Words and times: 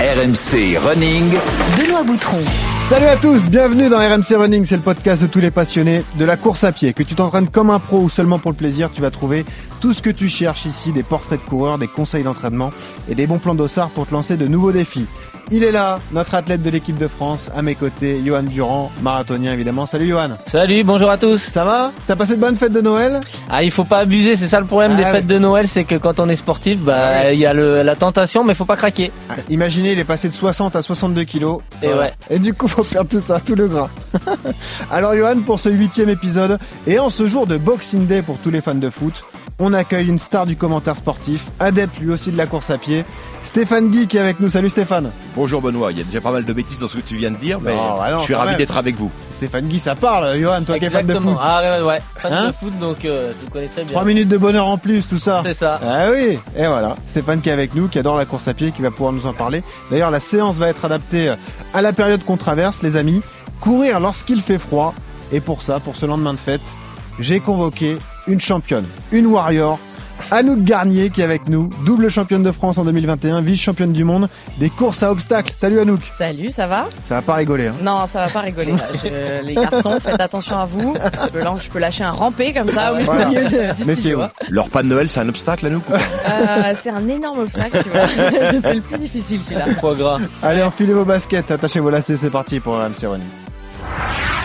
RMC 0.00 0.78
Running. 0.78 1.30
Benoît 1.76 2.02
Boutron. 2.04 2.38
Salut 2.84 3.04
à 3.04 3.16
tous, 3.16 3.50
bienvenue 3.50 3.90
dans 3.90 3.98
RMC 3.98 4.34
Running, 4.34 4.64
c'est 4.64 4.76
le 4.76 4.82
podcast 4.82 5.20
de 5.20 5.26
tous 5.26 5.40
les 5.40 5.50
passionnés 5.50 6.02
de 6.18 6.24
la 6.24 6.38
course 6.38 6.64
à 6.64 6.72
pied. 6.72 6.94
Que 6.94 7.02
tu 7.02 7.14
t'entraînes 7.14 7.50
comme 7.50 7.68
un 7.68 7.78
pro 7.78 7.98
ou 7.98 8.08
seulement 8.08 8.38
pour 8.38 8.50
le 8.50 8.56
plaisir, 8.56 8.88
tu 8.94 9.02
vas 9.02 9.10
trouver 9.10 9.44
tout 9.82 9.92
ce 9.92 10.00
que 10.00 10.08
tu 10.08 10.30
cherches 10.30 10.64
ici, 10.64 10.92
des 10.92 11.02
portraits 11.02 11.44
de 11.44 11.46
coureurs, 11.46 11.76
des 11.76 11.86
conseils 11.86 12.22
d'entraînement 12.22 12.70
et 13.10 13.14
des 13.14 13.26
bons 13.26 13.36
plans 13.36 13.54
d'ossard 13.54 13.90
pour 13.90 14.06
te 14.06 14.14
lancer 14.14 14.38
de 14.38 14.46
nouveaux 14.46 14.72
défis. 14.72 15.04
Il 15.52 15.64
est 15.64 15.72
là, 15.72 15.98
notre 16.12 16.34
athlète 16.36 16.62
de 16.62 16.70
l'équipe 16.70 16.96
de 16.96 17.08
France, 17.08 17.50
à 17.56 17.60
mes 17.62 17.74
côtés, 17.74 18.20
Johan 18.24 18.44
Durand, 18.44 18.92
marathonien 19.02 19.52
évidemment. 19.52 19.84
Salut 19.84 20.08
Johan. 20.08 20.28
Salut, 20.46 20.84
bonjour 20.84 21.10
à 21.10 21.18
tous. 21.18 21.38
Ça 21.38 21.64
va? 21.64 21.90
T'as 22.06 22.14
passé 22.14 22.36
de 22.36 22.40
bonnes 22.40 22.56
fêtes 22.56 22.72
de 22.72 22.80
Noël? 22.80 23.18
Ah, 23.50 23.64
il 23.64 23.72
faut 23.72 23.82
pas 23.82 23.98
abuser, 23.98 24.36
c'est 24.36 24.46
ça 24.46 24.60
le 24.60 24.66
problème 24.66 24.92
Ah 24.94 24.96
des 24.98 25.02
ouais. 25.02 25.10
fêtes 25.10 25.26
de 25.26 25.38
Noël, 25.40 25.66
c'est 25.66 25.82
que 25.82 25.96
quand 25.96 26.20
on 26.20 26.28
est 26.28 26.36
sportif, 26.36 26.78
bah 26.78 27.32
il 27.32 27.38
y 27.40 27.46
a 27.46 27.52
le, 27.52 27.82
la 27.82 27.96
tentation, 27.96 28.44
mais 28.44 28.54
faut 28.54 28.64
pas 28.64 28.76
craquer. 28.76 29.10
Ah, 29.28 29.34
Imaginez, 29.50 29.90
il 29.92 29.98
est 29.98 30.04
passé 30.04 30.28
de 30.28 30.34
60 30.34 30.76
à 30.76 30.82
62 30.82 31.24
kilos. 31.24 31.60
Et 31.82 31.88
ouais. 31.88 32.12
Et 32.30 32.38
du 32.38 32.54
coup, 32.54 32.68
faut 32.68 32.84
perdre 32.84 33.10
tout 33.10 33.18
ça, 33.20 33.40
tout 33.44 33.56
le 33.56 33.66
gras. 33.66 33.88
Alors, 34.92 35.14
Johan, 35.14 35.40
pour 35.44 35.58
ce 35.58 35.68
huitième 35.68 36.10
épisode, 36.10 36.58
et 36.86 37.00
en 37.00 37.10
ce 37.10 37.26
jour 37.26 37.48
de 37.48 37.56
Boxing 37.56 38.06
Day 38.06 38.22
pour 38.22 38.38
tous 38.38 38.50
les 38.50 38.60
fans 38.60 38.74
de 38.76 38.88
foot, 38.88 39.24
on 39.58 39.72
accueille 39.72 40.08
une 40.08 40.18
star 40.18 40.46
du 40.46 40.56
commentaire 40.56 40.96
sportif, 40.96 41.42
adepte 41.58 41.98
lui 42.00 42.10
aussi 42.12 42.30
de 42.30 42.36
la 42.36 42.46
course 42.46 42.70
à 42.70 42.78
pied, 42.78 43.04
Stéphane 43.42 43.90
Guy 43.90 44.06
qui 44.06 44.16
est 44.18 44.20
avec 44.20 44.38
nous. 44.40 44.50
Salut 44.50 44.68
Stéphane. 44.70 45.10
Bonjour 45.34 45.60
Benoît, 45.62 45.92
il 45.92 45.98
y 45.98 46.00
a 46.00 46.04
déjà 46.04 46.20
pas 46.20 46.30
mal 46.30 46.44
de 46.44 46.52
bêtises 46.52 46.78
dans 46.78 46.88
ce 46.88 46.96
que 46.96 47.02
tu 47.02 47.16
viens 47.16 47.30
de 47.30 47.36
dire, 47.36 47.58
mais 47.60 47.74
Non, 47.74 47.96
bah 47.98 48.10
non, 48.12 48.18
je 48.20 48.24
suis 48.24 48.34
ravi 48.34 48.56
d'être 48.56 48.76
avec 48.76 48.96
vous. 48.96 49.10
Stéphane 49.32 49.66
Guy, 49.68 49.78
ça 49.78 49.94
parle, 49.94 50.38
Johan, 50.38 50.62
toi 50.62 50.78
qui 50.78 50.84
es 50.84 50.90
fan 50.90 51.06
de 51.06 51.12
Exactement. 51.12 51.32
foot. 51.36 51.42
Ah 51.42 51.60
ouais, 51.80 51.86
ouais, 51.86 52.02
fan 52.18 52.32
Hein 52.32 52.46
de 52.48 52.52
foot, 52.52 52.78
donc 52.78 53.04
euh, 53.06 53.32
tu 53.42 53.50
connais 53.50 53.68
très 53.68 53.84
bien. 53.84 53.92
3 53.92 54.04
minutes 54.04 54.28
de 54.28 54.36
bonheur 54.36 54.66
en 54.66 54.76
plus, 54.76 55.02
tout 55.06 55.18
ça. 55.18 55.42
C'est 55.46 55.54
ça. 55.54 55.80
Ah 55.82 56.08
oui, 56.12 56.38
et 56.56 56.66
voilà, 56.66 56.94
Stéphane 57.06 57.40
qui 57.40 57.48
est 57.48 57.52
avec 57.52 57.74
nous, 57.74 57.88
qui 57.88 57.98
adore 57.98 58.16
la 58.18 58.26
course 58.26 58.46
à 58.48 58.54
pied, 58.54 58.70
qui 58.72 58.82
va 58.82 58.90
pouvoir 58.90 59.12
nous 59.14 59.26
en 59.26 59.32
parler. 59.32 59.62
D'ailleurs, 59.90 60.10
la 60.10 60.20
séance 60.20 60.56
va 60.56 60.68
être 60.68 60.84
adaptée 60.84 61.32
à 61.72 61.80
la 61.82 61.92
période 61.94 62.22
qu'on 62.24 62.36
traverse, 62.36 62.82
les 62.82 62.96
amis. 62.96 63.22
Courir 63.60 63.98
lorsqu'il 64.00 64.42
fait 64.42 64.58
froid. 64.58 64.94
Et 65.32 65.40
pour 65.40 65.62
ça, 65.62 65.80
pour 65.80 65.96
ce 65.96 66.04
lendemain 66.06 66.32
de 66.34 66.38
fête, 66.38 66.60
j'ai 67.18 67.40
convoqué 67.40 67.96
une 68.30 68.40
championne, 68.40 68.84
une 69.12 69.26
warrior, 69.26 69.78
Anouk 70.30 70.62
Garnier 70.64 71.08
qui 71.10 71.22
est 71.22 71.24
avec 71.24 71.48
nous, 71.48 71.70
double 71.86 72.10
championne 72.10 72.42
de 72.42 72.52
France 72.52 72.76
en 72.76 72.84
2021, 72.84 73.40
vice-championne 73.40 73.92
du 73.92 74.04
monde 74.04 74.28
des 74.58 74.68
courses 74.68 75.02
à 75.02 75.10
obstacles. 75.10 75.52
Salut 75.56 75.80
Anouk. 75.80 76.00
Salut, 76.16 76.52
ça 76.52 76.66
va? 76.66 76.88
Ça 77.04 77.14
va 77.16 77.22
pas 77.22 77.34
rigoler, 77.34 77.68
hein 77.68 77.74
Non, 77.82 78.06
ça 78.06 78.26
va 78.26 78.28
pas 78.28 78.40
rigoler. 78.40 78.72
là. 78.72 78.78
Je- 79.02 79.44
les 79.46 79.54
garçons, 79.54 79.98
faites 80.00 80.20
attention 80.20 80.58
à 80.58 80.66
vous. 80.66 80.94
Je 81.24 81.28
peux, 81.30 81.42
lan- 81.42 81.56
je 81.56 81.68
peux 81.70 81.78
lâcher 81.78 82.04
un 82.04 82.10
rampé 82.12 82.52
comme 82.52 82.68
ça 82.68 82.92
au 82.92 82.96
milieu 82.96 83.06
Voilà. 83.06 83.24
de- 83.30 83.74
du 83.76 83.82
studio. 83.94 84.20
Leur 84.50 84.68
pas 84.68 84.82
de 84.82 84.88
Noël, 84.88 85.08
c'est 85.08 85.20
un 85.20 85.28
obstacle 85.28 85.66
à 85.66 85.70
nous 85.70 85.80
quoi 85.80 85.96
Euh, 85.98 86.74
c'est 86.80 86.90
un 86.90 87.08
énorme 87.08 87.40
obstacle, 87.40 87.82
tu 87.82 87.88
vois. 87.88 88.06
c'est 88.62 88.74
le 88.74 88.80
plus 88.82 88.98
difficile 88.98 89.40
celui-là. 89.40 89.66
Allez, 90.42 90.62
enfilez 90.62 90.92
vos 90.92 91.06
baskets, 91.06 91.50
attachez 91.50 91.80
vos 91.80 91.90
lacets, 91.90 92.18
c'est 92.18 92.30
parti 92.30 92.60
pour 92.60 92.74
RMC 92.74 93.06
Running. 93.06 93.26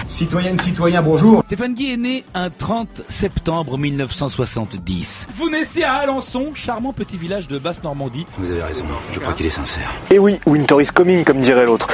Citoyennes, 0.08 0.60
citoyens, 0.60 1.02
bonjour. 1.02 1.42
Stéphane 1.46 1.74
Guy 1.74 1.94
est 1.94 1.98
né 1.98 2.24
un 2.34 2.50
30 2.50 3.04
septembre 3.08 3.78
1970. 3.78 5.28
Vous 5.34 5.50
naissez 5.50 5.84
à 5.84 5.94
Alençon, 5.94 6.52
charmant 6.54 6.94
petit 6.94 7.18
village 7.18 7.48
de 7.48 7.58
Basse-Normandie. 7.58 8.26
Vous 8.38 8.50
avez 8.52 8.62
raison, 8.62 8.86
je 9.12 9.20
crois 9.20 9.34
qu'il 9.34 9.46
est 9.46 9.50
sincère. 9.50 9.92
Et 10.12 10.20
oui, 10.20 10.40
winter 10.46 10.82
is 10.82 10.88
coming, 10.88 11.24
comme 11.24 11.40
dirait 11.40 11.66
l'autre. 11.66 11.88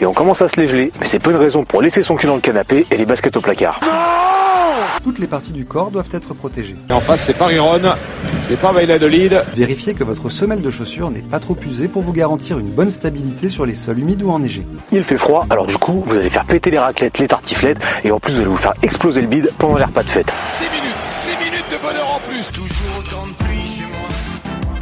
Et 0.00 0.06
on 0.06 0.12
commence 0.12 0.42
à 0.42 0.48
se 0.48 0.60
les 0.60 0.66
geler, 0.66 0.92
mais 1.00 1.06
c'est 1.06 1.20
pas 1.20 1.30
une 1.30 1.36
raison 1.36 1.64
pour 1.64 1.80
laisser 1.80 2.02
son 2.02 2.16
cul 2.16 2.26
dans 2.26 2.34
le 2.34 2.40
canapé 2.40 2.84
et 2.90 2.96
les 2.96 3.06
baskets 3.06 3.36
au 3.36 3.40
placard. 3.40 3.78
Toutes 5.02 5.18
les 5.18 5.26
parties 5.26 5.52
du 5.52 5.64
corps 5.64 5.90
doivent 5.90 6.08
être 6.12 6.34
protégées. 6.34 6.76
En 6.90 7.00
face, 7.00 7.22
c'est 7.22 7.34
Paris-Ron, 7.34 7.80
c'est 8.40 8.58
pas 8.58 8.72
Valladolid. 8.72 9.44
Vérifiez 9.54 9.94
que 9.94 10.04
votre 10.04 10.28
semelle 10.28 10.62
de 10.62 10.70
chaussure 10.70 11.10
n'est 11.10 11.20
pas 11.20 11.40
trop 11.40 11.56
usée 11.66 11.88
pour 11.88 12.02
vous 12.02 12.12
garantir 12.12 12.58
une 12.58 12.70
bonne 12.70 12.90
stabilité 12.90 13.48
sur 13.48 13.66
les 13.66 13.74
sols 13.74 13.98
humides 13.98 14.22
ou 14.22 14.30
enneigés. 14.30 14.66
Il 14.92 15.04
fait 15.04 15.16
froid, 15.16 15.46
alors 15.50 15.66
du 15.66 15.76
coup, 15.76 16.04
vous 16.06 16.14
allez 16.14 16.30
faire 16.30 16.44
péter 16.44 16.70
les 16.70 16.78
raclettes, 16.78 17.18
les 17.18 17.28
tartiflettes, 17.28 17.78
et 18.04 18.10
en 18.10 18.20
plus 18.20 18.32
vous 18.34 18.40
allez 18.40 18.48
vous 18.48 18.56
faire 18.56 18.74
exploser 18.82 19.20
le 19.20 19.26
bide 19.26 19.50
pendant 19.58 19.78
les 19.78 19.84
repas 19.84 20.02
de 20.02 20.08
fête. 20.08 20.32
6 20.44 20.64
minutes, 20.64 20.82
6 21.10 21.30
minutes 21.38 21.64
de 21.70 21.76
bonheur 21.78 22.08
en 22.14 22.20
plus. 22.20 22.52
Toujours 22.52 22.91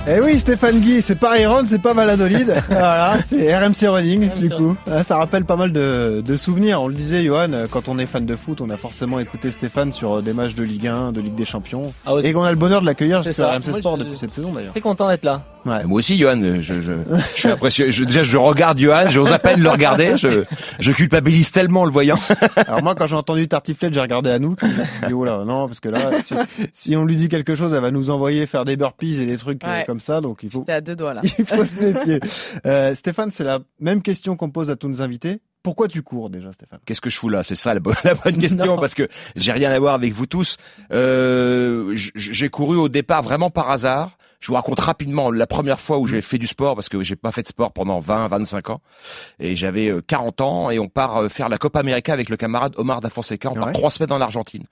Eh 0.08 0.18
oui, 0.20 0.40
Stéphane 0.40 0.80
Guy, 0.80 1.02
c'est 1.02 1.14
pas 1.18 1.38
Iron, 1.38 1.62
c'est 1.66 1.80
pas 1.80 1.92
Valladolid. 1.92 2.52
voilà, 2.68 3.18
c'est 3.24 3.54
RMC 3.56 3.86
Running, 3.86 4.30
du 4.38 4.48
coup. 4.48 4.74
Ah, 4.90 5.02
Ça 5.02 5.18
rappelle 5.18 5.44
pas 5.44 5.56
mal 5.56 5.72
de, 5.72 6.22
de 6.26 6.36
souvenirs. 6.36 6.80
On 6.82 6.88
le 6.88 6.94
disait, 6.94 7.22
Johan, 7.22 7.48
quand 7.70 7.86
on 7.88 7.98
est 7.98 8.06
fan 8.06 8.24
de 8.24 8.34
foot, 8.34 8.60
on 8.60 8.70
a 8.70 8.76
forcément 8.76 9.20
écouté 9.20 9.50
Stéphane 9.50 9.92
sur 9.92 10.14
euh, 10.18 10.22
des 10.22 10.32
matchs 10.32 10.54
de 10.54 10.62
Ligue 10.64 10.88
1, 10.88 11.12
de 11.12 11.20
Ligue 11.20 11.34
des 11.36 11.44
Champions. 11.44 11.92
Ah 12.06 12.14
ouais. 12.14 12.26
Et 12.26 12.32
qu'on 12.32 12.42
a 12.42 12.50
le 12.50 12.56
bonheur 12.56 12.80
de 12.80 12.86
l'accueillir 12.86 13.22
sur. 13.22 13.46
RMC 13.46 13.68
Moi, 13.68 13.78
Sport 13.78 13.96
je- 13.98 14.04
depuis 14.04 14.18
cette 14.18 14.32
saison 14.32 14.52
d'ailleurs. 14.52 14.72
Très 14.72 14.80
content 14.80 15.06
d'être 15.06 15.24
là. 15.24 15.42
Ouais. 15.66 15.84
Moi 15.84 15.98
aussi, 15.98 16.16
Johan, 16.18 16.40
je, 16.40 16.60
je, 16.60 16.80
je 16.82 17.38
suis 17.38 17.48
impressionné. 17.48 17.92
Je, 17.92 18.04
déjà, 18.04 18.22
je 18.22 18.36
regarde 18.36 18.78
Johan, 18.78 19.10
j'ose 19.10 19.30
à 19.32 19.38
peine 19.38 19.60
le 19.62 19.68
regarder. 19.68 20.16
Je, 20.16 20.44
je 20.78 20.92
culpabilise 20.92 21.50
tellement 21.52 21.82
en 21.82 21.84
le 21.84 21.90
voyant. 21.92 22.18
Alors 22.56 22.82
moi, 22.82 22.94
quand 22.94 23.06
j'ai 23.06 23.16
entendu 23.16 23.46
Tartiflette, 23.48 23.92
j'ai 23.94 24.00
regardé 24.00 24.30
Anouk. 24.30 24.58
J'ai 24.62 25.06
dit, 25.08 25.12
oh 25.12 25.24
là, 25.24 25.44
non, 25.44 25.66
parce 25.66 25.80
que 25.80 25.88
là, 25.88 26.10
si, 26.24 26.34
si 26.72 26.96
on 26.96 27.04
lui 27.04 27.16
dit 27.16 27.28
quelque 27.28 27.54
chose, 27.54 27.74
elle 27.74 27.82
va 27.82 27.90
nous 27.90 28.10
envoyer 28.10 28.46
faire 28.46 28.64
des 28.64 28.76
burpees 28.76 29.20
et 29.20 29.26
des 29.26 29.36
trucs 29.36 29.62
euh, 29.64 29.68
Ouais. 29.70 29.84
comme 29.86 30.00
ça. 30.00 30.20
Donc 30.20 30.40
il 30.42 30.50
faut, 30.50 30.64
à 30.68 30.80
deux 30.80 30.96
doigts 30.96 31.14
là. 31.14 31.20
il 31.38 31.44
faut 31.46 31.64
se 31.64 31.78
méfier. 31.78 32.20
Euh, 32.66 32.94
Stéphane, 32.94 33.30
c'est 33.30 33.44
la 33.44 33.58
même 33.80 34.02
question 34.02 34.36
qu'on 34.36 34.50
pose 34.50 34.70
à 34.70 34.76
tous 34.76 34.88
nos 34.88 35.02
invités. 35.02 35.40
Pourquoi 35.62 35.88
tu 35.88 36.02
cours 36.02 36.30
déjà, 36.30 36.52
Stéphane? 36.52 36.78
Qu'est-ce 36.86 37.02
que 37.02 37.10
je 37.10 37.18
fous 37.18 37.28
là? 37.28 37.42
C'est 37.42 37.54
ça 37.54 37.74
la 37.74 37.80
bonne, 37.80 37.94
la 38.04 38.14
bonne 38.14 38.38
question 38.38 38.64
Non. 38.64 38.76
parce 38.78 38.94
que 38.94 39.08
j'ai 39.36 39.52
rien 39.52 39.70
à 39.70 39.78
voir 39.78 39.92
avec 39.94 40.14
vous 40.14 40.24
tous. 40.24 40.56
Euh, 40.90 41.92
j'ai 41.94 42.48
couru 42.48 42.76
au 42.78 42.88
départ 42.88 43.22
vraiment 43.22 43.50
par 43.50 43.70
hasard. 43.70 44.16
Je 44.40 44.48
vous 44.48 44.54
raconte 44.54 44.80
rapidement 44.80 45.30
la 45.30 45.46
première 45.46 45.78
fois 45.78 45.98
où 45.98 46.06
j'ai 46.06 46.22
fait 46.22 46.38
du 46.38 46.46
sport 46.46 46.74
parce 46.74 46.88
que 46.88 47.02
j'ai 47.02 47.14
pas 47.16 47.30
fait 47.30 47.42
de 47.42 47.48
sport 47.48 47.72
pendant 47.72 47.98
20, 47.98 48.26
25 48.28 48.70
ans 48.70 48.80
et 49.38 49.54
j'avais 49.54 49.88
euh, 49.90 50.00
40 50.00 50.40
ans 50.40 50.70
et 50.70 50.78
on 50.78 50.88
part 50.88 51.18
euh, 51.18 51.28
faire 51.28 51.50
la 51.50 51.58
Copa 51.58 51.80
América 51.80 52.14
avec 52.14 52.30
le 52.30 52.38
camarade 52.38 52.72
Omar 52.78 53.00
da 53.00 53.10
Fonseca. 53.10 53.50
On 53.50 53.54
part 53.54 53.66
Ouais. 53.66 53.72
trois 53.74 53.90
semaines 53.90 54.12
en 54.12 54.20
Argentine. 54.20 54.64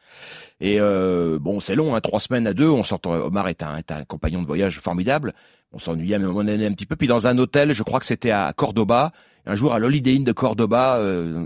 Et 0.61 0.81
euh, 0.81 1.39
bon, 1.39 1.61
c'est 1.61 1.75
long, 1.75 1.95
hein, 1.95 2.01
trois 2.01 2.19
semaines 2.19 2.47
à 2.47 2.55
deux. 2.55 2.69
On 2.69 2.83
s'entend. 2.83 3.13
Omar 3.13 3.49
est 3.49 3.63
un, 3.63 3.77
est 3.77 3.93
un 3.93 4.05
compagnon 4.05 4.41
de 4.41 4.47
voyage 4.47 4.81
formidable. 4.81 5.35
On 5.73 5.79
s'ennuyait 5.79 6.15
à 6.15 6.19
un 6.19 6.23
moment 6.23 6.43
donné 6.45 6.65
un 6.67 6.73
petit 6.73 6.87
peu. 6.87 6.97
Puis 6.97 7.07
dans 7.07 7.27
un 7.27 7.37
hôtel, 7.37 7.73
je 7.75 7.83
crois 7.83 8.01
que 8.01 8.07
c'était 8.07 8.31
à 8.31 8.53
Cordoba. 8.57 9.13
Un 9.45 9.55
jour 9.55 9.75
à 9.75 9.79
l'Holiday 9.79 10.17
Inn 10.17 10.25
de 10.25 10.33
Cordoba, 10.33 10.97
euh, 10.97 11.45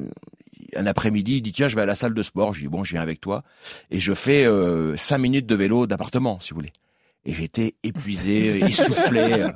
un 0.76 0.86
après-midi, 0.86 1.38
il 1.38 1.42
dit 1.42 1.52
tiens, 1.52 1.66
je 1.66 1.74
vais 1.74 1.82
à 1.82 1.86
la 1.86 1.96
salle 1.96 2.14
de 2.14 2.22
sport. 2.22 2.54
Je 2.54 2.60
dis 2.60 2.68
bon, 2.68 2.84
je 2.84 2.92
viens 2.92 3.02
avec 3.02 3.20
toi. 3.20 3.42
Et 3.90 3.98
je 3.98 4.14
fais 4.14 4.44
euh, 4.44 4.96
cinq 4.96 5.18
minutes 5.18 5.46
de 5.46 5.56
vélo 5.56 5.88
d'appartement, 5.88 6.38
si 6.38 6.50
vous 6.50 6.56
voulez. 6.60 6.72
Et 7.24 7.32
j'étais 7.32 7.74
épuisé, 7.82 8.58
essoufflé. 8.64 9.42
euh, 9.42 9.48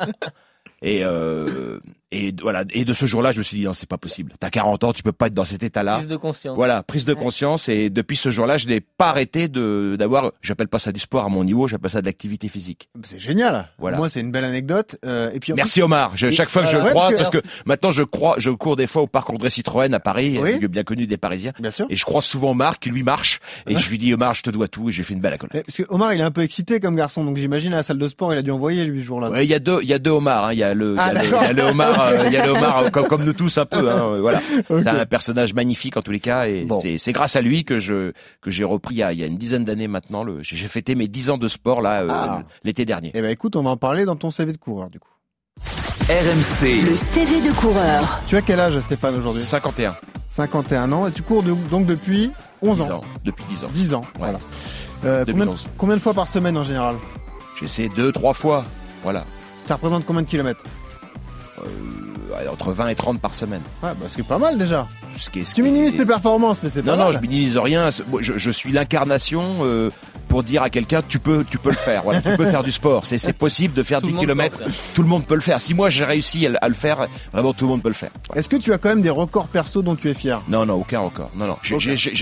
Et, 0.82 1.04
euh, 1.04 1.80
et 2.12 2.32
voilà. 2.40 2.64
Et 2.70 2.84
de 2.84 2.92
ce 2.92 3.06
jour-là, 3.06 3.32
je 3.32 3.38
me 3.38 3.42
suis 3.42 3.56
dit 3.58 3.64
non, 3.64 3.74
c'est 3.74 3.88
pas 3.88 3.98
possible. 3.98 4.32
T'as 4.38 4.50
40 4.50 4.84
ans, 4.84 4.92
tu 4.92 5.02
peux 5.02 5.12
pas 5.12 5.26
être 5.26 5.34
dans 5.34 5.44
cet 5.44 5.62
état-là. 5.62 5.96
Prise 5.96 6.08
de 6.08 6.16
conscience. 6.16 6.56
Voilà, 6.56 6.82
prise 6.82 7.04
de 7.04 7.14
Ouais. 7.14 7.20
conscience. 7.20 7.68
Et 7.68 7.90
depuis 7.90 8.16
ce 8.16 8.30
jour-là, 8.30 8.58
je 8.58 8.68
n'ai 8.68 8.80
pas 8.80 9.08
arrêté 9.08 9.48
de 9.48 9.96
d'avoir. 9.98 10.32
J'appelle 10.42 10.68
pas 10.68 10.78
ça 10.78 10.92
du 10.92 11.00
sport 11.00 11.24
à 11.24 11.28
mon 11.28 11.42
niveau, 11.44 11.66
j'appelle 11.66 11.90
ça 11.90 12.00
de 12.00 12.06
l'activité 12.06 12.48
physique. 12.48 12.88
C'est 13.02 13.18
génial. 13.18 13.68
Voilà. 13.78 13.96
Moi, 13.96 14.08
c'est 14.08 14.20
une 14.20 14.30
belle 14.30 14.44
anecdote. 14.44 14.96
Euh, 15.04 15.30
et 15.32 15.40
puis 15.40 15.52
Merci 15.54 15.82
Omar. 15.82 16.16
Je- 16.16 16.30
chaque 16.30 16.48
fois 16.48 16.62
que 16.62 16.68
je 16.68 16.76
le 16.76 16.84
Ouais, 16.84 16.90
croise, 16.90 17.14
parce 17.16 17.30
parce 17.30 17.42
que 17.42 17.48
maintenant 17.66 17.90
je 17.90 18.02
crois, 18.04 18.36
je 18.38 18.50
cours 18.50 18.76
des 18.76 18.86
fois 18.86 19.02
au 19.02 19.06
parc 19.06 19.28
André 19.30 19.50
Citroën 19.50 19.92
à 19.92 20.00
Paris, 20.00 20.38
Oui. 20.40 20.54
un 20.54 20.58
lieu 20.58 20.68
bien 20.68 20.84
connu 20.84 21.06
des 21.06 21.16
Parisiens. 21.16 21.52
bien 21.58 21.70
sûr. 21.70 21.86
Et 21.90 21.96
je 21.96 22.04
croise 22.04 22.24
souvent 22.24 22.50
Omar 22.52 22.78
qui 22.78 22.90
lui 22.90 23.02
marche. 23.02 23.40
Et 23.66 23.76
je 23.78 23.88
lui 23.90 23.98
dis 23.98 24.12
Omar, 24.14 24.34
je 24.34 24.42
te 24.42 24.50
dois 24.50 24.68
tout. 24.68 24.88
Et 24.90 24.92
j'ai 24.92 25.02
fait 25.02 25.14
une 25.14 25.20
belle 25.20 25.34
accolade. 25.34 25.56
Eh, 25.56 25.62
Parce 25.62 25.76
que 25.78 25.82
Omar, 25.88 26.12
il 26.14 26.20
est 26.20 26.24
un 26.24 26.30
peu 26.30 26.42
excité 26.42 26.78
comme 26.80 26.94
garçon, 26.94 27.24
donc 27.24 27.36
j'imagine 27.36 27.72
à 27.72 27.76
la 27.76 27.82
salle 27.82 27.98
de 27.98 28.06
sport, 28.08 28.32
il 28.32 28.38
a 28.38 28.42
dû 28.42 28.50
envoyer 28.50 28.84
lui 28.84 29.00
ce 29.00 29.06
jour-là. 29.06 29.30
Ouais, 29.30 29.44
il 29.44 29.50
y 29.50 29.54
a 29.54 29.58
deux, 29.58 29.78
il 29.82 29.88
y 29.88 29.92
a 29.92 29.98
deux 29.98 30.10
Omar. 30.10 30.46
hein. 30.46 30.52
Il 30.52 30.58
y 30.58 30.62
a 30.62 30.72
le, 30.74 30.94
Ah, 30.98 31.12
y 31.12 31.34
a 31.34 31.52
le 31.52 31.62
Omar, 31.64 31.95
euh, 32.00 32.24
il 32.26 32.32
y 32.32 32.36
a 32.36 32.44
le 32.46 32.52
Omar 32.52 32.78
euh, 32.78 32.90
comme, 32.90 33.06
comme 33.06 33.24
nous 33.24 33.32
tous 33.32 33.58
un 33.58 33.66
peu. 33.66 33.90
Hein, 33.90 34.14
euh, 34.14 34.20
voilà. 34.20 34.40
C'est 34.68 34.88
un 34.88 35.06
personnage 35.06 35.54
magnifique 35.54 35.96
en 35.96 36.02
tous 36.02 36.10
les 36.12 36.20
cas. 36.20 36.46
Et 36.46 36.64
Bon. 36.64 36.80
c'est, 36.80 37.12
grâce 37.12 37.36
à 37.36 37.40
lui 37.42 37.64
que 37.64 37.80
je 37.80 38.12
que 38.40 38.50
j'ai 38.50 38.64
repris 38.64 38.94
il 38.96 38.98
y 38.98 39.02
a, 39.02 39.12
il 39.12 39.18
y 39.18 39.22
a 39.22 39.26
une 39.26 39.38
dizaine 39.38 39.64
d'années 39.64 39.88
maintenant. 39.88 40.22
J'ai 40.40 40.68
fêté 40.68 40.94
mes 40.94 41.08
10 41.08 41.30
ans 41.30 41.38
de 41.38 41.48
sport 41.48 41.80
là 41.82 42.02
euh, 42.02 42.08
Ah. 42.10 42.42
l'été 42.64 42.84
dernier. 42.84 43.10
Eh 43.14 43.20
ben 43.22 43.30
écoute, 43.30 43.56
on 43.56 43.62
va 43.62 43.70
en 43.70 43.76
parler 43.76 44.04
dans 44.04 44.16
ton 44.16 44.30
CV 44.30 44.52
de 44.52 44.58
coureur 44.58 44.90
du 44.90 44.98
coup. 45.00 45.08
RMC. 46.08 46.82
Le 46.88 46.94
CV 46.94 47.40
de 47.48 47.52
coureur. 47.54 48.22
Tu 48.28 48.36
as 48.36 48.42
quel 48.42 48.60
âge 48.60 48.78
Stéphane 48.80 49.16
aujourd'hui? 49.16 49.42
51. 49.42 49.96
51 50.28 50.92
ans 50.92 51.08
et 51.08 51.12
tu 51.12 51.22
cours 51.22 51.42
de- 51.42 51.54
donc 51.70 51.86
depuis 51.86 52.30
11 52.62 52.76
10 52.76 52.82
ans. 52.84 52.90
ans. 52.98 53.00
Depuis 53.24 53.44
10 53.48 53.64
ans. 53.64 53.68
10 53.72 53.94
ans, 53.94 54.02
voilà. 54.18 54.38
Euh, 55.04 55.24
combien, 55.26 55.44
2011. 55.46 55.66
combien 55.76 55.96
de 55.96 56.00
fois 56.00 56.14
par 56.14 56.28
semaine 56.28 56.56
en 56.56 56.62
général? 56.62 56.94
J'essaie 57.60 57.88
deux, 57.96 58.12
trois 58.12 58.34
fois. 58.34 58.64
Voilà. 59.02 59.24
Ça 59.66 59.74
représente 59.74 60.04
combien 60.04 60.22
de 60.22 60.26
kilomètres? 60.28 60.60
Euh, 60.64 60.85
entre 62.50 62.72
20 62.72 62.88
et 62.88 62.94
30 62.94 63.20
par 63.20 63.34
semaine. 63.34 63.62
Ouais, 63.82 63.90
bah 63.98 64.06
c'est 64.08 64.26
pas 64.26 64.38
mal 64.38 64.58
déjà. 64.58 64.86
Ce 65.16 65.30
qui 65.30 65.40
est- 65.40 65.44
ce 65.44 65.54
Tu 65.54 65.62
qui 65.62 65.68
est- 65.68 65.70
minimises 65.70 65.96
tes 65.96 66.04
performances, 66.04 66.58
mais 66.62 66.68
c'est 66.68 66.82
pas 66.82 66.90
Non, 66.92 66.96
mal. 66.98 67.06
non, 67.06 67.12
je 67.12 67.18
minimise 67.20 67.56
rien. 67.58 67.88
Je, 68.20 68.32
je 68.36 68.50
suis 68.50 68.72
l'incarnation 68.72 69.42
euh, 69.62 69.90
pour 70.28 70.42
dire 70.42 70.62
à 70.62 70.68
quelqu'un 70.70 71.00
tu 71.06 71.18
peux, 71.18 71.44
tu 71.48 71.56
peux 71.58 71.70
le 71.70 71.76
faire. 71.76 72.02
Voilà, 72.02 72.20
tu 72.20 72.36
peux 72.36 72.44
faire 72.46 72.62
du 72.62 72.72
sport. 72.72 73.04
C'est, 73.06 73.32
possible 73.32 73.74
de 73.74 73.82
faire 73.82 74.00
Tout 74.00 74.06
le 74.06 74.12
10 74.12 74.16
monde 74.16 74.24
km. 74.26 74.58
Tout 74.94 75.02
le 75.02 75.08
monde 75.08 75.24
peut 75.24 75.34
le 75.34 75.40
faire. 75.40 75.60
Si 75.60 75.72
moi 75.74 75.88
j'ai 75.90 76.04
réussi 76.04 76.46
à, 76.46 76.50
le- 76.50 76.64
à 76.64 76.68
le 76.68 76.74
faire, 76.74 77.06
vraiment 77.32 77.52
tout 77.54 77.64
le 77.64 77.70
monde 77.70 77.82
peut 77.82 77.88
le 77.88 77.94
faire. 77.94 78.10
Voilà. 78.28 78.40
Est-ce 78.40 78.48
que 78.48 78.56
tu 78.56 78.72
as 78.72 78.78
quand 78.78 78.88
même 78.90 79.02
des 79.02 79.10
records 79.10 79.46
perso 79.48 79.82
dont 79.82 79.94
tu 79.96 80.10
es 80.10 80.14
fier? 80.14 80.42
Non, 80.48 80.66
non, 80.66 80.74
aucun 80.74 81.00
record. 81.00 81.30
Non, 81.36 81.46
non. 81.46 81.56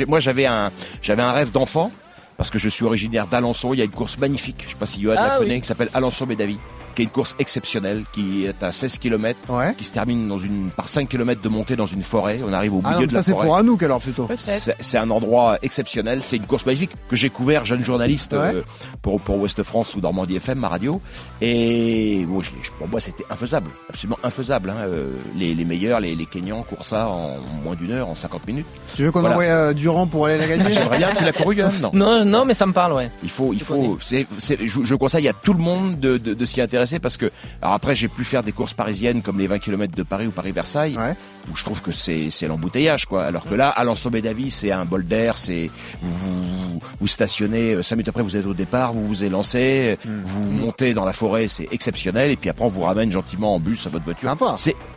Moi 0.09 0.21
j'avais 0.21 0.47
un, 0.47 0.71
j'avais 1.03 1.23
un 1.23 1.33
rêve 1.33 1.51
d'enfant 1.51 1.91
parce 2.37 2.51
que 2.51 2.59
je 2.59 2.69
suis 2.69 2.85
originaire 2.85 3.27
d'Alençon. 3.27 3.75
Il 3.75 3.79
y 3.79 3.83
a 3.83 3.85
une 3.85 3.91
course 3.91 4.19
magnifique. 4.19 4.65
Je 4.67 4.71
sais 4.71 4.79
pas 4.79 4.87
si 4.87 5.01
Johan 5.01 5.15
Ah 5.19 5.27
la 5.29 5.41
oui. 5.41 5.47
connaît, 5.47 5.61
qui 5.61 5.67
s'appelle 5.67 5.91
Alençon 5.95 6.27
Bédavie. 6.27 6.59
Qui 6.95 7.03
est 7.03 7.05
une 7.07 7.11
course 7.11 7.35
exceptionnelle, 7.39 8.05
qui 8.13 8.47
est 8.47 8.63
à 8.63 8.73
16 8.73 8.99
km, 8.99 9.39
Ouais. 9.49 9.75
qui 9.77 9.85
se 9.85 9.93
termine 9.93 10.29
dans 10.29 10.39
une, 10.39 10.71
par 10.77 10.89
5 10.89 11.09
km 11.09 11.41
de 11.43 11.49
montée 11.49 11.77
dans 11.77 11.87
une 11.87 12.03
forêt. 12.03 12.41
On 12.47 12.53
arrive 12.53 12.75
au 12.75 12.81
Ah 12.85 12.91
milieu 12.91 13.01
non, 13.01 13.07
de 13.07 13.11
ça 13.11 13.17
la 13.19 13.23
c'est 13.23 13.33
forêt. 13.33 13.47
pour 13.47 13.57
Anouk 13.57 13.83
alors 13.83 14.01
plutôt. 14.01 14.29
C'est 14.37 14.75
c'est 14.81 14.99
un 14.99 15.11
endroit 15.11 15.59
exceptionnel, 15.63 16.21
c'est 16.23 16.37
une 16.37 16.47
course 16.47 16.67
magnifique 16.67 16.91
que 17.09 17.17
j'ai 17.17 17.31
couvert 17.31 17.65
jeune 17.67 17.85
journaliste 17.85 18.33
Ouais. 18.33 18.39
euh, 18.55 18.63
pour, 19.03 19.21
pour 19.21 19.39
Ouest 19.41 19.63
France 19.63 19.95
ou 19.95 20.01
Normandie 20.01 20.37
FM, 20.37 20.59
ma 20.59 20.69
radio. 20.69 21.01
Et 21.41 22.27
je- 22.41 22.49
je- 22.63 22.71
pour 22.79 22.89
moi 22.89 23.01
c'était 23.01 23.25
infaisable, 23.31 23.71
absolument 23.89 24.19
infaisable. 24.25 24.71
hein. 24.71 24.77
Euh, 24.87 25.07
Les, 25.37 25.55
les 25.55 25.65
meilleurs, 25.65 26.01
les, 26.01 26.15
les 26.15 26.27
Kenyans 26.27 26.63
courent 26.63 26.87
ça 26.87 27.09
en 27.09 27.37
moins 27.65 27.75
d'une 27.75 27.93
heure, 27.93 28.09
en 28.09 28.15
50 28.15 28.47
minutes. 28.47 28.67
Tu 28.97 29.03
veux 29.03 29.11
qu'on 29.13 29.21
Voilà. 29.21 29.35
envoie 29.35 29.45
euh, 29.49 29.73
Durand 29.73 30.07
pour 30.07 30.27
aller 30.27 30.39
la 30.39 30.47
gagner? 30.47 30.65
J'aimerais 30.75 30.99
bien, 30.99 31.13
l'as 31.15 31.33
couru 31.33 31.57
Johan 31.57 31.71
Non? 31.81 31.91
Non, 31.93 32.25
non, 32.25 32.45
mais 32.45 32.55
ça 32.55 32.67
me 32.67 32.73
parle, 32.73 32.93
ouais. 32.93 33.11
Il 33.23 33.31
faut, 33.31 33.53
il 33.53 33.59
Je 33.61 33.65
faut. 33.65 33.99
C'est, 34.01 34.27
c'est- 34.39 34.59
je, 34.67 34.83
je 34.83 34.95
conseille 34.95 35.29
à 35.29 35.33
tout 35.33 35.53
le 35.55 35.59
monde 35.61 35.99
de, 35.99 36.19
de, 36.19 36.35
de 36.35 36.45
s'y 36.45 36.61
intéresser 36.61 36.84
parce 37.01 37.17
que, 37.17 37.31
alors 37.63 37.75
après, 37.75 37.95
j'ai 37.97 38.09
pu 38.09 38.25
faire 38.25 38.43
des 38.43 38.53
courses 38.53 38.75
parisiennes 38.75 39.23
comme 39.23 39.39
les 39.39 39.47
20 39.47 39.59
km 39.59 39.95
de 39.97 40.03
Paris 40.03 40.27
ou 40.27 40.31
Paris-Versailles, 40.31 40.97
Ouais. 40.97 41.15
où 41.53 41.57
je 41.57 41.65
trouve 41.65 41.81
que 41.83 41.93
c'est, 41.93 42.31
c'est 42.31 42.47
l'embouteillage, 42.47 43.07
quoi. 43.07 43.25
Alors 43.25 43.45
que 43.49 43.55
là, 43.55 43.69
à 43.69 43.85
l'ensemble 43.85 44.21
d'avis, 44.23 44.51
c'est 44.51 44.71
un 44.73 44.85
bol 44.85 45.05
d'air, 45.05 45.37
c'est 45.39 45.71
vous, 46.03 46.81
vous, 47.01 47.07
stationnez, 47.07 47.75
euh, 47.75 47.83
cinq 47.83 47.97
minutes 47.97 48.09
après, 48.09 48.23
vous 48.23 48.37
êtes 48.37 48.47
au 48.47 48.55
départ, 48.55 48.93
vous 48.93 49.07
vous 49.07 49.25
élancez, 49.25 49.99
Hmm. 50.05 50.23
vous 50.25 50.51
montez 50.53 50.95
dans 50.95 51.05
la 51.05 51.13
forêt, 51.13 51.49
c'est 51.49 51.69
exceptionnel, 51.73 52.31
et 52.31 52.37
puis 52.37 52.51
après, 52.51 52.65
on 52.65 52.69
vous 52.69 52.83
ramène 52.83 53.11
gentiment 53.11 53.55
en 53.55 53.61
bus 53.61 53.87
à 53.87 53.91
votre 53.91 54.05
voiture. 54.05 54.29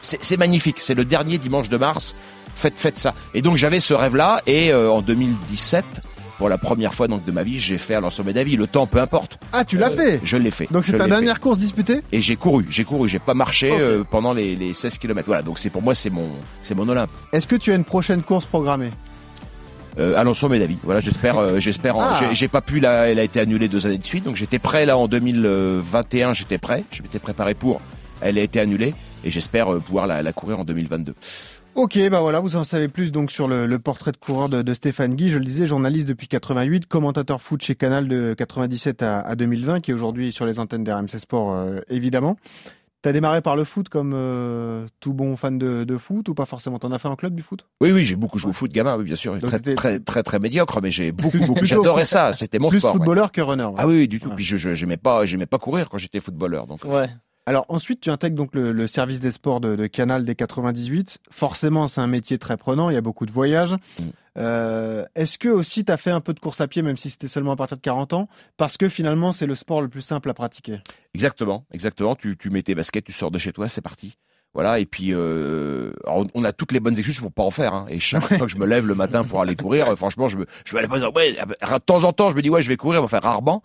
C'est, 0.02 0.38
magnifique. 0.38 0.78
C'est 0.80 0.94
le 0.96 1.06
dernier 1.06 1.38
dimanche 1.38 1.70
de 1.70 1.78
mars. 1.78 2.16
Faites, 2.56 2.76
faites 2.78 2.98
ça. 2.98 3.14
Et 3.34 3.42
donc, 3.42 3.56
j'avais 3.58 3.80
ce 3.80 3.94
rêve-là, 3.94 4.42
et 4.48 4.72
euh, 4.72 4.90
en 4.92 5.02
2017. 5.02 5.86
Pour 6.38 6.50
la 6.50 6.58
première 6.60 6.94
fois 6.94 7.08
donc 7.08 7.26
de 7.26 7.32
ma 7.32 7.42
vie, 7.44 7.60
j'ai 7.60 7.78
fait 7.80 7.96
à 7.96 8.00
l'ensemble 8.00 8.32
d'avis. 8.34 8.56
Le 8.58 8.68
temps, 8.68 8.86
peu 8.86 9.00
importe. 9.00 9.40
Ah, 9.54 9.66
tu 9.66 9.78
l'as 9.78 9.90
Euh, 9.90 9.96
fait 9.96 10.20
Je 10.24 10.38
l'ai 10.38 10.52
fait. 10.52 10.68
Donc 10.72 10.86
c'est 10.86 10.98
ta 10.98 11.08
dernière 11.08 11.40
course 11.40 11.58
disputée. 11.58 12.02
Et 12.12 12.22
j'ai 12.22 12.36
couru, 12.36 12.66
j'ai 12.70 12.84
couru, 12.84 13.10
j'ai 13.10 13.18
pas 13.20 13.34
marché 13.34 13.72
euh, 13.72 14.04
pendant 14.10 14.34
les, 14.34 14.56
les 14.56 14.74
16 14.76 15.00
km. 15.00 15.26
Voilà, 15.26 15.42
donc 15.42 15.58
c'est 15.58 15.70
pour 15.72 15.82
moi 15.82 15.96
c'est 15.96 16.12
mon 16.12 16.30
c'est 16.62 16.76
mon 16.76 16.88
Olympe. 16.88 17.10
Est-ce 17.34 17.48
que 17.48 17.56
tu 17.56 17.72
as 17.72 17.76
une 17.76 17.84
prochaine 17.86 18.22
course 18.22 18.46
programmée? 18.46 18.92
Euh, 20.00 20.16
à 20.16 20.24
l'ensemble 20.24 20.60
d'avis. 20.60 20.78
Voilà, 20.84 21.00
j'espère 21.00 21.40
euh, 21.40 21.60
j'espère 21.60 21.98
en- 21.98 22.02
Ah. 22.02 22.20
j'ai- 22.30 22.36
j'ai 22.36 22.48
pas 22.48 22.62
pu 22.62 22.80
là, 22.80 23.08
elle 23.10 23.18
a 23.18 23.24
été 23.24 23.40
annulée 23.40 23.68
deux 23.68 23.88
années 23.88 23.98
de 23.98 24.06
suite. 24.06 24.26
Donc 24.26 24.36
j'étais 24.36 24.60
prêt 24.60 24.86
là 24.86 24.96
en 24.96 25.08
2021, 25.08 26.34
j'étais 26.34 26.60
prêt, 26.60 26.84
je 26.92 27.02
m'étais 27.02 27.18
préparé 27.20 27.56
pour. 27.56 27.82
Elle 28.22 28.38
a 28.38 28.42
été 28.42 28.60
annulée 28.60 28.94
et 29.24 29.32
j'espère 29.32 29.74
euh, 29.74 29.80
pouvoir 29.80 30.06
la, 30.06 30.22
la 30.22 30.34
courir 30.34 30.60
en 30.60 30.66
2022. 30.66 31.16
Ok, 31.78 32.00
bah 32.10 32.22
voilà, 32.22 32.40
vous 32.40 32.56
en 32.56 32.64
savez 32.64 32.88
plus 32.88 33.12
donc 33.12 33.32
sur 33.32 33.48
le, 33.48 33.68
le 33.68 33.78
portrait 33.78 34.12
de 34.12 34.18
coureur 34.18 34.50
de, 34.50 34.64
de 34.64 34.74
Stéphane 34.74 35.14
Guy. 35.14 35.30
Je 35.30 35.38
le 35.38 35.46
disais, 35.46 35.68
journaliste 35.68 36.08
depuis 36.08 36.28
88, 36.28 36.88
commentateur 36.88 37.40
foot 37.40 37.62
chez 37.62 37.76
Canal 37.76 38.08
de 38.08 38.34
97 38.36 39.04
à, 39.04 39.20
à 39.20 39.36
2020, 39.36 39.82
qui 39.82 39.92
est 39.92 39.94
aujourd'hui 39.94 40.32
sur 40.32 40.48
les 40.48 40.58
antennes 40.60 40.84
d'RMC 40.84 41.20
Sport, 41.20 41.54
euh, 41.54 41.80
évidemment. 41.90 42.36
T'as 43.04 43.12
démarré 43.14 43.42
par 43.44 43.56
le 43.56 43.64
foot 43.64 43.90
comme 43.90 44.14
euh, 44.16 44.88
tout 45.00 45.14
bon 45.14 45.38
fan 45.38 45.60
de, 45.60 45.84
de 45.84 45.98
foot 45.98 46.28
ou 46.30 46.34
pas 46.34 46.48
forcément? 46.48 46.80
T'en 46.80 46.92
as 46.92 46.98
fait 46.98 47.10
un 47.10 47.16
club 47.16 47.36
du 47.36 47.44
foot? 47.44 47.68
Oui, 47.80 47.92
oui, 47.92 48.04
j'ai 48.04 48.16
beaucoup 48.16 48.40
joué 48.40 48.50
au 48.50 48.54
foot, 48.54 48.72
gamin, 48.72 48.98
oui, 48.98 49.04
bien 49.04 49.16
sûr. 49.16 49.38
Très, 49.40 49.60
très, 49.60 50.00
très, 50.00 50.24
très 50.24 50.40
médiocre, 50.40 50.80
mais 50.82 50.90
j'ai 50.90 51.12
beaucoup, 51.12 51.38
beaucoup. 51.46 51.64
J'adorais 51.64 52.02
foot- 52.06 52.10
ça. 52.10 52.34
C'était 52.34 52.58
mon 52.58 52.70
Plus 52.70 52.80
sport. 52.80 52.94
ouais. 52.94 52.98
footballeur 52.98 53.32
que 53.32 53.40
runner. 53.42 53.66
ouais. 53.66 53.76
Ah 53.78 53.86
oui, 53.88 53.98
oui, 54.00 54.08
du 54.08 54.20
tout. 54.20 54.30
Ouais. 54.30 54.36
Puis 54.36 54.44
je, 54.46 54.58
je 54.58 54.74
j'aimais 54.74 54.98
pas, 54.98 55.28
j'aimais 55.28 55.46
pas 55.46 55.60
courir 55.60 55.90
quand 55.90 56.00
j'étais 56.00 56.20
footballeur. 56.20 56.66
Donc 56.66 56.84
Ouais. 56.86 57.08
Alors 57.48 57.66
ensuite, 57.70 58.02
tu 58.02 58.10
intègres 58.10 58.36
donc 58.36 58.54
le, 58.54 58.74
le 58.74 58.88
service 58.88 59.22
des 59.22 59.32
sports 59.32 59.62
de, 59.62 59.78
de 59.78 59.88
Canal 59.88 60.26
des 60.26 60.36
98. 60.36 61.20
Forcément, 61.32 61.88
c'est 61.88 62.02
un 62.02 62.08
métier 62.08 62.38
très 62.38 62.58
prenant. 62.58 62.90
Il 62.90 62.94
y 62.94 62.98
a 62.98 63.02
beaucoup 63.02 63.26
de 63.26 63.32
voyages. 63.32 63.74
Mm. 63.74 64.04
Euh, 64.38 65.06
Est-ce 65.16 65.38
que 65.38 65.48
aussi 65.48 65.86
tu 65.86 65.92
as 65.94 65.96
fait 65.96 66.12
un 66.12 66.20
peu 66.20 66.34
de 66.34 66.42
course 66.42 66.60
à 66.60 66.68
pied, 66.68 66.82
même 66.82 66.98
si 66.98 67.10
c'était 67.10 67.30
seulement 67.30 67.54
à 67.54 67.56
partir 67.56 67.78
de 67.78 67.82
40 67.82 68.12
ans, 68.12 68.28
parce 68.58 68.76
que 68.76 68.90
finalement 68.90 69.32
c'est 69.32 69.46
le 69.46 69.56
sport 69.56 69.82
le 69.82 69.88
plus 69.88 70.02
simple 70.02 70.30
à 70.30 70.34
pratiquer. 70.34 70.80
Exactement, 71.16 71.66
exactement. 71.72 72.16
Tu, 72.16 72.36
tu 72.36 72.50
mets 72.50 72.64
tes 72.64 72.76
baskets, 72.76 73.06
tu 73.06 73.14
sors 73.14 73.32
de 73.32 73.38
chez 73.38 73.54
toi, 73.54 73.70
c'est 73.70 73.82
parti. 73.82 74.18
Voilà, 74.54 74.80
et 74.80 74.86
puis 74.88 75.10
euh, 75.14 75.92
alors, 76.06 76.26
on 76.34 76.44
a 76.44 76.52
toutes 76.52 76.72
les 76.72 76.80
bonnes 76.80 76.98
excuses 76.98 77.20
pour 77.20 77.32
pas 77.32 77.44
en 77.44 77.52
faire. 77.52 77.74
Hein. 77.76 77.86
Et 77.90 78.00
chaque 78.00 78.24
fois 78.38 78.38
que 78.40 78.48
je 78.48 78.58
me 78.58 78.66
lève 78.66 78.88
le 78.88 78.96
matin 78.96 79.24
pour 79.24 79.40
aller 79.42 79.56
courir, 79.56 79.90
euh, 79.90 79.96
franchement, 79.96 80.28
je 80.28 80.38
me, 80.38 80.46
je 80.66 80.74
vais 80.74 80.80
aller 80.80 80.88
pas 80.88 80.98
ouais, 81.00 81.34
de 81.34 81.78
temps 81.86 82.04
en 82.06 82.12
temps, 82.14 82.32
je 82.32 82.36
me 82.36 82.42
dis 82.42 82.50
ouais, 82.50 82.64
je 82.64 82.68
vais 82.68 82.78
courir, 82.78 83.08
faire 83.10 83.22
rarement, 83.22 83.62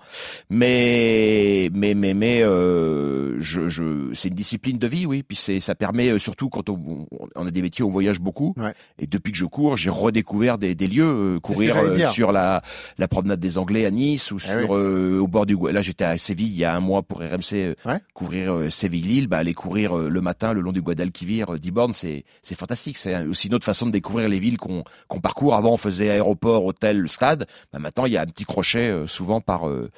mais 0.50 1.70
mais 1.72 1.94
mais 1.94 2.14
mais 2.14 2.42
euh, 2.42 3.36
je, 3.40 3.68
je 3.68 4.12
c'est 4.12 4.28
une 4.28 4.34
discipline 4.34 4.78
de 4.78 4.86
vie, 4.86 5.06
oui. 5.06 5.22
Puis 5.22 5.36
c'est 5.36 5.60
ça 5.60 5.74
permet 5.74 6.10
euh, 6.10 6.18
surtout 6.18 6.48
quand 6.48 6.68
on, 6.68 7.06
on 7.34 7.46
a 7.46 7.50
des 7.50 7.62
métiers 7.62 7.84
où 7.84 7.88
on 7.88 7.92
voyage 7.92 8.20
beaucoup. 8.20 8.54
Ouais. 8.56 8.74
Et 8.98 9.06
depuis 9.06 9.32
que 9.32 9.38
je 9.38 9.46
cours, 9.46 9.76
j'ai 9.76 9.90
redécouvert 9.90 10.58
des, 10.58 10.74
des 10.74 10.86
lieux, 10.88 11.36
euh, 11.36 11.40
courir 11.40 11.76
euh, 11.78 12.06
sur 12.06 12.32
la 12.32 12.62
la 12.98 13.08
promenade 13.08 13.40
des 13.40 13.58
Anglais 13.58 13.86
à 13.86 13.90
Nice 13.90 14.30
ou 14.30 14.38
Ah 14.44 14.60
sur 14.60 14.70
oui. 14.70 14.76
euh, 14.78 15.18
au 15.20 15.26
bord 15.26 15.46
du 15.46 15.56
là 15.72 15.82
j'étais 15.82 16.04
à 16.04 16.18
Séville 16.18 16.48
il 16.48 16.56
y 16.58 16.64
a 16.64 16.74
un 16.74 16.80
mois 16.80 17.02
pour 17.02 17.18
RMC 17.20 17.52
euh, 17.54 17.74
Ouais. 17.84 17.98
couvrir 18.14 18.52
euh, 18.52 18.70
Séville-Lille, 18.70 19.26
bah, 19.26 19.38
aller 19.38 19.54
courir 19.54 19.96
euh, 19.96 20.08
le 20.08 20.20
matin 20.20 20.52
le 20.52 20.60
long 20.60 20.71
du 20.72 20.82
Guadalquivir, 20.82 21.54
euh, 21.54 21.58
10 21.58 21.70
bornes, 21.70 21.92
c'est 21.94 22.24
fantastique. 22.56 22.96
C'est 22.98 23.24
aussi 23.26 23.48
une 23.48 23.54
autre 23.54 23.64
façon 23.64 23.86
de 23.86 23.90
découvrir 23.92 24.28
les 24.28 24.38
villes 24.40 24.58
qu'on 24.58 24.84
parcourt. 25.22 25.54
Avant, 25.54 25.72
on 25.72 25.76
faisait 25.76 26.10
aéroport, 26.10 26.64
hôtel, 26.64 27.08
stade. 27.08 27.46
Bah, 27.72 27.78
maintenant, 27.78 28.06
il 28.06 28.12
y 28.12 28.16
a 28.16 28.22
un 28.22 28.26
petit 28.26 28.44
crochet 28.44 28.90
euh, 28.90 29.06
souvent 29.06 29.40
par 29.40 29.68
euh, 29.68 29.90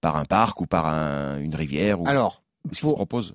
par 0.00 0.16
un 0.16 0.24
parc 0.26 0.60
ou 0.60 0.66
par 0.66 0.86
un- 0.86 1.38
une 1.38 1.54
rivière 1.54 2.00
ou 2.00 2.06
Alors, 2.06 2.42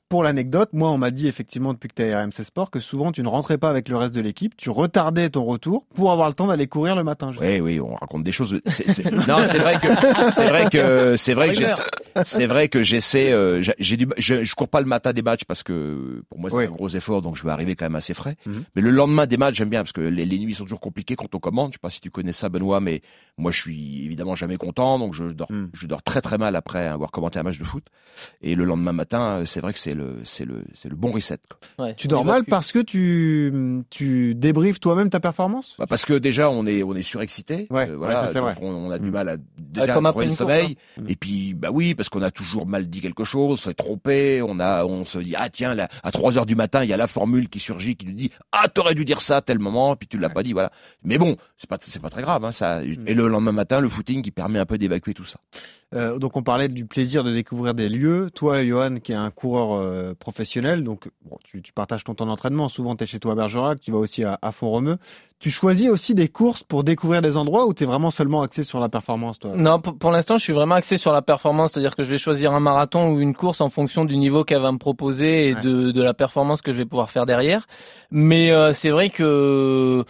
pour, 0.09 0.23
l'anecdote, 0.23 0.69
moi 0.73 0.89
on 0.91 0.97
m'a 0.97 1.11
dit 1.11 1.27
effectivement 1.27 1.73
depuis 1.73 1.87
que 1.87 1.93
tu 1.95 2.01
es 2.01 2.13
à 2.13 2.23
RMC 2.23 2.43
Sport 2.43 2.71
que 2.71 2.79
souvent 2.79 3.11
tu 3.11 3.21
ne 3.21 3.27
rentrais 3.27 3.57
pas 3.57 3.69
avec 3.69 3.87
le 3.87 3.95
reste 3.95 4.13
de 4.15 4.21
l'équipe, 4.21 4.55
tu 4.57 4.69
retardais 4.69 5.29
ton 5.29 5.45
retour 5.45 5.85
pour 5.93 6.11
avoir 6.11 6.27
le 6.27 6.33
temps 6.33 6.47
d'aller 6.47 6.67
courir 6.67 6.95
le 6.95 7.03
matin. 7.03 7.31
je- 7.31 7.39
Oui, 7.39 7.59
oui, 7.59 7.79
on 7.79 7.95
raconte 7.95 8.23
des 8.23 8.31
choses. 8.31 8.53
Non, 9.27 9.45
c'est 9.45 9.59
vrai 9.59 9.77
que 9.79 9.87
c'est 10.33 10.47
vrai 10.47 10.69
que 10.69 11.15
c'est 11.15 11.33
vrai 11.33 11.49
que 11.49 11.55
j'essaie- 11.55 11.83
c'est 12.25 12.45
vrai 12.47 12.67
que 12.69 12.83
j'essaie. 12.83 13.31
euh, 13.31 13.61
j'ai- 13.77 13.97
du, 13.97 14.07
je, 14.17 14.43
je 14.43 14.55
cours 14.55 14.67
pas 14.67 14.79
le 14.81 14.87
matin 14.87 15.13
des 15.13 15.21
matchs 15.21 15.43
parce 15.45 15.61
que 15.63 16.23
pour 16.29 16.39
moi 16.39 16.49
c'est 16.49 16.55
Oui. 16.57 16.65
un 16.65 16.71
gros 16.71 16.89
effort, 16.89 17.21
donc 17.21 17.35
je 17.35 17.43
vais 17.43 17.51
arriver 17.51 17.75
quand 17.75 17.85
même 17.85 17.95
assez 17.95 18.13
frais. 18.13 18.35
Mhm. 18.45 18.63
Mais 18.75 18.81
le 18.81 18.89
lendemain 18.89 19.25
des 19.27 19.37
matchs, 19.37 19.55
j'aime 19.55 19.69
bien 19.69 19.81
parce 19.81 19.91
que 19.93 20.01
les, 20.01 20.25
les 20.25 20.39
nuits 20.39 20.55
sont 20.55 20.63
toujours 20.63 20.79
compliquées 20.79 21.15
quand 21.15 21.33
on 21.35 21.39
commande. 21.39 21.71
Je 21.71 21.73
sais 21.73 21.79
pas 21.81 21.89
si 21.89 22.01
tu 22.01 22.09
connais 22.09 22.31
ça, 22.31 22.49
Benoît, 22.49 22.79
mais 22.81 23.01
moi 23.37 23.51
je 23.51 23.59
suis 23.61 24.05
évidemment 24.05 24.35
jamais 24.35 24.57
content, 24.57 24.97
donc 24.99 25.13
je 25.13 25.25
dors, 25.25 25.51
Mhm. 25.51 25.69
je 25.73 25.85
dors 25.87 26.01
très 26.01 26.21
très 26.21 26.37
mal 26.37 26.55
après 26.55 26.87
avoir 26.87 27.11
commenté 27.11 27.39
un 27.39 27.43
match 27.43 27.59
de 27.59 27.63
foot. 27.65 27.83
Et 28.41 28.55
le 28.55 28.63
lendemain 28.65 28.91
matin, 28.93 29.18
euh, 29.19 29.45
c'est 29.45 29.59
vrai 29.61 29.73
que 29.73 29.79
c'est 29.79 29.93
le, 29.93 30.17
c'est 30.23 30.45
le, 30.45 30.63
c'est 30.73 30.89
le 30.89 30.95
bon 30.95 31.11
reset. 31.11 31.37
quoi. 31.77 31.85
Ouais. 31.85 31.93
Tu 31.95 32.07
dors 32.07 32.25
mal 32.25 32.43
parce 32.45 32.71
que 32.71 32.79
tu, 32.79 33.83
tu 33.89 34.35
débriefes 34.35 34.79
toi-même 34.79 35.09
ta 35.09 35.19
performance? 35.19 35.75
Bah 35.79 35.85
parce 35.87 36.05
que 36.05 36.13
déjà 36.13 36.49
on 36.49 36.65
est 36.65 36.83
on 36.83 36.93
est 36.95 37.01
surexcité, 37.03 37.67
Euh, 37.71 37.73
Ouais, 37.75 37.89
ouais, 37.89 37.95
voilà, 37.95 38.27
ça, 38.27 38.33
c'est 38.33 38.39
vrai. 38.39 38.55
donc 38.55 38.63
on, 38.63 38.71
on 38.87 38.91
a 38.91 38.99
du 38.99 39.09
Mm. 39.09 39.13
mal 39.13 39.29
à 39.29 39.37
déjà 39.57 39.93
comme 39.93 40.05
trouver 40.09 40.25
le 40.27 40.35
sommeil. 40.35 40.77
hein. 40.97 41.03
Et 41.07 41.15
puis 41.15 41.53
bah 41.53 41.69
oui 41.71 41.95
parce 41.95 42.09
qu'on 42.09 42.21
a 42.21 42.31
toujours 42.31 42.65
mal 42.67 42.87
dit 42.87 43.01
quelque 43.01 43.23
chose, 43.25 43.59
s'est 43.61 43.73
trompé, 43.73 44.41
on 44.41 44.59
a 44.59 44.85
on 44.85 45.05
se 45.05 45.19
dit 45.19 45.33
ah 45.37 45.49
tiens 45.49 45.73
là, 45.75 45.87
à 46.03 46.11
3 46.11 46.37
heures 46.37 46.45
du 46.45 46.55
matin 46.55 46.83
il 46.83 46.89
y 46.89 46.93
a 46.93 46.97
la 46.97 47.07
formule 47.07 47.49
qui 47.49 47.59
surgit 47.59 47.95
qui 47.95 48.05
nous 48.05 48.13
dit 48.13 48.31
ah 48.51 48.67
t'aurais 48.67 48.95
dû 48.95 49.05
dire 49.05 49.21
ça 49.21 49.37
à 49.37 49.41
tel 49.41 49.59
moment 49.59 49.95
puis 49.95 50.07
tu 50.07 50.17
l'as 50.17 50.29
pas 50.29 50.43
dit 50.43 50.53
voilà. 50.53 50.71
Mais 51.03 51.17
bon 51.17 51.35
c'est 51.57 51.69
pas 51.69 51.77
c'est 51.81 52.01
pas 52.01 52.09
très 52.09 52.21
grave 52.21 52.43
hein, 52.45 52.51
ça. 52.51 52.81
Mm. 52.81 53.07
Et 53.07 53.13
le 53.13 53.27
lendemain 53.27 53.51
matin 53.51 53.79
le 53.81 53.89
footing 53.89 54.21
qui 54.21 54.31
permet 54.31 54.59
un 54.59 54.65
peu 54.65 54.77
d'évacuer 54.77 55.13
tout 55.13 55.25
ça. 55.25 55.39
Euh, 55.95 56.19
donc 56.19 56.37
on 56.37 56.43
parlait 56.43 56.67
du 56.67 56.85
plaisir 56.85 57.23
de 57.23 57.31
découvrir 57.33 57.73
des 57.73 57.89
lieux. 57.89 58.29
Toi, 58.33 58.63
Johan, 58.63 58.95
qui 59.09 59.13
est 59.13 59.15
un 59.15 59.31
coureur 59.31 59.71
euh, 59.71 60.13
professionnel, 60.13 60.83
donc 60.83 61.09
bon, 61.25 61.39
tu, 61.43 61.63
tu 61.63 61.73
partages 61.73 62.03
ton 62.03 62.13
temps 62.13 62.27
d'entraînement. 62.27 62.67
Souvent, 62.67 62.95
tu 62.95 63.05
es 63.05 63.07
chez 63.07 63.19
toi 63.19 63.31
à 63.31 63.35
Bergerac, 63.35 63.79
tu 63.81 63.89
vas 63.91 63.97
aussi 63.97 64.23
à, 64.23 64.37
à 64.39 64.51
Font-Romeu. 64.51 64.97
Tu 65.39 65.49
choisis 65.49 65.89
aussi 65.89 66.13
des 66.13 66.27
courses 66.27 66.61
pour 66.61 66.83
découvrir 66.83 67.23
des 67.23 67.35
endroits 67.35 67.65
où 67.65 67.73
tu 67.73 67.85
es 67.85 67.87
vraiment 67.87 68.11
seulement 68.11 68.43
axé 68.43 68.61
sur 68.61 68.79
la 68.79 68.87
performance, 68.87 69.39
toi? 69.39 69.53
Non, 69.55 69.79
pour, 69.81 69.97
pour 69.97 70.11
l'instant, 70.11 70.37
je 70.37 70.43
suis 70.43 70.53
vraiment 70.53 70.75
axé 70.75 70.97
sur 70.97 71.11
la 71.11 71.23
performance, 71.23 71.71
c'est-à-dire 71.71 71.95
que 71.95 72.03
je 72.03 72.11
vais 72.11 72.19
choisir 72.19 72.53
un 72.53 72.59
marathon 72.59 73.09
ou 73.09 73.19
une 73.19 73.33
course 73.33 73.61
en 73.61 73.69
fonction 73.69 74.05
du 74.05 74.15
niveau 74.17 74.43
qu'elle 74.43 74.61
va 74.61 74.71
me 74.71 74.77
proposer 74.77 75.47
et 75.49 75.55
Ouais. 75.55 75.61
de, 75.61 75.91
de 75.91 76.01
la 76.03 76.13
performance 76.13 76.61
que 76.61 76.71
je 76.71 76.77
vais 76.77 76.85
pouvoir 76.85 77.09
faire 77.09 77.25
derrière. 77.25 77.65
Mais 78.11 78.51
euh, 78.51 78.73
c'est 78.73 78.91
vrai 78.91 79.09
que 79.09 80.03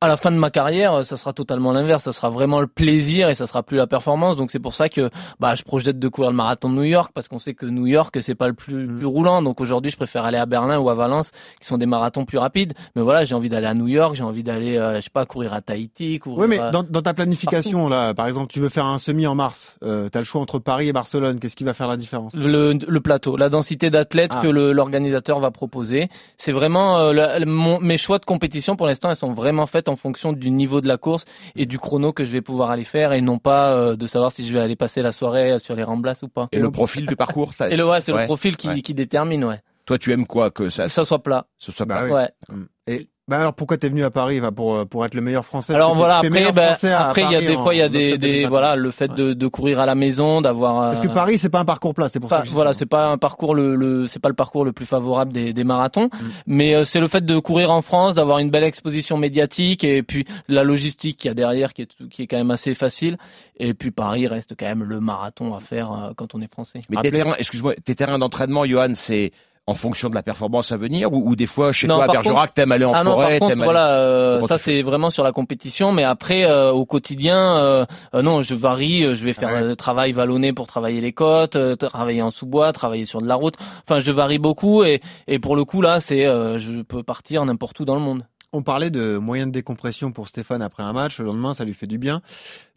à 0.00 0.08
la 0.08 0.16
fin 0.16 0.30
de 0.30 0.36
ma 0.36 0.50
carrière, 0.50 1.04
ça 1.04 1.16
sera 1.16 1.32
totalement 1.32 1.72
l'inverse. 1.72 2.04
Ça 2.04 2.12
sera 2.12 2.30
vraiment 2.30 2.60
le 2.60 2.66
plaisir 2.66 3.28
et 3.28 3.34
ça 3.34 3.46
sera 3.46 3.62
plus 3.62 3.76
la 3.76 3.86
performance. 3.86 4.36
Donc 4.36 4.50
c'est 4.50 4.58
pour 4.58 4.74
ça 4.74 4.88
que 4.88 5.10
bah, 5.40 5.54
je 5.54 5.62
projette 5.62 5.98
de 5.98 6.08
courir 6.08 6.30
le 6.30 6.36
marathon 6.36 6.68
de 6.70 6.74
New 6.74 6.84
York 6.84 7.10
parce 7.14 7.28
qu'on 7.28 7.38
sait 7.38 7.54
que 7.54 7.66
New 7.66 7.86
York 7.86 8.16
c'est 8.22 8.34
pas 8.34 8.48
le 8.48 8.54
plus, 8.54 8.86
plus 8.86 9.06
roulant. 9.06 9.42
Donc 9.42 9.60
aujourd'hui, 9.60 9.90
je 9.90 9.96
préfère 9.96 10.24
aller 10.24 10.38
à 10.38 10.46
Berlin 10.46 10.78
ou 10.78 10.88
à 10.90 10.94
Valence, 10.94 11.30
qui 11.60 11.66
sont 11.66 11.78
des 11.78 11.86
marathons 11.86 12.24
plus 12.24 12.38
rapides. 12.38 12.74
Mais 12.96 13.02
voilà, 13.02 13.24
j'ai 13.24 13.34
envie 13.34 13.48
d'aller 13.48 13.66
à 13.66 13.74
New 13.74 13.88
York, 13.88 14.14
j'ai 14.14 14.22
envie 14.24 14.42
d'aller, 14.42 14.76
euh, 14.76 14.96
je 14.96 15.02
sais 15.02 15.10
pas, 15.12 15.26
courir 15.26 15.52
à 15.54 15.60
Tahiti, 15.60 16.18
courir. 16.18 16.38
Oui, 16.40 16.46
mais 16.48 16.58
à- 16.58 16.70
dans, 16.70 16.82
dans 16.82 17.02
ta 17.02 17.14
planification, 17.14 17.88
là, 17.88 18.14
par 18.14 18.26
exemple, 18.26 18.48
tu 18.48 18.60
veux 18.60 18.68
faire 18.68 18.86
un 18.86 18.98
semi 18.98 19.26
en 19.26 19.34
mars. 19.34 19.76
Euh, 19.82 20.08
tu 20.10 20.16
as 20.18 20.20
le 20.20 20.24
choix 20.24 20.40
entre 20.40 20.58
Paris 20.58 20.88
et 20.88 20.92
Barcelone. 20.92 21.40
Qu'est-ce 21.40 21.56
qui 21.56 21.64
va 21.64 21.74
faire 21.74 21.88
la 21.88 21.96
différence? 21.96 22.32
Le, 22.34 22.72
le 22.74 23.00
plateau, 23.00 23.36
la 23.36 23.48
densité 23.48 23.90
d'athlètes 23.90 24.30
Ah. 24.34 24.40
que 24.42 24.48
l'organisateur 24.48 25.40
va 25.40 25.50
proposer. 25.50 26.08
C'est 26.36 26.52
vraiment 26.52 26.98
euh, 26.98 27.12
la- 27.12 27.44
mon- 27.44 27.80
mes 27.80 27.98
choix 27.98 28.18
de 28.18 28.24
compétition 28.24 28.76
pour 28.76 28.86
l'instant, 28.86 29.10
elles 29.10 29.16
sont 29.16 29.32
vraiment 29.32 29.66
en 29.88 29.96
fonction 29.96 30.32
du 30.32 30.50
niveau 30.50 30.80
de 30.80 30.88
la 30.88 30.96
course 30.98 31.24
et 31.56 31.66
du 31.66 31.78
chrono 31.78 32.12
que 32.12 32.24
je 32.24 32.30
vais 32.30 32.40
pouvoir 32.42 32.70
aller 32.70 32.84
faire 32.84 33.12
et 33.12 33.20
non 33.20 33.38
pas 33.38 33.74
euh, 33.74 33.96
de 33.96 34.06
savoir 34.06 34.32
si 34.32 34.46
je 34.46 34.52
vais 34.52 34.60
aller 34.60 34.76
passer 34.76 35.02
la 35.02 35.12
soirée 35.12 35.58
sur 35.58 35.74
les 35.76 35.82
remblasses 35.82 36.22
ou 36.22 36.28
pas. 36.28 36.48
Et, 36.52 36.58
le 36.58 36.70
profil 36.70 37.06
du 37.06 37.16
parcours. 37.16 37.52
Et 37.70 37.76
le 37.76 37.86
ouais, 37.86 38.00
c'est 38.00 38.12
Ouais, 38.12 38.20
le 38.22 38.26
profil 38.26 38.56
qui, 38.56 38.68
ouais. 38.68 38.82
qui 38.82 38.94
détermine, 38.94 39.44
ouais. 39.44 39.60
Toi 39.86 39.98
tu 39.98 40.12
aimes 40.12 40.26
quoi 40.26 40.50
que 40.50 40.68
ça, 40.70 40.84
Que 40.84 40.90
ça 40.90 41.04
soit 41.04 41.22
plat. 41.22 41.46
ce 41.58 41.70
soit 41.72 41.84
Bah 41.86 41.96
pas 41.96 42.04
oui. 42.06 42.12
Ouais. 42.12 42.64
Et 42.86 43.08
Bah 43.26 43.38
alors 43.38 43.54
pourquoi 43.54 43.78
t'es 43.78 43.88
venu 43.88 44.04
à 44.04 44.10
Paris 44.10 44.38
bah, 44.38 44.50
pour 44.52 44.86
pour 44.86 45.02
être 45.06 45.14
le 45.14 45.22
meilleur 45.22 45.46
français? 45.46 45.74
Alors 45.74 45.94
voilà, 45.94 46.16
après, 46.18 46.52
ben, 46.52 46.74
à 46.84 47.08
après 47.08 47.22
il 47.22 47.30
y 47.32 47.36
a 47.36 47.40
des 47.40 47.56
fois 47.56 47.74
il 47.74 47.78
y 47.78 47.82
a 47.82 47.88
des, 47.88 48.18
des 48.18 48.42
2021. 48.42 48.48
voilà 48.50 48.76
le 48.76 48.90
fait 48.90 49.08
de, 49.14 49.32
de 49.32 49.46
courir 49.46 49.80
à 49.80 49.86
la 49.86 49.94
maison, 49.94 50.42
d'avoir 50.42 50.90
Parce 50.90 51.00
que 51.00 51.08
euh, 51.08 51.14
Paris 51.14 51.38
c'est 51.38 51.48
pas 51.48 51.60
un 51.60 51.64
parcours 51.64 51.94
plat, 51.94 52.10
c'est 52.10 52.20
pour 52.20 52.28
ça. 52.28 52.42
que 52.42 52.48
voilà, 52.48 52.74
c'est 52.74 52.84
pas 52.84 53.06
un 53.06 53.16
parcours 53.16 53.54
le, 53.54 53.76
le 53.76 54.06
c'est 54.08 54.18
pas 54.18 54.28
le 54.28 54.34
parcours 54.34 54.64
le 54.66 54.72
plus 54.72 54.84
favorable 54.84 55.32
des, 55.32 55.54
des 55.54 55.64
marathons, 55.64 56.10
Mm. 56.12 56.28
mais 56.46 56.74
euh, 56.74 56.84
c'est 56.84 57.00
le 57.00 57.08
fait 57.08 57.24
de 57.24 57.38
courir 57.38 57.70
en 57.72 57.80
France, 57.80 58.16
d'avoir 58.16 58.40
une 58.40 58.50
belle 58.50 58.64
exposition 58.64 59.16
médiatique 59.16 59.84
et 59.84 60.02
puis 60.02 60.26
la 60.48 60.62
logistique 60.62 61.16
qu'il 61.16 61.28
y 61.28 61.32
a 61.32 61.34
derrière 61.34 61.72
qui 61.72 61.82
est 61.82 62.08
qui 62.10 62.22
est 62.22 62.26
quand 62.26 62.36
même 62.36 62.50
assez 62.50 62.74
facile. 62.74 63.16
Et 63.56 63.72
puis 63.72 63.90
Paris 63.90 64.26
reste 64.26 64.54
quand 64.58 64.66
même 64.66 64.84
le 64.84 65.00
marathon 65.00 65.54
à 65.54 65.60
faire 65.60 65.90
euh, 65.92 66.10
quand 66.14 66.34
on 66.34 66.42
est 66.42 66.52
français. 66.52 66.82
Mais 66.90 66.96
tes 67.00 67.10
terrains, 67.10 67.36
excuse-moi, 67.38 67.74
tes 67.84 67.94
terrains 67.94 68.18
d'entraînement, 68.18 68.66
Johan, 68.66 68.90
c'est 68.94 69.32
en 69.66 69.74
fonction 69.74 70.10
de 70.10 70.14
la 70.14 70.22
performance 70.22 70.72
à 70.72 70.76
venir 70.76 71.10
ou, 71.12 71.30
ou 71.30 71.36
des 71.36 71.46
fois 71.46 71.72
chez 71.72 71.86
Non, 71.86 71.94
toi 71.96 72.04
à 72.04 72.06
Bergerac, 72.08 72.52
t'aimes 72.52 72.72
aller 72.72 72.84
en 72.84 72.92
ah 72.92 73.02
non, 73.02 73.12
forêt, 73.12 73.38
par 73.38 73.48
contre, 73.48 73.52
aller- 73.52 73.64
voilà, 73.64 73.98
euh, 73.98 74.42
ça 74.46 74.58
c'est 74.58 74.82
vraiment 74.82 75.08
sur 75.10 75.24
la 75.24 75.32
compétition, 75.32 75.90
mais 75.92 76.04
après 76.04 76.44
euh, 76.44 76.70
au 76.70 76.84
quotidien, 76.84 77.56
euh, 77.56 77.86
euh, 78.14 78.20
non, 78.22 78.42
je 78.42 78.54
varie. 78.54 79.04
euh, 79.04 79.14
Je 79.14 79.24
vais 79.24 79.32
faire 79.32 79.48
Ouais. 79.48 79.62
euh, 79.62 79.74
travail 79.74 80.12
vallonné 80.12 80.52
pour 80.52 80.66
travailler 80.66 81.00
les 81.00 81.12
côtes, 81.12 81.56
euh, 81.56 81.76
travailler 81.76 82.20
en 82.20 82.30
sous-bois, 82.30 82.72
travailler 82.72 83.06
sur 83.06 83.22
de 83.22 83.26
la 83.26 83.36
route. 83.36 83.54
Enfin, 83.88 84.00
je 84.00 84.12
varie 84.12 84.38
beaucoup 84.38 84.84
et, 84.84 85.00
et 85.28 85.38
pour 85.38 85.56
le 85.56 85.64
coup 85.64 85.80
là, 85.80 85.98
c'est 86.00 86.26
euh, 86.26 86.58
je 86.58 86.82
peux 86.82 87.02
partir 87.02 87.44
n'importe 87.44 87.80
où 87.80 87.84
dans 87.86 87.94
le 87.94 88.02
monde. 88.02 88.26
On 88.52 88.62
parlait 88.62 88.90
de 88.90 89.16
moyens 89.18 89.48
de 89.48 89.52
décompression 89.52 90.12
pour 90.12 90.28
Stéphane 90.28 90.62
après 90.62 90.82
un 90.82 90.92
match. 90.92 91.18
Le 91.18 91.24
lendemain, 91.26 91.54
ça 91.54 91.64
lui 91.64 91.74
fait 91.74 91.86
du 91.88 91.98
bien. 91.98 92.20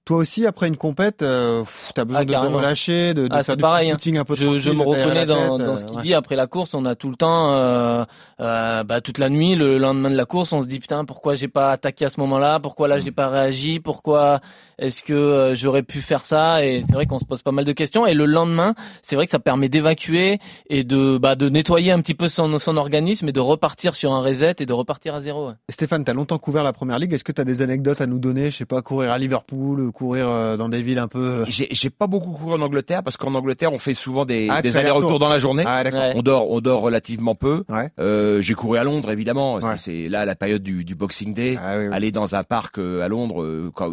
Toi 0.08 0.20
aussi, 0.20 0.46
après 0.46 0.70
une 0.70 0.78
compète, 0.78 1.22
euh, 1.22 1.66
t'as 1.94 2.06
besoin 2.06 2.22
Ah, 2.22 2.24
de 2.24 2.32
te 2.32 2.38
relâcher, 2.38 3.14
de, 3.14 3.28
de 3.28 3.36
Ah, 3.36 3.44
faire 3.44 3.58
du 3.58 3.62
pareil, 3.62 3.92
hein. 3.92 3.98
un 4.16 4.24
peu 4.24 4.36
Je, 4.36 4.58
je 4.58 4.70
me 4.70 4.82
reconnais 4.82 5.26
dans, 5.26 5.60
euh, 5.60 5.76
ce 5.76 5.84
qu'il 5.84 5.98
ouais. 5.98 6.04
dit. 6.04 6.14
Après 6.14 6.38
la 6.38 6.48
course, 6.48 6.74
on 6.74 6.86
a 6.86 6.96
tout 6.96 7.10
le 7.10 7.18
temps, 7.18 7.52
euh, 7.52 8.06
euh, 8.40 8.84
bah, 8.86 9.02
toute 9.02 9.18
la 9.18 9.28
nuit, 9.28 9.56
le 9.56 9.78
lendemain 9.78 10.10
de 10.10 10.16
la 10.16 10.24
course, 10.24 10.54
on 10.54 10.64
se 10.64 10.68
dit 10.68 10.80
putain, 10.80 11.04
pourquoi 11.04 11.36
j'ai 11.36 11.50
pas 11.50 11.72
attaqué 11.74 12.06
à 12.06 12.10
ce 12.10 12.22
moment-là? 12.22 12.62
Pourquoi 12.62 12.88
là 12.88 13.02
j'ai 13.02 13.12
pas 13.12 13.28
réagi? 13.28 13.82
Pourquoi 13.82 14.40
est-ce 14.80 15.02
que 15.04 15.14
euh, 15.14 15.56
j'aurais 15.56 15.84
pu 15.84 16.02
faire 16.02 16.26
ça? 16.26 16.64
Et 16.66 16.82
c'est 16.86 16.94
vrai 16.94 17.06
qu'on 17.06 17.20
se 17.20 17.26
pose 17.26 17.42
pas 17.42 17.52
mal 17.52 17.66
de 17.66 17.72
questions. 17.72 18.06
Et 18.06 18.14
le 18.14 18.26
lendemain, 18.26 18.76
c'est 19.02 19.16
vrai 19.16 19.26
que 19.26 19.32
ça 19.32 19.40
permet 19.40 19.70
d'évacuer 19.70 20.40
et 20.70 20.84
de 20.84 21.18
bah, 21.18 21.36
de 21.36 21.50
nettoyer 21.50 21.92
un 21.92 22.02
petit 22.02 22.14
peu 22.14 22.28
son, 22.28 22.58
son 22.60 22.78
organisme 22.78 23.28
et 23.30 23.32
de 23.32 23.40
repartir 23.40 23.96
sur 23.96 24.12
un 24.14 24.22
reset 24.22 24.56
et 24.60 24.66
de 24.66 24.74
repartir 24.74 25.16
à 25.16 25.20
zéro. 25.20 25.48
ouais. 25.50 25.54
Stéphane, 25.70 26.04
t'as 26.04 26.14
longtemps 26.14 26.38
couvert 26.38 26.64
la 26.64 26.74
première 26.74 27.00
ligue. 27.00 27.14
Est-ce 27.14 27.24
que 27.24 27.32
t'as 27.32 27.44
des 27.44 27.62
anecdotes 27.62 28.02
à 28.02 28.06
nous 28.08 28.20
donner? 28.20 28.52
Je 28.52 28.58
sais 28.58 28.66
pas, 28.66 28.82
courir 28.82 29.12
à 29.12 29.18
Liverpool, 29.18 29.92
courir 29.92 30.28
euh, 30.30 30.58
dans 30.58 30.70
des 30.70 30.82
villes 30.82 31.00
un 31.00 31.08
peu. 31.08 31.44
J'ai 31.48 31.68
j'ai 31.72 31.90
pas 31.90 32.08
beaucoup 32.08 32.32
couru 32.32 32.54
en 32.54 32.62
Angleterre 32.62 33.04
parce 33.04 33.18
qu'en 33.18 33.34
Angleterre 33.36 33.74
on 33.74 33.80
fait 33.80 33.94
souvent 33.94 34.26
des, 34.26 34.48
Ah, 34.50 34.58
tu 34.58 34.64
des 34.64 34.78
allers-retours 34.78 34.98
aller-retour. 35.08 35.20
dans 35.20 35.30
la 35.30 35.40
journée. 35.40 35.64
Ah. 35.66 35.84
Ouais. 35.92 36.14
On 36.16 36.22
dort, 36.22 36.50
on 36.52 36.60
dort 36.62 36.82
relativement 36.82 37.36
peu. 37.36 37.64
Ouais. 37.70 37.90
Euh, 38.00 38.42
j'ai 38.42 38.54
couru 38.54 38.78
à 38.78 38.84
Londres 38.84 39.10
évidemment. 39.12 39.60
C'est- 39.60 39.68
Ouais. 39.68 39.78
C'est 39.78 40.10
là 40.10 40.26
la 40.26 40.36
période 40.36 40.64
du, 40.64 40.84
du 40.86 40.96
Boxing 40.96 41.34
Day. 41.34 41.58
Ah, 41.62 41.78
oui, 41.78 41.88
oui. 41.88 41.94
Aller 41.94 42.12
dans 42.12 42.36
un 42.36 42.44
parc 42.44 42.78
euh, 42.80 43.02
à 43.04 43.08
Londres, 43.08 43.42
euh, 43.44 43.72
quand- 43.74 43.92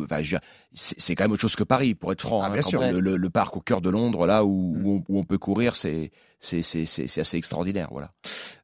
c'est 0.75 1.15
quand 1.15 1.25
même 1.25 1.33
autre 1.33 1.41
chose 1.43 1.57
que 1.57 1.65
Paris, 1.65 1.95
pour 1.95 2.11
être 2.13 2.21
franc. 2.21 2.43
Ah, 2.43 2.51
hein. 2.55 2.61
Quand 2.63 2.91
le, 2.91 3.01
le- 3.01 3.17
le 3.17 3.31
parc 3.31 3.57
au 3.57 3.61
cœur 3.61 3.81
de 3.81 3.91
Londres, 3.91 4.27
là 4.27 4.45
où, 4.45 4.75
Mm. 4.75 4.87
où, 4.87 4.91
on, 5.09 5.15
où 5.15 5.19
on 5.21 5.25
peut 5.25 5.39
courir, 5.39 5.77
c'est 5.77 6.11
c'est 6.41 6.61
c'est 6.63 6.85
c'est 6.85 7.07
c'est 7.07 7.21
assez 7.23 7.37
extraordinaire. 7.39 7.89
Voilà. 7.91 8.11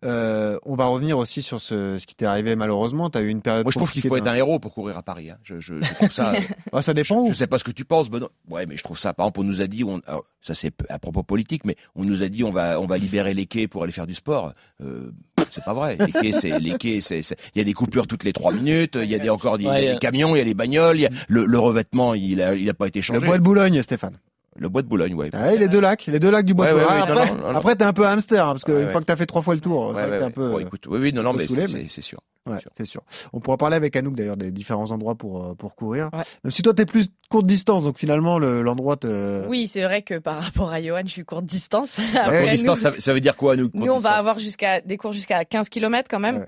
Euh, 0.05 0.59
on 0.65 0.75
va 0.75 0.87
revenir 0.87 1.19
aussi 1.19 1.41
sur 1.43 1.61
ce, 1.61 1.99
ce 1.99 2.07
qui 2.07 2.15
t'est 2.15 2.27
arrivé 2.27 2.57
malheureusement. 2.57 3.11
T'as 3.11 3.23
eu 3.23 3.29
une 3.29 3.43
période. 3.43 3.65
Moi, 3.65 3.73
je 3.73 3.79
trouve 3.79 3.91
qu'il 3.91 4.03
faut 4.03 4.17
être 4.17 4.27
un 4.27 4.35
héros 4.35 4.59
pour 4.59 4.75
courir 4.75 4.97
à 4.97 5.03
Paris. 5.03 5.31
Hein. 5.31 5.39
Je, 5.45 5.61
je, 5.61 5.81
je 5.81 5.95
trouve 5.95 6.11
ça. 6.11 6.35
Ah, 6.73 6.83
ça 6.83 6.95
dépend 6.95 7.21
où. 7.23 7.29
Je 7.29 7.33
sais 7.33 7.47
pas 7.47 7.59
ce 7.59 7.65
que 7.65 7.71
tu 7.71 7.85
penses, 7.85 8.11
Benoît. 8.11 8.31
Ouais, 8.49 8.67
mais 8.67 8.77
je 8.77 8.83
trouve 8.85 8.99
ça. 8.99 9.13
Par 9.15 9.25
exemple, 9.27 9.41
on 9.41 9.45
nous 9.45 9.61
a 9.63 9.67
dit, 9.67 9.83
on, 9.85 10.01
alors, 10.07 10.25
ça 10.43 10.55
c'est 10.55 10.73
à 10.89 10.99
propos 10.99 11.23
politique, 11.23 11.65
mais 11.65 11.77
on 11.95 12.05
nous 12.05 12.23
a 12.23 12.29
dit 12.29 12.45
on 12.45 12.53
va 12.53 12.81
on 12.81 12.87
va 12.87 12.97
libérer 12.99 13.35
les 13.35 13.47
quais 13.47 13.67
pour 13.69 13.83
aller 13.83 13.93
faire 13.93 14.07
du 14.07 14.15
sport. 14.15 14.53
Euh, 14.83 15.11
c'est 15.51 15.65
pas 15.65 15.75
vrai. 15.75 15.97
Les 15.99 16.13
quais, 16.13 16.33
c'est 16.33 16.59
les 16.59 16.77
quais, 16.79 17.01
c'est 17.01 17.23
c'est- 17.23 17.37
il 17.55 17.59
y 17.59 17.61
a 17.61 17.65
des 17.65 17.73
coupures 17.75 18.07
toutes 18.07 18.25
les 18.25 18.33
trois 18.33 18.53
minutes. 18.53 18.97
Il 19.01 19.11
y 19.11 19.15
a 19.15 19.19
des 19.19 19.31
encore 19.31 19.59
des, 19.59 19.65
il 19.65 19.67
y 19.67 19.71
a 19.71 19.73
Ouais, 19.75 19.81
des 19.83 19.89
euh. 19.89 19.99
camions, 19.99 20.35
il 20.35 20.39
y 20.39 20.43
a 20.43 20.45
les 20.45 20.55
bagnoles, 20.55 20.97
il 20.99 21.03
y 21.03 21.07
a 21.07 21.11
le, 21.29 21.45
le 21.45 21.59
revêtement, 21.59 22.15
il 22.15 22.41
a 22.43 22.55
il 22.55 22.69
a 22.69 22.75
pas 22.75 22.87
été 22.89 23.01
Le 23.01 23.03
changé. 23.05 23.27
bois 23.27 23.39
de 23.39 23.43
Boulogne, 23.43 23.83
Stéphane. 23.83 24.17
Le 24.57 24.69
bois 24.69 24.83
de 24.83 24.89
Boulogne, 24.89 25.15
ouais. 25.15 25.31
Ah, 25.33 25.55
les 25.55 25.69
deux 25.69 25.81
lacs, 25.81 26.07
les 26.07 26.19
deux 26.19 26.31
lacs 26.31 26.45
du 26.45 26.55
bois 26.55 26.67
Ouais, 26.67 26.73
de 26.73 26.79
Boulogne. 26.79 26.93
ouais, 26.93 27.03
après, 27.03 27.31
non, 27.31 27.35
non, 27.37 27.53
non. 27.53 27.59
après, 27.59 27.77
t'es 27.77 27.85
un 27.85 27.93
peu 27.93 28.05
hamster, 28.07 28.45
hein, 28.47 28.53
parce 28.53 28.65
que 28.65 28.73
Ouais, 28.73 28.81
une 28.81 28.87
ouais. 28.87 28.93
fois 28.93 29.01
que 29.01 29.07
t'as 29.07 29.15
fait 29.17 29.27
trois 29.27 29.43
fois 29.43 29.55
le 29.55 29.61
tour, 29.61 29.93
c'est 29.95 30.03
Ouais, 30.03 30.09
vrai 30.09 30.09
que 30.09 30.13
ouais, 30.13 30.19
t'es 30.19 30.25
un 30.25 30.31
peu. 30.31 30.51
Bon, 30.51 30.59
écoute, 30.59 30.87
oui, 30.89 30.99
oui, 31.01 31.13
non, 31.13 31.23
non, 31.23 31.33
mais 31.33 31.47
c'est 31.47 31.57
mais- 31.57 31.67
c'est- 31.69 31.89
c'est 31.89 32.01
sûr. 32.01 32.19
Ouais, 32.47 32.59
sûr. 32.59 32.71
c'est 32.77 32.85
sûr. 32.87 33.03
On 33.33 33.39
pourra 33.41 33.59
parler 33.59 33.77
avec 33.77 33.95
Anouk 33.97 34.17
d'ailleurs 34.17 34.37
des 34.37 34.51
différents 34.51 34.91
endroits 34.91 35.15
pour 35.15 35.45
euh, 35.45 35.55
pour 35.55 35.77
courir. 35.77 36.09
Ouais. 36.13 36.23
Même 36.43 36.51
si 36.51 36.63
toi 36.63 36.73
t'es 36.75 36.87
plus 36.87 37.09
courte 37.29 37.47
distance, 37.47 37.85
donc 37.85 37.99
finalement 37.99 38.39
le- 38.39 38.63
l'endroit 38.63 38.97
te. 38.97 39.47
Oui, 39.47 39.67
c'est 39.69 39.83
vrai 39.85 40.03
que 40.03 40.19
par 40.19 40.43
rapport 40.43 40.73
à 40.73 40.81
Johan, 40.83 41.03
je 41.05 41.11
suis 41.11 41.25
courte 41.25 41.45
distance. 41.45 41.99
Après, 42.17 42.41
Courte 42.41 42.51
distance, 42.53 42.81
ça, 42.81 42.93
ça 42.99 43.13
veut 43.13 43.21
dire 43.21 43.37
quoi, 43.37 43.57
nous 43.57 43.71
Nous, 43.75 43.93
on 43.93 43.99
va 43.99 44.13
avoir 44.13 44.39
jusqu'à 44.39 44.81
des 44.81 44.97
cours 44.97 45.13
jusqu'à 45.13 45.45
15 45.45 45.69
km 45.69 46.09
quand 46.11 46.19
même. 46.19 46.47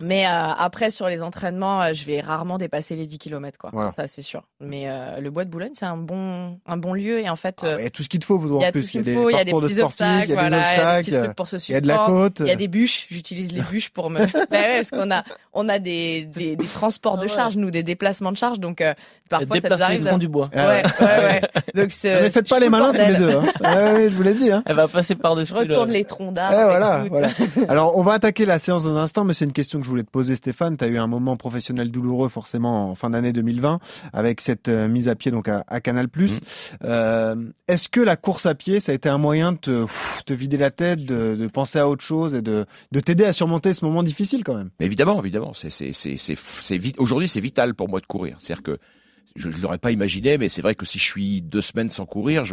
Mais 0.00 0.26
euh, 0.26 0.28
après, 0.30 0.90
sur 0.90 1.08
les 1.08 1.22
entraînements, 1.22 1.82
euh, 1.82 1.92
je 1.92 2.04
vais 2.04 2.20
rarement 2.20 2.58
dépasser 2.58 2.96
les 2.96 3.06
10 3.06 3.18
km, 3.18 3.58
quoi. 3.58 3.70
Voilà. 3.72 3.92
Ça, 3.96 4.06
c'est 4.06 4.22
sûr. 4.22 4.42
Mais 4.60 4.88
euh, 4.88 5.20
le 5.20 5.30
bois 5.30 5.44
de 5.44 5.50
Boulogne, 5.50 5.72
c'est 5.74 5.84
un 5.84 5.96
bon, 5.96 6.58
un 6.66 6.76
bon 6.76 6.94
lieu. 6.94 7.20
Et 7.20 7.28
en 7.28 7.36
fait, 7.36 7.60
Ah, 7.62 7.76
Il 7.78 7.84
y 7.84 7.86
a 7.86 7.90
tout 7.90 8.02
ce 8.02 8.08
qu'il 8.08 8.20
te 8.20 8.24
faut 8.26 8.40
il 8.44 8.52
en 8.52 8.60
y 8.60 8.64
a 8.64 8.72
plus. 8.72 8.82
tout 8.82 8.86
ce 8.86 8.92
qu'il 8.92 9.04
faut. 9.14 9.30
Il 9.30 9.34
y 9.34 9.38
a 9.38 9.44
des 9.44 9.52
petits 9.52 9.80
obstacles, 9.80 10.30
il 10.30 10.34
y 10.34 10.38
a 10.38 10.44
des 10.44 10.48
voilà, 10.48 10.58
il 10.58 10.60
y 10.60 10.80
a 10.80 10.96
des 10.96 11.02
petits 11.02 11.10
obstacles, 11.10 11.24
trucs 11.24 11.36
pour 11.36 11.48
se 11.48 11.56
il 11.68 11.72
y 11.72 11.74
a 11.76 11.80
de 11.80 11.88
la 11.88 12.04
côte. 12.06 12.40
Il 12.40 12.46
y 12.46 12.50
a 12.50 12.56
des 12.56 12.68
bûches. 12.68 13.06
J'utilise 13.10 13.52
les 13.52 13.62
bûches 13.62 13.90
pour 13.90 14.10
me. 14.10 14.20
bah 14.34 14.46
ouais, 14.50 14.76
parce 14.76 14.90
qu'on 14.90 15.10
a, 15.10 15.24
on 15.56 15.68
a 15.68 15.78
des, 15.78 16.22
des, 16.34 16.54
des 16.56 16.64
transports 16.66 17.18
de 17.18 17.26
Ah 17.28 17.34
charge, 17.34 17.56
nous, 17.56 17.70
des 17.70 17.82
déplacements 17.82 18.30
de 18.32 18.36
charge. 18.36 18.60
Donc, 18.60 18.80
euh, 18.80 18.94
parfois, 19.28 19.60
ça 19.60 19.68
nous 19.70 19.82
arrive. 19.82 20.04
troncs 20.04 20.20
du 20.20 20.28
bois. 20.28 20.48
Ah 20.54 20.68
Ouais, 20.68 20.82
ouais, 21.00 21.06
ouais. 21.06 21.40
Donc, 21.74 21.90
c'est- 21.90 22.22
Mais 22.22 22.30
faites 22.30 22.48
pas 22.48 22.58
les 22.60 22.68
malins 22.68 22.92
tous 22.92 22.98
les 23.12 23.14
deux. 23.16 23.30
Hein. 23.36 23.42
Ah 23.64 23.92
ouais, 23.94 24.10
je 24.10 24.14
vous 24.14 24.22
l'ai 24.22 24.34
dit. 24.34 24.50
Hein. 24.52 24.62
Elle 24.66 24.76
va 24.76 24.86
passer 24.88 25.14
par 25.16 25.34
dessus. 25.34 25.52
Retourne 25.52 25.90
les 25.90 26.04
troncs 26.04 26.28
Eh, 26.30 26.34
d'arbres. 26.34 26.56
voilà, 26.64 27.04
voilà. 27.10 27.28
Alors, 27.68 27.96
on 27.98 28.02
va 28.02 28.12
attaquer 28.12 28.46
la 28.46 28.58
séance 28.58 28.84
dans 28.84 28.96
un 28.96 29.02
instant, 29.02 29.24
mais 29.24 29.34
c'est 29.34 29.44
une 29.44 29.52
question 29.52 29.78
que 29.80 29.84
je 29.84 29.90
voulais 29.90 30.04
te 30.04 30.10
poser, 30.10 30.36
Stéphane. 30.36 30.76
Tu 30.76 30.84
as 30.84 30.88
eu 30.88 30.98
un 30.98 31.06
moment 31.08 31.36
professionnel 31.36 31.90
douloureux, 31.90 32.28
forcément, 32.28 32.90
en 32.90 32.94
fin 32.94 33.10
d'année 33.10 33.32
2020, 33.32 33.80
avec 34.12 34.40
cette 34.40 34.68
euh, 34.68 34.86
mise 34.88 35.08
à 35.08 35.14
pied 35.14 35.30
donc 35.30 35.48
à, 35.48 35.64
à 35.68 35.80
Canal+. 35.80 36.06
Mm. 36.14 36.26
Euh, 36.84 37.34
Est-ce 37.68 37.88
que 37.88 38.00
la 38.00 38.16
course 38.16 38.46
à 38.46 38.54
pied, 38.54 38.80
ça 38.80 38.92
a 38.92 38.94
été 38.94 39.08
un 39.08 39.18
moyen 39.18 39.52
de 39.52 39.58
te, 39.58 39.82
pff, 39.84 40.22
te 40.26 40.32
vider 40.32 40.56
la 40.58 40.70
tête, 40.70 41.04
de, 41.04 41.34
de 41.34 41.46
penser 41.46 41.78
à 41.78 41.88
autre 41.88 42.02
chose 42.04 42.34
et 42.34 42.42
de, 42.42 42.66
de 42.92 43.00
t'aider 43.00 43.24
à 43.24 43.32
surmonter 43.32 43.74
ce 43.74 43.84
moment 43.84 44.02
difficile 44.02 44.44
quand 44.44 44.54
même? 44.54 44.70
Mais 44.80 44.86
évidemment, 44.86 45.18
évidemment, 45.20 45.45
c'est. 45.54 45.92
Aujourd'hui, 46.98 47.28
c'est 47.28 47.40
vital 47.40 47.74
pour 47.74 47.88
moi 47.88 48.00
de 48.00 48.06
courir. 48.06 48.36
C'est-à-dire 48.40 48.62
que 48.62 48.78
je 49.34 49.48
ne 49.48 49.56
l'aurais 49.56 49.78
pas 49.78 49.90
imaginé, 49.90 50.38
mais 50.38 50.48
c'est 50.48 50.62
vrai 50.62 50.74
que 50.74 50.86
si 50.86 50.98
je 50.98 51.04
suis 51.04 51.42
deux 51.42 51.60
semaines 51.60 51.90
sans 51.90 52.06
courir, 52.06 52.44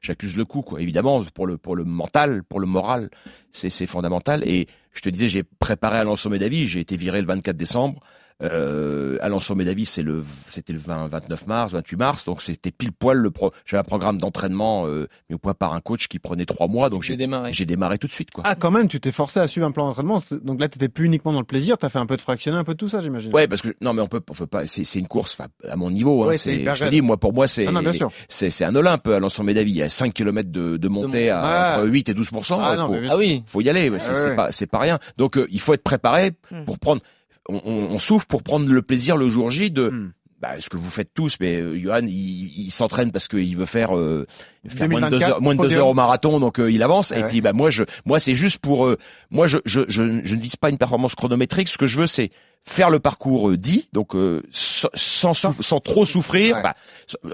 j'accuse 0.00 0.36
le 0.36 0.44
coup. 0.44 0.62
Quoi. 0.62 0.80
Évidemment, 0.80 1.22
pour 1.34 1.46
le 1.46 1.58
pour 1.58 1.76
le 1.76 1.84
mental, 1.84 2.42
pour 2.42 2.60
le 2.60 2.66
moral, 2.66 3.10
c'est 3.52 3.86
fondamental. 3.86 4.42
Et 4.48 4.66
je 4.92 5.02
te 5.02 5.08
disais, 5.08 5.28
j'ai 5.28 5.42
préparé 5.42 5.98
Alain 5.98 6.16
Sommet 6.16 6.38
d'avis. 6.38 6.68
J'ai 6.68 6.80
été 6.80 6.96
viré 6.96 7.20
le 7.20 7.26
24 7.26 7.56
décembre. 7.56 8.00
Euh, 8.42 9.16
Alain 9.22 9.40
Sommet 9.40 9.64
d'avis, 9.64 9.86
c'est 9.86 10.02
le 10.02 10.22
c'était 10.48 10.72
le 10.74 10.78
20, 10.78 11.08
29 11.08 11.46
mars, 11.46 11.72
28 11.72 11.96
mars, 11.96 12.24
donc 12.26 12.42
c'était 12.42 12.70
pile 12.70 12.92
poil 12.92 13.16
le 13.16 13.30
pro. 13.30 13.52
J'avais 13.64 13.80
un 13.80 13.84
programme 13.84 14.18
d'entraînement 14.18 14.86
euh, 14.86 15.08
mis 15.30 15.34
au 15.36 15.38
point 15.38 15.54
par 15.54 15.72
un 15.72 15.80
coach 15.80 16.06
qui 16.08 16.18
prenait 16.18 16.44
trois 16.44 16.68
mois, 16.68 16.90
donc 16.90 17.02
J'ai 17.02 17.14
j'ai 17.14 17.16
démarré. 17.16 17.52
j'ai 17.52 17.64
démarré 17.64 17.96
tout 17.98 18.06
de 18.08 18.12
suite. 18.12 18.30
Quoi. 18.30 18.44
Ah, 18.46 18.54
quand 18.54 18.70
même, 18.70 18.88
tu 18.88 19.00
t'es 19.00 19.10
forcé 19.12 19.40
à 19.40 19.48
suivre 19.48 19.66
un 19.66 19.70
plan 19.70 19.86
d'entraînement. 19.88 20.22
Donc 20.42 20.60
là, 20.60 20.68
t'étais 20.68 20.88
plus 20.90 21.06
uniquement 21.06 21.32
dans 21.32 21.40
le 21.40 21.46
plaisir, 21.46 21.78
t'as 21.78 21.88
fait 21.88 21.98
un 21.98 22.04
peu 22.06 22.16
de 22.16 22.20
fractionner, 22.20 22.58
un 22.58 22.64
peu 22.64 22.72
de 22.74 22.78
tout 22.78 22.88
ça, 22.90 23.00
j'imagine. 23.00 23.32
Ouais, 23.34 23.48
parce 23.48 23.62
que 23.62 23.68
non, 23.80 23.94
mais 23.94 24.02
on 24.02 24.06
peut, 24.08 24.20
on 24.28 24.34
peut 24.34 24.46
pas. 24.46 24.66
C'est 24.66 24.84
c'est 24.84 24.98
une 24.98 25.08
course, 25.08 25.34
enfin, 25.38 25.48
à 25.66 25.76
mon 25.76 25.90
niveau. 25.90 26.24
Hein, 26.24 26.28
Ouais, 26.28 26.36
c'est 26.36 26.62
je 26.74 26.84
te 26.84 26.90
dis, 26.90 27.00
moi, 27.00 27.16
pour 27.16 27.32
moi, 27.32 27.48
c'est, 27.48 27.66
Ah 27.66 27.72
non, 27.72 27.80
bien 27.80 27.92
sûr. 27.94 28.10
c'est, 28.28 28.50
c'est 28.50 28.64
un 28.64 28.74
Olympe 28.76 29.06
à 29.08 29.18
l'ensemble 29.18 29.54
d'avis. 29.54 29.70
Il 29.70 29.76
y 29.78 29.82
a 29.82 29.88
5 29.88 30.12
km 30.12 30.50
de, 30.50 30.76
de 30.76 30.88
montée 30.88 31.30
à 31.30 31.78
entre 31.78 31.88
8 31.88 32.10
et 32.10 32.14
12 32.14 32.30
Ah 32.34 32.72
il 32.74 32.78
non, 32.78 32.86
faut, 32.88 32.92
mais 32.92 33.08
Ah 33.10 33.16
oui. 33.16 33.42
faut 33.46 33.60
y 33.62 33.70
aller. 33.70 33.86
C'est, 33.98 34.10
Ouais, 34.10 34.16
c'est 34.16 34.28
ouais. 34.30 34.36
pas, 34.36 34.52
c'est 34.52 34.66
pas 34.66 34.78
rien. 34.80 34.98
Donc, 35.16 35.38
euh, 35.38 35.46
il 35.50 35.60
faut 35.60 35.72
être 35.72 35.82
préparé 35.82 36.32
Hmm. 36.50 36.64
pour 36.64 36.78
prendre. 36.78 37.00
On, 37.48 37.60
on, 37.64 37.98
souffre 37.98 38.26
pour 38.26 38.42
prendre 38.42 38.70
le 38.70 38.82
plaisir 38.82 39.16
le 39.16 39.28
jour 39.28 39.50
J 39.50 39.70
de. 39.70 39.90
Hmm. 39.90 40.12
Bah, 40.54 40.60
ce 40.60 40.68
que 40.68 40.76
vous 40.76 40.90
faites 40.90 41.12
tous, 41.12 41.38
mais 41.40 41.56
euh, 41.56 41.76
Johan, 41.76 42.02
il, 42.06 42.66
il 42.66 42.70
s'entraîne 42.70 43.10
parce 43.10 43.26
qu'il 43.26 43.56
veut 43.56 43.66
faire, 43.66 43.96
euh, 43.96 44.26
faire 44.68 44.88
moins 44.88 45.00
de 45.00 45.06
deux 45.06 45.18
2024, 45.18 45.72
heures, 45.76 45.86
de 45.86 45.90
au 45.90 45.94
marathon, 45.94 46.38
donc 46.40 46.60
euh, 46.60 46.70
il 46.70 46.82
avance. 46.84 47.10
Ouais, 47.10 47.20
et 47.20 47.24
puis, 47.24 47.40
bah 47.40 47.52
moi, 47.52 47.70
je, 47.70 47.82
moi, 48.04 48.20
c'est 48.20 48.34
juste 48.34 48.58
pour, 48.58 48.86
euh, 48.86 48.96
moi, 49.30 49.48
je, 49.48 49.58
je, 49.64 49.80
je, 49.88 50.20
je 50.22 50.34
ne 50.36 50.40
vise 50.40 50.54
pas 50.56 50.70
une 50.70 50.78
performance 50.78 51.14
chronométrique. 51.16 51.68
Ce 51.68 51.78
que 51.78 51.86
je 51.88 51.98
veux, 51.98 52.06
c'est 52.06 52.30
faire 52.68 52.90
le 52.90 52.98
parcours 52.98 53.50
euh, 53.50 53.56
dit, 53.56 53.88
donc 53.92 54.16
euh, 54.16 54.42
sans, 54.50 54.88
sans, 54.94 55.32
souff- 55.34 55.62
sans 55.62 55.78
trop 55.80 56.04
souffrir, 56.04 56.56
Ouais. 56.56 56.62
bah, 56.62 56.74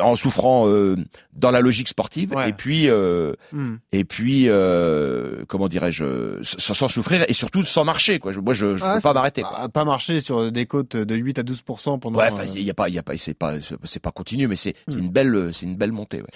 en 0.02 0.14
souffrant 0.14 0.68
euh, 0.68 0.96
dans 1.32 1.50
la 1.50 1.60
logique 1.62 1.88
sportive, 1.88 2.32
Ouais. 2.34 2.50
et 2.50 2.52
puis, 2.52 2.88
euh, 2.90 3.32
Hmm. 3.50 3.76
et 3.92 4.04
puis, 4.04 4.44
euh, 4.48 5.44
comment 5.48 5.68
dirais-je, 5.68 6.38
sans, 6.42 6.74
sans 6.74 6.88
souffrir 6.88 7.24
et 7.28 7.32
surtout 7.32 7.64
sans 7.64 7.84
marcher. 7.84 8.18
Quoi. 8.18 8.32
Moi, 8.42 8.52
je, 8.54 8.76
je 8.76 8.84
Ah, 8.84 8.96
veux 8.96 9.00
pas 9.00 9.14
m'arrêter. 9.14 9.42
pas 9.72 9.84
marcher 9.84 10.20
sur 10.20 10.52
des 10.52 10.66
côtes 10.66 10.96
de 10.96 11.14
8 11.14 11.38
à 11.38 11.42
12% 11.42 11.98
pendant. 11.98 12.18
Ouais, 12.18 12.28
il 12.54 12.62
y 12.62 12.70
a 12.70 12.74
pas, 12.74 12.88
il 12.90 12.94
y 12.94 12.98
a 12.98 13.01
pas, 13.02 13.16
c'est 13.18 13.34
pas, 13.34 13.54
c'est 13.84 14.00
pas 14.00 14.10
continu, 14.10 14.48
mais 14.48 14.56
c'est, 14.56 14.74
Hmm. 14.88 14.98
une 14.98 15.10
belle, 15.10 15.50
c'est 15.52 15.66
une 15.66 15.76
belle 15.76 15.92
montée. 15.92 16.20
Ouais. 16.22 16.28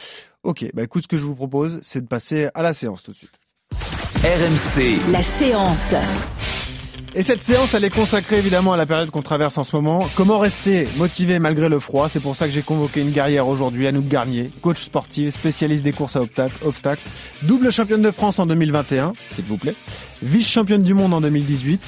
Ok, 0.43 0.65
bah 0.75 0.83
écoute, 0.85 1.05
ce 1.05 1.09
que 1.09 1.19
je 1.19 1.25
vous 1.25 1.35
propose, 1.35 1.79
c'est 1.83 2.01
de 2.01 2.07
passer 2.07 2.49
à 2.55 2.63
la 2.63 2.73
séance 2.75 3.03
tout 3.03 3.13
de 3.13 3.17
suite. 3.17 3.33
RMC, 4.25 5.13
La 5.13 5.23
séance. 5.23 5.95
Et 7.15 7.23
cette 7.23 7.43
séance, 7.43 7.73
elle 7.73 7.85
est 7.85 7.91
consacrée 7.91 8.37
évidemment 8.39 8.75
à 8.75 8.77
la 8.77 8.85
période 8.85 9.11
qu'on 9.11 9.23
traverse 9.23 9.57
en 9.57 9.65
ce 9.65 9.75
moment. 9.75 10.07
Comment 10.17 10.39
rester 10.39 10.87
motivé 10.97 11.39
malgré 11.39 11.69
le 11.71 11.79
froid? 11.81 12.09
C'est 12.11 12.21
pour 12.21 12.37
ça 12.37 12.47
que 12.47 12.53
j'ai 12.53 12.61
convoqué 12.63 13.01
une 13.01 13.11
guerrière 13.11 13.49
aujourd'hui, 13.49 13.87
Anouk 13.87 14.07
Garnier, 14.07 14.51
coach 14.61 14.83
sportive, 14.85 15.31
spécialiste 15.31 15.83
des 15.83 15.93
courses 15.93 16.17
à 16.17 16.21
obstacles, 16.23 16.57
obstacles, 16.67 17.03
double 17.43 17.71
championne 17.73 18.03
de 18.03 18.11
France 18.11 18.39
en 18.39 18.45
2021, 18.47 19.15
s'il 19.35 19.45
vous 19.47 19.57
plaît, 19.57 19.75
vice-championne 20.23 20.83
du 20.83 20.93
monde 20.93 21.15
en 21.15 21.23
2018. 21.23 21.81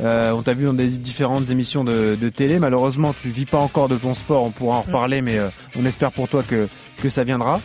Euh, 0.00 0.32
on 0.32 0.42
t'a 0.42 0.54
vu 0.54 0.64
dans 0.64 0.72
des 0.74 0.88
différentes 0.88 1.50
émissions 1.50 1.84
de, 1.84 2.16
de, 2.20 2.28
télé. 2.28 2.58
Malheureusement, 2.58 3.14
tu 3.22 3.28
vis 3.28 3.46
pas 3.46 3.58
encore 3.58 3.88
de 3.88 3.96
ton 3.96 4.14
sport. 4.14 4.42
On 4.42 4.50
pourra 4.50 4.78
en 4.78 4.80
Mm. 4.80 4.86
reparler, 4.86 5.22
mais 5.22 5.38
euh, 5.38 5.48
on 5.78 5.84
espère 5.86 6.10
pour 6.12 6.28
toi 6.28 6.42
que, 6.42 6.68
que 7.00 7.10
ça 7.10 7.22
viendra. 7.24 7.60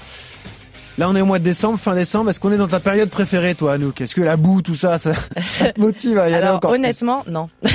Là, 0.97 1.09
on 1.09 1.15
est 1.15 1.21
au 1.21 1.25
mois 1.25 1.39
de 1.39 1.43
décembre, 1.45 1.79
fin 1.79 1.95
décembre. 1.95 2.29
Est-ce 2.29 2.39
qu'on 2.41 2.51
est 2.51 2.57
dans 2.57 2.67
ta 2.67 2.81
période 2.81 3.09
préférée, 3.09 3.55
toi, 3.55 3.73
Anouk? 3.73 4.01
Est-ce 4.01 4.13
que 4.13 4.21
la 4.21 4.35
boue, 4.35 4.61
tout 4.61 4.75
ça, 4.75 4.97
ça, 4.97 5.13
ça 5.41 5.71
te 5.71 5.79
motive 5.79 6.17
à 6.19 6.29
y 6.29 6.33
aller 6.33 6.43
Alors 6.43 6.57
encore 6.57 6.71
plus? 6.71 6.79
honnêtement, 6.79 7.23
non. 7.25 7.49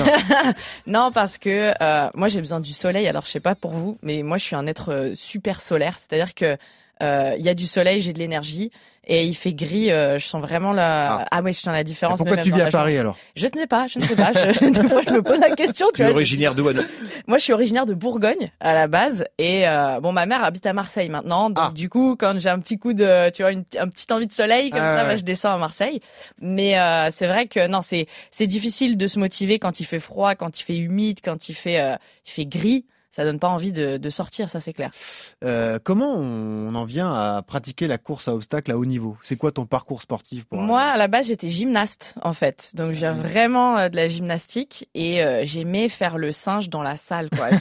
non, 0.87 1.11
parce 1.12 1.38
que 1.38 1.73
euh, 1.80 2.11
moi 2.14 2.28
j'ai 2.28 2.40
besoin 2.40 2.61
du 2.61 2.73
soleil. 2.73 3.08
Alors 3.08 3.25
je 3.25 3.30
sais 3.30 3.40
pas 3.40 3.54
pour 3.54 3.73
vous, 3.73 3.99
mais 4.02 4.23
moi 4.23 4.37
je 4.37 4.44
suis 4.44 4.56
un 4.56 4.66
être 4.66 4.92
euh, 4.92 5.12
super 5.14 5.61
solaire. 5.62 5.96
C'est-à-dire 5.99 6.34
que 6.34 6.56
il 7.01 7.43
y 7.45 7.49
a 7.49 7.55
du 7.55 7.67
soleil, 7.67 8.01
j'ai 8.01 8.13
de 8.13 8.19
l'énergie, 8.19 8.71
et 9.07 9.27
il 9.27 9.35
fait 9.35 9.53
gris. 9.53 9.91
euh, 9.91 10.19
je 10.19 10.25
sens 10.27 10.41
vraiment 10.41 10.73
la. 10.73 11.17
Ah. 11.17 11.29
Ah, 11.31 11.43
oui, 11.43 11.53
je 11.53 11.59
sens 11.61 11.75
la 11.75 11.85
différence. 11.85 12.17
Pourquoi 12.17 12.39
tu 12.39 12.51
vis 12.51 12.63
à. 12.63 12.71
Paris 12.71 12.97
alors? 12.97 13.19
Je 13.37 13.47
ne 13.47 13.51
sais 13.53 13.67
pas, 13.67 13.87
je 13.87 13.99
ne 13.99 14.07
sais 14.07 14.17
pas. 14.17 14.33
Je, 14.33 14.65
des 14.83 14.89
fois, 14.89 15.03
je 15.07 15.11
me 15.11 15.23
pose 15.23 15.39
la 15.41 15.55
question. 15.55 15.89
Tu 15.89 15.97
Tu 15.97 16.03
es 16.03 16.05
vois, 16.07 16.15
originaire 16.15 16.55
d'où, 16.55 16.67
Anouk 16.69 16.87
Moi, 17.27 17.37
je 17.37 17.43
suis 17.45 17.53
originaire 17.53 17.85
de 17.85 17.93
Bourgogne 17.93 18.51
à 18.61 18.73
la 18.73 18.89
base, 18.89 19.27
et 19.37 19.69
euh, 19.69 20.01
bon, 20.01 20.13
ma 20.13 20.25
mère 20.25 20.43
habite 20.43 20.65
à 20.65 20.73
Marseille 20.73 21.11
maintenant. 21.11 21.51
Donc 21.51 21.59
Ah. 21.69 21.73
du 21.75 21.91
coup, 21.91 22.17
quand 22.19 22.39
j'ai 22.39 22.49
un 22.49 22.61
petit 22.61 22.79
coup 22.79 22.95
de, 22.95 23.29
tu 23.31 23.43
vois, 23.43 23.53
une, 23.53 23.65
un 23.79 23.89
petit 23.89 24.11
envie 24.11 24.27
de 24.27 24.33
soleil 24.33 24.71
comme 24.71 24.81
Ah, 24.83 24.97
ça, 24.97 25.03
ouais. 25.03 25.09
bah, 25.11 25.17
je 25.19 25.23
descends 25.25 25.53
à 25.53 25.59
Marseille. 25.59 26.01
Mais 26.41 26.79
euh, 26.79 27.09
c'est 27.11 27.27
vrai 27.27 27.47
que 27.47 27.67
non, 27.67 27.83
c'est 27.83 28.07
c'est 28.31 28.47
difficile 28.47 28.97
de 28.97 29.07
se 29.07 29.19
motiver 29.19 29.59
quand 29.59 29.81
il 29.81 29.85
fait 29.85 30.01
froid, 30.01 30.35
quand 30.35 30.59
il 30.59 30.63
fait 30.63 30.79
humide, 30.79 31.19
quand 31.23 31.51
il 31.51 31.55
fait 31.55 31.79
euh, 31.79 31.97
il 32.27 32.31
fait 32.31 32.47
gris. 32.47 32.87
Ça 33.14 33.23
donne 33.25 33.38
pas 33.38 33.49
envie 33.49 33.71
de, 33.71 33.97
de 33.97 34.11
sortir, 34.11 34.50
ça 34.50 34.59
c'est 34.59 34.73
clair. 34.73 34.90
Euh, 35.44 35.78
Comment 35.80 36.14
on 36.16 36.75
en 36.75 36.85
vient 36.85 37.12
à 37.14 37.42
pratiquer 37.47 37.87
la 37.87 37.97
course 37.97 38.26
à 38.26 38.35
obstacles 38.35 38.73
à 38.73 38.76
haut 38.76 38.85
niveau? 38.85 39.16
C'est 39.23 39.37
quoi 39.37 39.52
ton 39.52 39.66
parcours 39.66 40.02
sportif 40.02 40.44
pour 40.47 40.59
Moi, 40.59 40.80
à 40.83 40.97
la 40.97 41.06
base, 41.06 41.28
j'étais 41.28 41.49
gymnaste, 41.49 42.16
en 42.23 42.33
fait. 42.33 42.73
Donc, 42.75 42.90
j'ai 42.90 43.06
Ah 43.06 43.12
vraiment 43.12 43.78
euh, 43.78 43.88
de 43.88 43.94
la 43.94 44.09
gymnastique 44.09 44.88
et 44.94 45.23
euh, 45.23 45.42
j'aimais 45.44 45.88
faire 45.88 46.18
le 46.18 46.33
singe 46.33 46.71
dans 46.71 46.83
la 46.83 46.97
salle. 46.97 47.28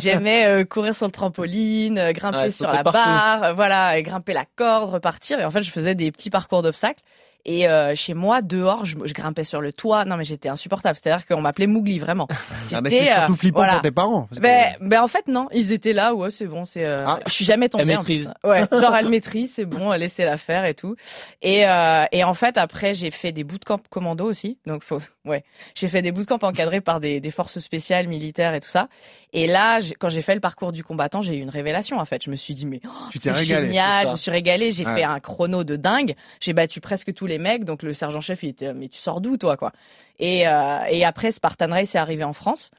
J'aimais, 0.00 0.44
euh, 0.46 0.64
courir 0.64 0.94
sur 0.94 1.06
le 1.06 1.12
trampoline, 1.12 2.12
grimper 2.12 2.36
Ouais, 2.36 2.50
sur 2.50 2.70
la 2.70 2.82
partout. 2.84 2.98
barre, 2.98 3.54
voilà, 3.54 3.96
et 3.96 4.02
grimper 4.02 4.34
la 4.34 4.44
corde, 4.56 4.90
repartir. 4.90 5.40
Et 5.40 5.44
en 5.46 5.50
fait, 5.50 5.62
je 5.62 5.70
faisais 5.70 5.94
des 5.94 6.12
petits 6.12 6.28
parcours 6.30 6.62
d'obstacles. 6.62 7.00
Et 7.44 7.68
euh, 7.68 7.94
chez 7.96 8.14
moi, 8.14 8.40
dehors, 8.42 8.84
je, 8.84 8.96
je 9.04 9.12
grimpais 9.14 9.44
sur 9.44 9.60
le 9.60 9.72
toit. 9.72 10.04
Non, 10.04 10.16
mais 10.16 10.24
j'étais 10.24 10.48
insupportable. 10.48 10.98
C'est-à-dire 11.02 11.26
qu'on 11.26 11.40
m'appelait 11.40 11.66
Mougli, 11.66 11.98
vraiment. 11.98 12.28
Ah, 12.72 12.80
mais 12.80 12.90
c'est 12.90 13.04
surtout 13.12 13.32
euh, 13.32 13.36
flippant 13.36 13.58
voilà. 13.58 13.72
pour 13.74 13.82
tes 13.82 13.90
parents. 13.90 14.22
parce 14.28 14.38
que- 14.38 14.42
Ben, 14.42 14.76
ben 14.80 15.02
en 15.02 15.08
fait 15.08 15.26
non, 15.28 15.48
ils 15.52 15.72
étaient 15.72 15.92
là, 15.92 16.14
ouais 16.14 16.30
c'est 16.30 16.46
bon, 16.46 16.64
c'est. 16.66 16.84
Euh... 16.84 17.04
Ah. 17.06 17.18
Je 17.26 17.32
suis 17.32 17.44
jamais 17.44 17.68
tombée. 17.68 17.84
Elle 17.84 17.96
en 17.96 18.00
maîtrise. 18.00 18.32
Ouais, 18.44 18.64
genre 18.72 18.94
elle 18.94 19.08
maîtrise, 19.08 19.52
c'est 19.54 19.64
bon, 19.64 19.90
laissez-la 19.92 20.36
faire 20.36 20.64
et 20.66 20.74
tout. 20.74 20.94
Et 21.42 21.66
euh, 21.66 22.04
et 22.12 22.22
en 22.24 22.34
fait 22.34 22.56
après 22.58 22.94
j'ai 22.94 23.10
fait 23.10 23.32
des 23.32 23.44
bootcamps 23.44 23.80
commando 23.90 24.24
aussi, 24.24 24.58
donc 24.66 24.82
faut 24.84 24.98
ouais, 25.24 25.44
j'ai 25.74 25.88
fait 25.88 26.02
des 26.02 26.12
bootcamps 26.12 26.38
encadrés 26.42 26.80
par 26.80 27.00
des, 27.00 27.20
des 27.20 27.30
forces 27.30 27.58
spéciales 27.58 28.06
militaires 28.06 28.54
et 28.54 28.60
tout 28.60 28.68
ça. 28.68 28.88
Et 29.32 29.46
là 29.46 29.80
quand 29.98 30.08
j'ai 30.10 30.22
fait 30.22 30.34
le 30.34 30.40
parcours 30.40 30.72
du 30.72 30.84
combattant, 30.84 31.22
j'ai 31.22 31.36
eu 31.36 31.40
une 31.40 31.50
révélation 31.50 31.98
en 31.98 32.04
fait. 32.04 32.22
Je 32.22 32.30
me 32.30 32.36
suis 32.36 32.54
dit 32.54 32.66
mais 32.66 32.80
oh, 32.86 32.88
tu 33.10 33.18
t'es 33.18 33.30
c'est 33.30 33.32
régalé. 33.32 33.66
génial, 33.66 34.06
je 34.06 34.10
me 34.12 34.16
suis 34.16 34.30
régalée, 34.30 34.70
j'ai 34.70 34.86
Ouais. 34.86 34.96
fait 34.96 35.04
un 35.04 35.20
chrono 35.20 35.62
de 35.64 35.76
dingue, 35.76 36.14
j'ai 36.40 36.52
battu 36.52 36.80
presque 36.80 37.12
tous 37.14 37.26
les 37.26 37.31
mecs, 37.38 37.64
donc 37.64 37.82
le 37.82 37.94
sergent 37.94 38.20
chef 38.20 38.42
il 38.42 38.50
était 38.50 38.72
mais 38.74 38.88
tu 38.88 38.98
sors 38.98 39.20
d'où 39.20 39.36
toi 39.36 39.56
quoi? 39.56 39.72
Et 40.18 40.46
euh, 40.48 40.78
et 40.90 41.04
après 41.04 41.32
Spartan 41.32 41.68
Race 41.70 41.94
est 41.94 41.98
arrivé 41.98 42.24
en 42.24 42.32
France. 42.32 42.70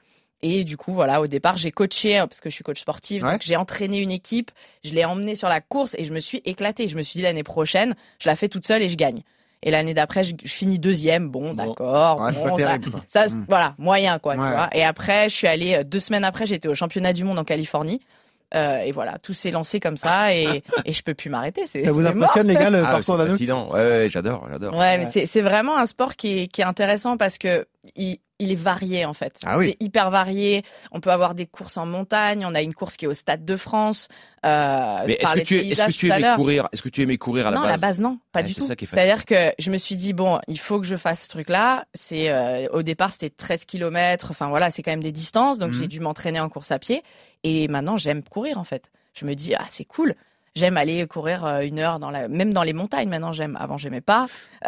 Et 0.46 0.66
du 0.66 0.76
coup, 0.76 0.92
voilà, 0.92 1.22
au 1.22 1.28
départ, 1.28 1.56
j'ai 1.58 1.72
coaché, 1.72 2.20
euh, 2.20 2.28
parce 2.28 2.42
que 2.42 2.50
je 2.50 2.56
suis 2.56 2.66
coach 2.66 2.82
sportif, 2.82 3.24
Ouais. 3.24 3.32
donc 3.32 3.42
j'ai 3.42 3.56
entraîné 3.56 4.00
une 4.00 4.12
équipe, 4.12 4.52
je 4.84 4.94
l'ai 4.94 5.06
emmenée 5.06 5.36
sur 5.36 5.48
la 5.48 5.62
course 5.62 5.96
et 5.98 6.04
je 6.04 6.12
me 6.12 6.20
suis 6.20 6.42
éclatée. 6.44 6.90
Je 6.90 6.98
me 6.98 7.02
suis 7.02 7.20
dit, 7.20 7.22
l'année 7.22 7.44
prochaine, 7.44 7.96
je 8.20 8.28
la 8.28 8.36
fais 8.36 8.50
toute 8.50 8.68
seule 8.68 8.82
et 8.82 8.90
je 8.90 8.98
gagne. 8.98 9.22
Et 9.66 9.72
l'année 9.72 9.94
d'après, 9.94 10.26
je, 10.26 10.34
je 10.44 10.52
finis 10.54 10.80
deuxième. 10.80 11.30
Bon, 11.30 11.54
Bon. 11.54 11.66
d'accord. 11.68 12.20
Ouais, 12.20 12.34
bon, 12.34 12.58
ça- 13.08 13.28
Mm. 13.30 13.46
voilà, 13.48 13.74
moyen, 13.78 14.20
quoi, 14.20 14.34
tu 14.36 14.42
Ouais. 14.42 14.50
vois. 14.52 14.68
Et 14.74 14.84
après, 14.84 15.30
je 15.30 15.34
suis 15.36 15.48
allée, 15.48 15.76
euh, 15.76 15.84
deux 15.86 16.02
semaines 16.02 16.26
après, 16.26 16.46
j'étais 16.46 16.68
au 16.68 16.76
championnat 16.76 17.14
du 17.14 17.24
monde 17.24 17.40
en 17.40 17.46
Californie. 17.46 18.02
Euh, 18.56 18.78
et 18.80 18.92
voilà, 18.92 19.18
tout 19.18 19.34
s'est 19.34 19.50
lancé 19.52 19.80
comme 19.80 19.98
ça 19.98 20.34
et, 20.36 20.64
et 20.86 20.92
je 20.94 21.02
peux 21.04 21.14
plus 21.16 21.30
m'arrêter. 21.30 21.64
C'est 21.66 21.82
Ça 21.84 21.92
vous 21.92 22.04
c'est 22.04 22.14
mort. 22.14 22.30
impressionne, 22.30 22.48
les 22.48 22.54
gars, 22.56 22.70
le 22.70 22.78
Ah, 22.80 22.86
c'est 22.86 22.92
parcours 22.92 23.18
d'Anouk 23.18 23.32
fascinant. 23.34 23.70
Ouais, 23.72 23.80
ouais, 23.80 24.08
j'adore, 24.10 24.48
j'adore. 24.52 24.78
Ouais, 24.78 24.98
mais 25.00 25.06
c'est 25.08 25.26
c'est 25.26 25.42
vraiment 25.42 25.78
un 25.78 25.86
sport 25.88 26.16
qui 26.16 26.40
est, 26.44 26.48
qui 26.48 26.62
est 26.62 26.66
intéressant 26.66 27.18
parce 27.18 27.38
que 27.38 27.66
il, 27.96 28.18
il 28.40 28.52
est 28.52 28.56
varié 28.56 29.06
en 29.06 29.14
fait. 29.14 29.40
Ah 29.46 29.58
oui. 29.58 29.76
C'est 29.80 29.86
hyper 29.86 30.10
varié. 30.12 30.64
On 30.92 31.00
peut 31.00 31.12
avoir 31.12 31.36
des 31.36 31.46
courses 31.46 31.78
en 31.78 31.86
montagne. 31.86 32.46
On 32.46 32.56
a 32.56 32.62
une 32.62 32.74
course 32.74 32.98
qui 32.98 33.06
est 33.06 33.08
au 33.08 33.14
Stade 33.14 33.46
de 33.46 33.56
France. 33.56 34.08
Euh, 34.46 35.04
Mais 35.08 35.14
est-ce 35.20 35.34
que 35.34 35.40
tu, 35.42 35.56
est-ce 35.60 35.84
que 35.86 35.92
tu 35.92 36.12
à 36.12 36.20
aimais 36.20 36.36
courir 36.36 36.68
Est-ce 36.72 36.82
que 36.82 36.90
tu 36.90 37.02
aimais 37.02 37.18
courir 37.18 37.48
à 37.48 37.52
la 37.52 37.58
non, 37.58 37.64
base 37.64 37.72
la 37.82 37.88
base 37.88 38.00
non, 38.00 38.20
pas 38.32 38.40
Ouais, 38.40 38.46
du 38.48 38.54
c'est 38.54 38.62
tout. 38.62 38.68
ça 38.68 38.76
qui 38.76 38.86
est 38.86 38.88
C'est-à-dire 38.88 39.26
que 39.26 39.54
je 39.60 39.72
me 39.72 39.78
suis 39.78 39.96
dit 39.96 40.14
bon, 40.14 40.40
il 40.48 40.60
faut 40.60 40.80
que 40.80 40.86
je 40.88 40.96
fasse 40.96 41.24
ce 41.24 41.30
truc-là. 41.30 41.86
C'est 41.94 42.30
euh, 42.32 42.68
au 42.72 42.84
départ 42.84 43.12
c'était 43.12 43.30
13 43.30 43.66
kilomètres. 43.66 44.28
Enfin 44.32 44.50
voilà, 44.50 44.72
c'est 44.72 44.82
quand 44.84 44.92
même 44.92 45.04
des 45.04 45.12
distances. 45.12 45.58
Donc 45.60 45.72
Mhm. 45.74 45.80
j'ai 45.80 45.88
dû 45.88 46.00
m'entraîner 46.00 46.40
en 46.40 46.50
course 46.50 46.72
à 46.72 46.80
pied. 46.80 47.04
Et 47.44 47.68
maintenant 47.68 47.98
j'aime 47.98 48.24
courir 48.24 48.58
en 48.58 48.64
fait. 48.64 48.92
Je 49.14 49.26
me 49.26 49.36
dis 49.36 49.54
ah 49.56 49.66
c'est 49.70 49.86
cool. 49.86 50.16
J'aime 50.56 50.78
aller 50.78 51.08
courir 51.08 51.46
euh, 51.46 51.62
une 51.62 51.80
heure 51.80 52.00
dans 52.00 52.12
la, 52.12 52.28
même 52.28 52.54
dans 52.54 52.64
les 52.64 52.74
montagnes. 52.74 53.10
Maintenant 53.10 53.34
j'aime. 53.34 53.58
Avant 53.60 53.78
j'aimais 53.78 54.02
pas. 54.02 54.28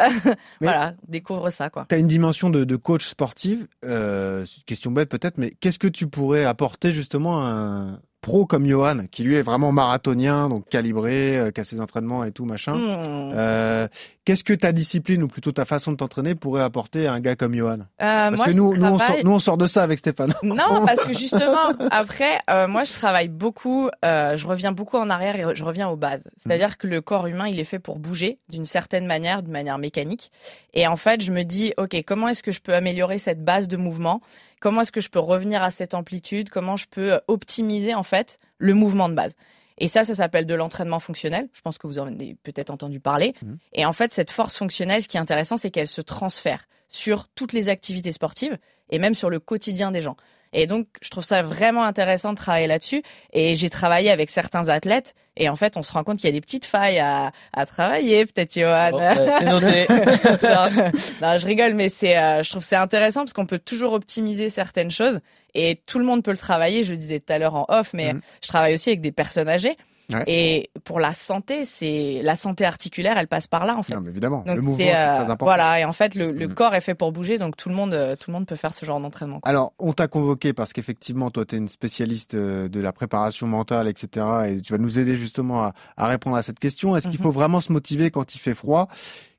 voilà, 0.60 0.94
découvre 1.08 1.50
ça 1.50 1.70
quoi. 1.70 1.86
Tu 1.88 1.94
as 1.94 1.98
une 1.98 2.08
dimension 2.08 2.50
de, 2.50 2.64
de 2.64 2.76
coach 2.76 3.06
sportive. 3.06 3.68
Euh, 3.84 4.44
c'est 4.44 4.58
une 4.58 4.64
question 4.64 4.90
bête 4.90 5.08
peut-être, 5.08 5.38
mais 5.38 5.50
qu'est-ce 5.50 5.78
que 5.78 5.88
tu 5.88 6.08
pourrais 6.08 6.44
apporter 6.44 6.92
justement 6.92 7.40
à 7.40 7.48
un 7.50 8.00
pro 8.26 8.44
comme 8.44 8.66
Johan, 8.66 9.04
qui 9.08 9.22
lui 9.22 9.36
est 9.36 9.42
vraiment 9.42 9.70
marathonien, 9.70 10.48
donc 10.48 10.68
calibré, 10.68 11.38
euh, 11.38 11.50
qui 11.52 11.60
a 11.60 11.64
ses 11.64 11.80
entraînements 11.80 12.24
et 12.24 12.32
tout 12.32 12.44
machin 12.44 12.74
Hmm. 12.76 13.32
Euh, 13.36 13.86
Qu'est-ce 14.24 14.42
que 14.42 14.52
ta 14.52 14.72
discipline 14.72 15.22
ou 15.22 15.28
plutôt 15.28 15.52
ta 15.52 15.64
façon 15.64 15.92
de 15.92 15.96
t'entraîner 15.96 16.34
pourrait 16.34 16.62
apporter 16.62 17.06
à 17.06 17.12
un 17.12 17.20
gars 17.20 17.36
comme 17.36 17.54
Johan? 17.54 17.78
Euh, 17.78 17.84
Parce 18.00 18.36
moi, 18.36 18.46
que 18.46 18.52
nous, 18.52 18.76
nous, 18.76 18.84
on 18.84 18.98
sort, 18.98 19.16
nous, 19.22 19.30
on 19.30 19.38
sort 19.38 19.56
de 19.56 19.68
ça 19.68 19.84
avec 19.84 20.00
Stéphane. 20.00 20.34
Non, 20.42 20.84
parce 20.86 21.04
que 21.04 21.12
justement, 21.12 21.72
après, 21.92 22.40
euh, 22.50 22.66
moi, 22.66 22.82
je 22.82 22.92
travaille 22.92 23.28
beaucoup, 23.28 23.88
je 24.02 24.46
reviens 24.46 24.72
beaucoup 24.72 24.96
en 24.96 25.10
arrière 25.10 25.36
et 25.36 25.54
je 25.54 25.64
reviens 25.64 25.88
aux 25.88 25.96
bases. 25.96 26.28
C'est-à-dire 26.36 26.76
que 26.76 26.88
le 26.88 27.00
corps 27.00 27.28
humain, 27.28 27.46
il 27.46 27.60
est 27.60 27.64
fait 27.64 27.78
pour 27.78 28.00
bouger 28.00 28.38
d'une 28.48 28.64
certaine 28.64 29.06
manière, 29.06 29.44
d'une 29.44 29.52
manière 29.52 29.78
mécanique. 29.78 30.32
Et 30.74 30.88
en 30.88 30.96
fait, 30.96 31.22
je 31.22 31.30
me 31.30 31.44
dis, 31.44 31.72
OK, 31.76 31.96
comment 32.04 32.26
est-ce 32.26 32.42
que 32.42 32.52
je 32.52 32.60
peux 32.60 32.74
améliorer 32.74 33.18
cette 33.18 33.44
base 33.44 33.68
de 33.68 33.76
mouvement? 33.76 34.20
Comment 34.60 34.80
est-ce 34.82 34.92
que 34.92 35.00
je 35.00 35.10
peux 35.10 35.18
revenir 35.18 35.62
à 35.62 35.70
cette 35.70 35.94
amplitude? 35.94 36.48
Comment 36.50 36.76
je 36.76 36.86
peux 36.90 37.14
euh, 37.14 37.18
optimiser, 37.28 37.94
en 37.94 38.02
fait, 38.02 38.38
le 38.58 38.74
mouvement 38.74 39.08
de 39.08 39.14
base? 39.14 39.36
Et 39.78 39.88
ça, 39.88 40.04
ça 40.04 40.14
s'appelle 40.14 40.46
de 40.46 40.54
l'entraînement 40.54 41.00
fonctionnel. 41.00 41.48
Je 41.52 41.60
pense 41.60 41.78
que 41.78 41.86
vous 41.86 41.98
en 41.98 42.06
avez 42.06 42.36
peut-être 42.42 42.70
entendu 42.70 43.00
parler. 43.00 43.34
Mhm. 43.42 43.58
Et 43.74 43.84
en 43.84 43.92
fait, 43.92 44.12
cette 44.12 44.30
force 44.30 44.56
fonctionnelle, 44.56 45.02
ce 45.02 45.08
qui 45.08 45.16
est 45.16 45.20
intéressant, 45.20 45.56
c'est 45.56 45.70
qu'elle 45.70 45.88
se 45.88 46.00
transfère 46.00 46.66
sur 46.88 47.28
toutes 47.34 47.52
les 47.52 47.68
activités 47.68 48.12
sportives 48.12 48.56
et 48.90 48.98
même 48.98 49.14
sur 49.14 49.30
le 49.30 49.40
quotidien 49.40 49.90
des 49.90 50.00
gens. 50.00 50.16
Et 50.52 50.66
donc, 50.66 50.86
je 51.02 51.10
trouve 51.10 51.24
ça 51.24 51.42
vraiment 51.42 51.82
intéressant 51.82 52.32
de 52.32 52.38
travailler 52.38 52.66
là-dessus. 52.66 53.02
Et 53.32 53.56
j'ai 53.56 53.68
travaillé 53.68 54.10
avec 54.10 54.30
certains 54.30 54.68
athlètes. 54.68 55.14
Et 55.36 55.50
en 55.50 55.56
fait, 55.56 55.76
on 55.76 55.82
se 55.82 55.92
rend 55.92 56.02
compte 56.02 56.16
qu'il 56.16 56.26
y 56.26 56.30
a 56.30 56.32
des 56.32 56.40
petites 56.40 56.64
failles 56.64 56.98
à, 56.98 57.32
à 57.52 57.66
travailler, 57.66 58.24
peut-être, 58.24 58.54
Johan. 58.54 58.92
Ouais, 58.92 59.14
c'est 59.38 59.44
noté. 59.44 59.86
Non, 61.20 61.38
je 61.38 61.46
rigole, 61.46 61.74
mais 61.74 61.90
c'est, 61.90 62.16
euh, 62.16 62.42
je 62.42 62.48
trouve 62.48 62.62
que 62.62 62.68
c'est 62.68 62.76
intéressant 62.76 63.20
parce 63.20 63.34
qu'on 63.34 63.44
peut 63.44 63.58
toujours 63.58 63.92
optimiser 63.92 64.48
certaines 64.48 64.90
choses 64.90 65.20
et 65.56 65.76
tout 65.86 65.98
le 65.98 66.04
monde 66.04 66.22
peut 66.22 66.30
le 66.30 66.36
travailler. 66.36 66.84
Je 66.84 66.92
le 66.92 66.98
disais 66.98 67.20
tout 67.20 67.32
à 67.32 67.38
l'heure 67.38 67.54
en 67.54 67.64
off, 67.68 67.92
mais 67.94 68.12
Mhm. 68.14 68.20
je 68.42 68.48
travaille 68.48 68.74
aussi 68.74 68.90
avec 68.90 69.00
des 69.00 69.12
personnes 69.12 69.48
âgées. 69.48 69.76
Ouais. 70.12 70.22
Et 70.28 70.70
pour 70.84 71.00
la 71.00 71.12
santé, 71.14 71.64
c'est 71.64 72.20
la 72.22 72.36
santé 72.36 72.64
articulaire, 72.64 73.18
elle 73.18 73.26
passe 73.26 73.48
par 73.48 73.66
là 73.66 73.76
en 73.76 73.82
fait. 73.82 73.94
Non, 73.94 74.00
mais 74.00 74.10
évidemment, 74.10 74.44
Donc 74.46 74.54
le 74.56 74.62
mouvement, 74.62 74.76
c'est 74.76 74.94
euh, 74.94 75.16
très 75.16 75.24
important. 75.24 75.44
voilà 75.46 75.80
et 75.80 75.84
en 75.84 75.92
fait 75.92 76.14
le, 76.14 76.30
le 76.30 76.46
Mhm. 76.46 76.54
corps 76.54 76.74
est 76.76 76.80
fait 76.80 76.94
pour 76.94 77.10
bouger 77.10 77.38
donc 77.38 77.56
tout 77.56 77.68
le 77.68 77.74
monde 77.74 77.92
euh, 77.92 78.14
tout 78.14 78.30
le 78.30 78.34
monde 78.36 78.46
peut 78.46 78.54
faire 78.54 78.72
ce 78.72 78.86
genre 78.86 79.00
d'entraînement. 79.00 79.40
quoi. 79.40 79.50
Alors, 79.50 79.72
on 79.80 79.92
t'a 79.92 80.06
convoqué 80.06 80.52
parce 80.52 80.72
qu'effectivement, 80.72 81.30
toi, 81.32 81.44
tu 81.44 81.56
es 81.56 81.58
une 81.58 81.66
spécialiste 81.68 82.34
euh, 82.34 82.68
de 82.68 82.78
la 82.80 82.92
préparation 82.92 83.48
mentale, 83.48 83.88
etc. 83.88 84.26
Et 84.48 84.60
tu 84.62 84.72
vas 84.72 84.78
nous 84.78 84.98
aider 85.00 85.16
justement 85.16 85.64
à, 85.64 85.74
à 85.96 86.06
répondre 86.06 86.36
à 86.36 86.42
cette 86.44 86.60
question. 86.60 86.96
Est-ce 86.96 87.08
qu'il 87.08 87.18
Mhm. 87.18 87.24
faut 87.24 87.32
vraiment 87.32 87.60
se 87.60 87.72
motiver 87.72 88.10
quand 88.12 88.34
il 88.34 88.38
fait 88.38 88.54
froid? 88.54 88.86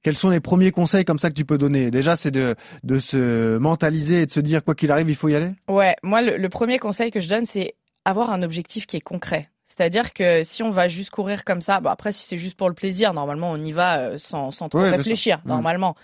Quels 0.04 0.16
sont 0.18 0.30
les 0.30 0.40
premiers 0.42 0.72
conseils 0.72 1.06
comme 1.06 1.20
ça 1.20 1.30
que 1.30 1.36
tu 1.36 1.46
peux 1.46 1.58
donner? 1.58 1.92
Déjà, 1.92 2.16
c'est 2.18 2.32
de, 2.32 2.56
de 2.84 3.00
se 3.00 3.58
mentaliser 3.58 4.22
et 4.22 4.26
de 4.26 4.32
se 4.32 4.40
dire, 4.42 4.64
quoi 4.64 4.76
qu'il 4.76 4.92
arrive, 4.92 5.10
il 5.10 5.16
faut 5.16 5.30
y 5.30 5.36
aller? 5.36 5.52
Ouais, 5.70 5.96
moi 6.04 6.22
le, 6.22 6.38
le 6.38 6.50
premier 6.50 6.78
conseil 6.80 7.10
que 7.12 7.20
je 7.20 7.30
donne 7.30 7.46
c'est 7.46 7.76
avoir 8.06 8.32
un 8.32 8.42
objectif 8.44 8.86
qui 8.86 8.98
est 8.98 9.02
concret. 9.02 9.50
C'est-à-dire 9.68 10.14
que 10.14 10.44
si 10.46 10.64
on 10.64 10.72
va 10.72 10.88
juste 10.88 11.10
courir 11.10 11.44
comme 11.44 11.62
ça, 11.62 11.82
bon 11.82 11.90
après 11.90 12.14
si 12.14 12.26
c'est 12.26 12.38
juste 12.38 12.56
pour 12.56 12.70
le 12.70 12.74
plaisir, 12.74 13.14
normalement 13.14 13.52
on 13.52 13.58
y 13.58 13.74
va 13.74 14.00
euh, 14.00 14.18
sans, 14.18 14.50
sans 14.52 14.70
trop 14.70 14.80
Ouais, 14.80 14.90
réfléchir, 14.90 15.38
sûr. 15.40 15.48
normalement. 15.48 15.96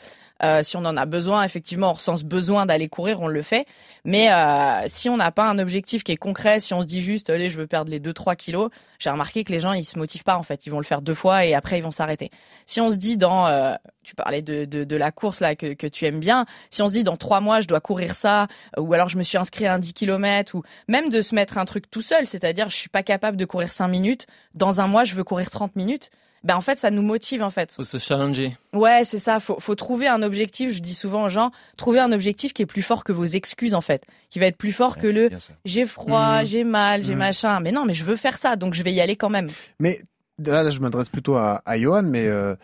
Euh, 0.43 0.61
si 0.61 0.75
on 0.75 0.83
en 0.85 0.97
a 0.97 1.05
besoin, 1.05 1.43
effectivement, 1.43 1.91
on 1.91 1.93
ressent 1.93 2.17
ce 2.17 2.25
besoin 2.25 2.65
d'aller 2.65 2.89
courir, 2.89 3.21
on 3.21 3.27
le 3.27 3.41
fait. 3.41 3.65
Mais 4.03 4.31
euh, 4.31 4.83
si 4.87 5.09
on 5.09 5.15
n'a 5.15 5.31
pas 5.31 5.49
un 5.49 5.57
objectif 5.57 6.03
qui 6.03 6.11
est 6.11 6.17
concret, 6.17 6.59
si 6.59 6.73
on 6.73 6.81
se 6.81 6.85
dit 6.85 7.01
juste, 7.01 7.29
allez, 7.29 7.49
je 7.49 7.57
veux 7.57 7.67
perdre 7.67 7.89
les 7.89 8.01
2-3 8.01 8.35
kilos, 8.35 8.69
j'ai 8.99 9.09
remarqué 9.09 9.45
que 9.45 9.53
les 9.53 9.59
gens, 9.59 9.71
ils 9.71 9.85
se 9.85 9.97
motivent 9.97 10.23
pas 10.23 10.37
en 10.37 10.43
fait. 10.43 10.65
Ils 10.65 10.69
vont 10.69 10.79
le 10.79 10.85
faire 10.85 11.01
deux 11.01 11.13
fois 11.13 11.45
et 11.45 11.53
après 11.53 11.79
ils 11.79 11.81
vont 11.81 11.91
s'arrêter. 11.91 12.29
Si 12.65 12.81
on 12.81 12.89
se 12.89 12.97
dit 12.97 13.15
dans, 13.17 13.47
euh, 13.47 13.75
tu 14.03 14.15
parlais 14.15 14.41
de, 14.41 14.65
de, 14.65 14.95
la 14.95 15.11
course 15.11 15.39
là 15.39 15.55
que, 15.55 15.73
que 15.73 15.87
tu 15.87 16.05
aimes 16.05 16.19
bien, 16.19 16.45
si 16.69 16.81
on 16.81 16.89
se 16.89 16.93
dit 16.93 17.03
dans 17.03 17.17
trois 17.17 17.39
mois 17.39 17.61
je 17.61 17.67
dois 17.67 17.79
courir 17.79 18.13
ça, 18.15 18.47
ou 18.77 18.93
alors 18.93 19.07
je 19.09 19.17
me 19.17 19.23
suis 19.23 19.37
inscrit 19.37 19.65
à 19.65 19.73
un 19.73 19.79
10 19.79 19.93
km, 19.93 20.55
ou 20.55 20.63
même 20.87 21.09
de 21.09 21.21
se 21.21 21.35
mettre 21.35 21.57
un 21.57 21.65
truc 21.65 21.89
tout 21.89 22.01
seul, 22.01 22.27
c'est-à-dire 22.27 22.69
je 22.69 22.75
suis 22.75 22.89
pas 22.89 23.03
capable 23.03 23.37
de 23.37 23.45
courir 23.45 23.71
5 23.71 23.87
minutes, 23.87 24.27
dans 24.55 24.81
un 24.81 24.87
mois 24.87 25.05
je 25.05 25.15
veux 25.15 25.23
courir 25.23 25.49
30 25.49 25.75
minutes. 25.75 26.09
Ben 26.43 26.55
en 26.55 26.61
fait 26.61 26.77
ça 26.79 26.91
nous 26.91 27.01
motive 27.01 27.41
en 27.43 27.49
fait. 27.49 27.71
Faut 27.73 27.83
se 27.83 27.97
challenger. 27.97 28.57
Ouais, 28.73 29.03
c'est 29.05 29.19
ça. 29.19 29.39
Faut, 29.39 29.59
faut 29.59 29.75
trouver 29.75 30.07
un 30.07 30.21
objectif. 30.23 30.71
Je 30.73 30.79
dis 30.79 30.93
souvent 30.95 31.25
aux 31.25 31.29
gens, 31.29 31.51
trouver 31.77 31.99
un 31.99 32.11
objectif 32.11 32.53
qui 32.53 32.61
est 32.61 32.65
plus 32.65 32.81
fort 32.81 33.03
que 33.03 33.11
vos 33.11 33.25
excuses 33.25 33.73
en 33.73 33.81
fait, 33.81 34.03
qui 34.29 34.39
va 34.39 34.47
être 34.47 34.57
plus 34.57 34.71
fort 34.73 34.97
que 34.97 35.07
le 35.07 35.29
j'ai 35.65 35.85
froid, 35.85 36.41
Mhm. 36.41 36.45
j'ai 36.45 36.63
mal, 36.63 37.03
j'ai 37.03 37.13
Mhm. 37.13 37.19
machin. 37.19 37.59
Mais 37.61 37.71
non, 37.71 37.85
mais 37.85 37.93
je 37.93 38.03
veux 38.03 38.15
faire 38.15 38.37
ça, 38.37 38.55
donc 38.55 38.73
je 38.73 38.83
vais 38.83 38.91
y 38.93 38.99
aller 39.01 39.15
quand 39.15 39.29
même. 39.29 39.47
Mais 39.79 40.01
là, 40.43 40.63
là, 40.63 40.69
je 40.69 40.79
m'adresse 40.79 41.09
plutôt 41.09 41.35
à, 41.35 41.61
à 41.65 41.77
Johan, 41.79 42.03
mais 42.03 42.27
euh, 42.27 42.55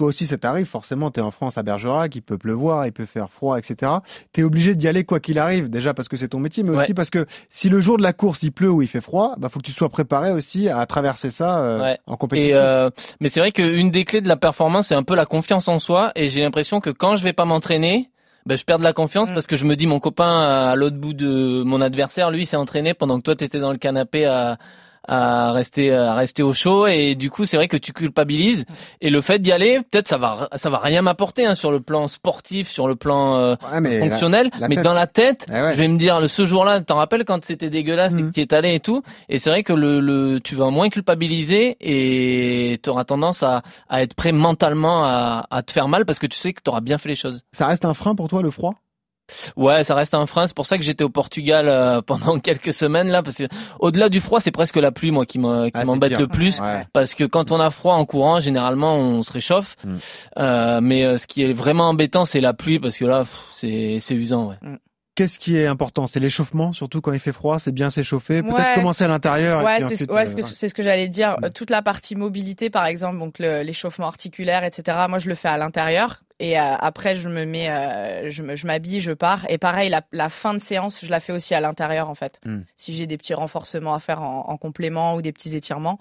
toi 0.00 0.08
aussi, 0.08 0.24
ça 0.26 0.38
t'arrive. 0.38 0.64
Forcément, 0.64 1.10
tu 1.10 1.20
es 1.20 1.22
en 1.22 1.30
France 1.30 1.58
à 1.58 1.62
Bergerac, 1.62 2.14
il 2.16 2.22
peut 2.22 2.38
pleuvoir, 2.38 2.86
il 2.86 2.92
peut 2.92 3.04
faire 3.04 3.28
froid, 3.30 3.58
etc. 3.58 3.92
Tu 4.32 4.40
es 4.40 4.44
obligé 4.44 4.74
d'y 4.74 4.88
aller 4.88 5.04
quoi 5.04 5.20
qu'il 5.20 5.38
arrive, 5.38 5.68
déjà 5.68 5.92
parce 5.92 6.08
que 6.08 6.16
c'est 6.16 6.28
ton 6.28 6.38
métier, 6.38 6.62
mais 6.62 6.74
aussi 6.74 6.94
parce 6.94 7.10
que 7.10 7.26
si 7.50 7.68
le 7.68 7.80
jour 7.82 7.98
de 7.98 8.02
la 8.02 8.14
course 8.14 8.42
il 8.42 8.50
pleut 8.50 8.70
ou 8.70 8.80
il 8.80 8.88
fait 8.88 9.02
froid, 9.02 9.34
bah 9.36 9.50
faut 9.50 9.58
que 9.60 9.66
tu 9.66 9.72
sois 9.72 9.90
préparé 9.90 10.32
aussi 10.32 10.70
à 10.70 10.86
traverser 10.86 11.30
ça 11.30 11.60
euh, 11.60 11.80
Ouais. 11.82 11.98
en 12.06 12.16
compétition. 12.16 12.56
Et 12.56 12.58
euh, 12.58 12.88
mais 13.20 13.28
c'est 13.28 13.40
vrai 13.40 13.52
qu'une 13.52 13.90
des 13.90 14.04
clés 14.06 14.22
de 14.22 14.28
la 14.28 14.36
performance, 14.38 14.86
c'est 14.86 14.94
un 14.94 15.02
peu 15.02 15.14
la 15.14 15.26
confiance 15.26 15.68
en 15.68 15.78
soi. 15.78 16.12
Et 16.16 16.28
j'ai 16.28 16.40
l'impression 16.40 16.80
que 16.80 16.88
quand 16.88 17.16
je 17.16 17.22
vais 17.24 17.34
pas 17.34 17.44
m'entraîner, 17.44 18.08
ben, 18.46 18.56
je 18.56 18.64
perds 18.64 18.78
de 18.78 18.84
la 18.84 18.94
confiance 18.94 19.28
Mm. 19.28 19.34
parce 19.34 19.46
que 19.46 19.56
je 19.56 19.66
me 19.66 19.76
dis 19.76 19.86
mon 19.86 20.00
copain 20.00 20.40
à 20.70 20.74
l'autre 20.76 20.96
bout 20.96 21.12
de 21.12 21.62
mon 21.62 21.82
adversaire, 21.82 22.30
lui, 22.30 22.46
s'est 22.46 22.56
entraîné 22.56 22.94
pendant 22.94 23.18
que 23.18 23.22
toi 23.24 23.36
t'étais 23.36 23.60
dans 23.60 23.70
le 23.72 23.76
canapé 23.76 24.24
à 24.24 24.56
à 25.08 25.52
rester 25.52 25.92
à 25.92 26.14
rester 26.14 26.42
au 26.42 26.52
chaud 26.52 26.86
et 26.86 27.14
du 27.14 27.30
coup 27.30 27.44
c'est 27.46 27.56
vrai 27.56 27.68
que 27.68 27.76
tu 27.76 27.92
culpabilises 27.92 28.64
et 29.00 29.10
le 29.10 29.20
fait 29.20 29.38
d'y 29.38 29.50
aller 29.52 29.80
peut-être 29.90 30.08
ça 30.08 30.18
va 30.18 30.48
ça 30.56 30.70
va 30.70 30.78
rien 30.78 31.02
m'apporter 31.02 31.46
hein, 31.46 31.54
sur 31.54 31.70
le 31.72 31.80
plan 31.80 32.06
sportif 32.08 32.68
sur 32.70 32.86
le 32.86 32.96
plan 32.96 33.36
euh, 33.36 33.54
Ouais, 33.72 33.80
mais 33.80 33.98
fonctionnel 34.00 34.50
la- 34.54 34.60
la 34.60 34.68
mais 34.68 34.74
tête- 34.76 34.84
dans 34.84 34.92
la 34.92 35.06
tête 35.06 35.46
Eh 35.48 35.52
ouais. 35.52 35.72
je 35.74 35.78
vais 35.78 35.88
me 35.88 35.98
dire 35.98 36.20
le 36.20 36.28
ce 36.28 36.44
jour-là 36.46 36.80
t'en 36.80 36.96
rappelles 36.96 37.24
quand 37.24 37.44
c'était 37.44 37.70
dégueulasse 37.70 38.12
et 38.12 38.16
que 38.16 38.22
Mhm. 38.22 38.32
tu 38.32 38.40
es 38.40 38.54
allé 38.54 38.74
et 38.74 38.80
tout 38.80 39.02
et 39.28 39.38
c'est 39.38 39.50
vrai 39.50 39.62
que 39.62 39.72
le, 39.72 40.00
le 40.00 40.38
tu 40.40 40.54
vas 40.54 40.70
moins 40.70 40.88
culpabiliser 40.90 41.76
et 41.80 42.78
tu 42.82 42.90
auras 42.90 43.04
tendance 43.04 43.42
à, 43.42 43.62
à 43.88 44.02
être 44.02 44.14
prêt 44.14 44.32
mentalement 44.32 45.04
à, 45.04 45.46
à 45.50 45.62
te 45.62 45.72
faire 45.72 45.88
mal 45.88 46.04
parce 46.04 46.18
que 46.18 46.26
tu 46.26 46.36
sais 46.38 46.52
que 46.52 46.60
tu 46.62 46.70
auras 46.70 46.80
bien 46.80 46.98
fait 46.98 47.08
les 47.08 47.14
choses. 47.16 47.42
Ça 47.52 47.66
reste 47.66 47.84
un 47.84 47.94
frein 47.94 48.14
pour 48.14 48.28
toi 48.28 48.42
le 48.42 48.50
froid? 48.50 48.74
Ouais, 49.56 49.84
ça 49.84 49.94
reste 49.94 50.14
un 50.14 50.26
frein. 50.26 50.46
C'est 50.46 50.56
pour 50.56 50.66
ça 50.66 50.76
que 50.78 50.84
j'étais 50.84 51.04
au 51.04 51.08
Portugal 51.08 51.68
euh, 51.68 52.00
pendant 52.06 52.38
quelques 52.38 52.72
semaines 52.72 53.08
là, 53.08 53.22
parce 53.22 53.36
que 53.36 53.44
au-delà 53.78 54.08
du 54.08 54.20
froid, 54.20 54.40
c'est 54.40 54.50
presque 54.50 54.76
la 54.76 54.92
pluie 54.92 55.10
moi 55.10 55.26
qui 55.26 55.38
Ah, 55.74 55.84
m'embête 55.84 56.18
le 56.18 56.26
plus, 56.28 56.60
Ouais. 56.60 56.86
parce 56.92 57.14
que 57.14 57.24
quand 57.24 57.50
on 57.52 57.60
a 57.60 57.70
froid 57.70 57.94
en 57.94 58.04
courant, 58.04 58.40
généralement 58.40 58.96
on 58.96 59.22
se 59.22 59.32
réchauffe. 59.32 59.76
Mm. 59.84 59.94
Euh, 60.38 60.80
mais 60.82 61.04
euh, 61.04 61.16
ce 61.16 61.26
qui 61.26 61.42
est 61.42 61.52
vraiment 61.52 61.88
embêtant, 61.88 62.24
c'est 62.24 62.40
la 62.40 62.52
pluie, 62.54 62.78
parce 62.80 62.96
que 62.96 63.04
là, 63.04 63.24
c'est 63.52 63.98
c'est 64.00 64.14
usant. 64.14 64.48
Ouais. 64.48 64.56
Qu'est-ce 65.20 65.38
qui 65.38 65.54
est 65.58 65.66
important? 65.66 66.06
C'est 66.06 66.18
l'échauffement, 66.18 66.72
surtout 66.72 67.02
quand 67.02 67.12
il 67.12 67.20
fait 67.20 67.34
froid, 67.34 67.58
c'est 67.58 67.72
bien 67.72 67.90
s'échauffer. 67.90 68.40
Peut-être 68.40 68.54
Ouais. 68.56 68.74
commencer 68.74 69.04
à 69.04 69.08
l'intérieur. 69.08 69.62
Ouais, 69.62 69.76
c'est 69.94 70.10
ouais, 70.10 70.26
euh, 70.26 70.34
ouais. 70.34 70.42
ce 70.42 70.72
que 70.72 70.82
j'allais 70.82 71.08
dire. 71.08 71.36
Mm. 71.42 71.50
Toute 71.50 71.68
la 71.68 71.82
partie 71.82 72.16
mobilité, 72.16 72.70
par 72.70 72.86
exemple, 72.86 73.18
donc 73.18 73.38
l'échauffement 73.38 74.06
articulaire, 74.06 74.64
etc. 74.64 74.96
Moi, 75.10 75.18
je 75.18 75.28
le 75.28 75.34
fais 75.34 75.48
à 75.48 75.58
l'intérieur. 75.58 76.22
Et 76.38 76.58
euh, 76.58 76.62
après, 76.62 77.16
je 77.16 77.28
me 77.28 77.44
mets, 77.44 77.68
euh, 77.68 78.30
je 78.30 78.66
m'habille, 78.66 79.00
je 79.00 79.12
pars. 79.12 79.44
Et 79.50 79.58
pareil, 79.58 79.90
la, 79.90 80.00
la 80.12 80.30
fin 80.30 80.54
de 80.54 80.58
séance, 80.58 81.04
je 81.04 81.10
la 81.10 81.20
fais 81.20 81.34
aussi 81.34 81.52
à 81.54 81.60
l'intérieur, 81.60 82.08
en 82.08 82.14
fait. 82.14 82.40
Mm. 82.46 82.60
Si 82.76 82.94
j'ai 82.94 83.06
des 83.06 83.18
petits 83.18 83.34
renforcements 83.34 83.92
à 83.92 84.00
faire 84.00 84.22
en, 84.22 84.48
en 84.48 84.56
complément 84.56 85.16
ou 85.16 85.20
des 85.20 85.32
petits 85.32 85.54
étirements. 85.54 85.98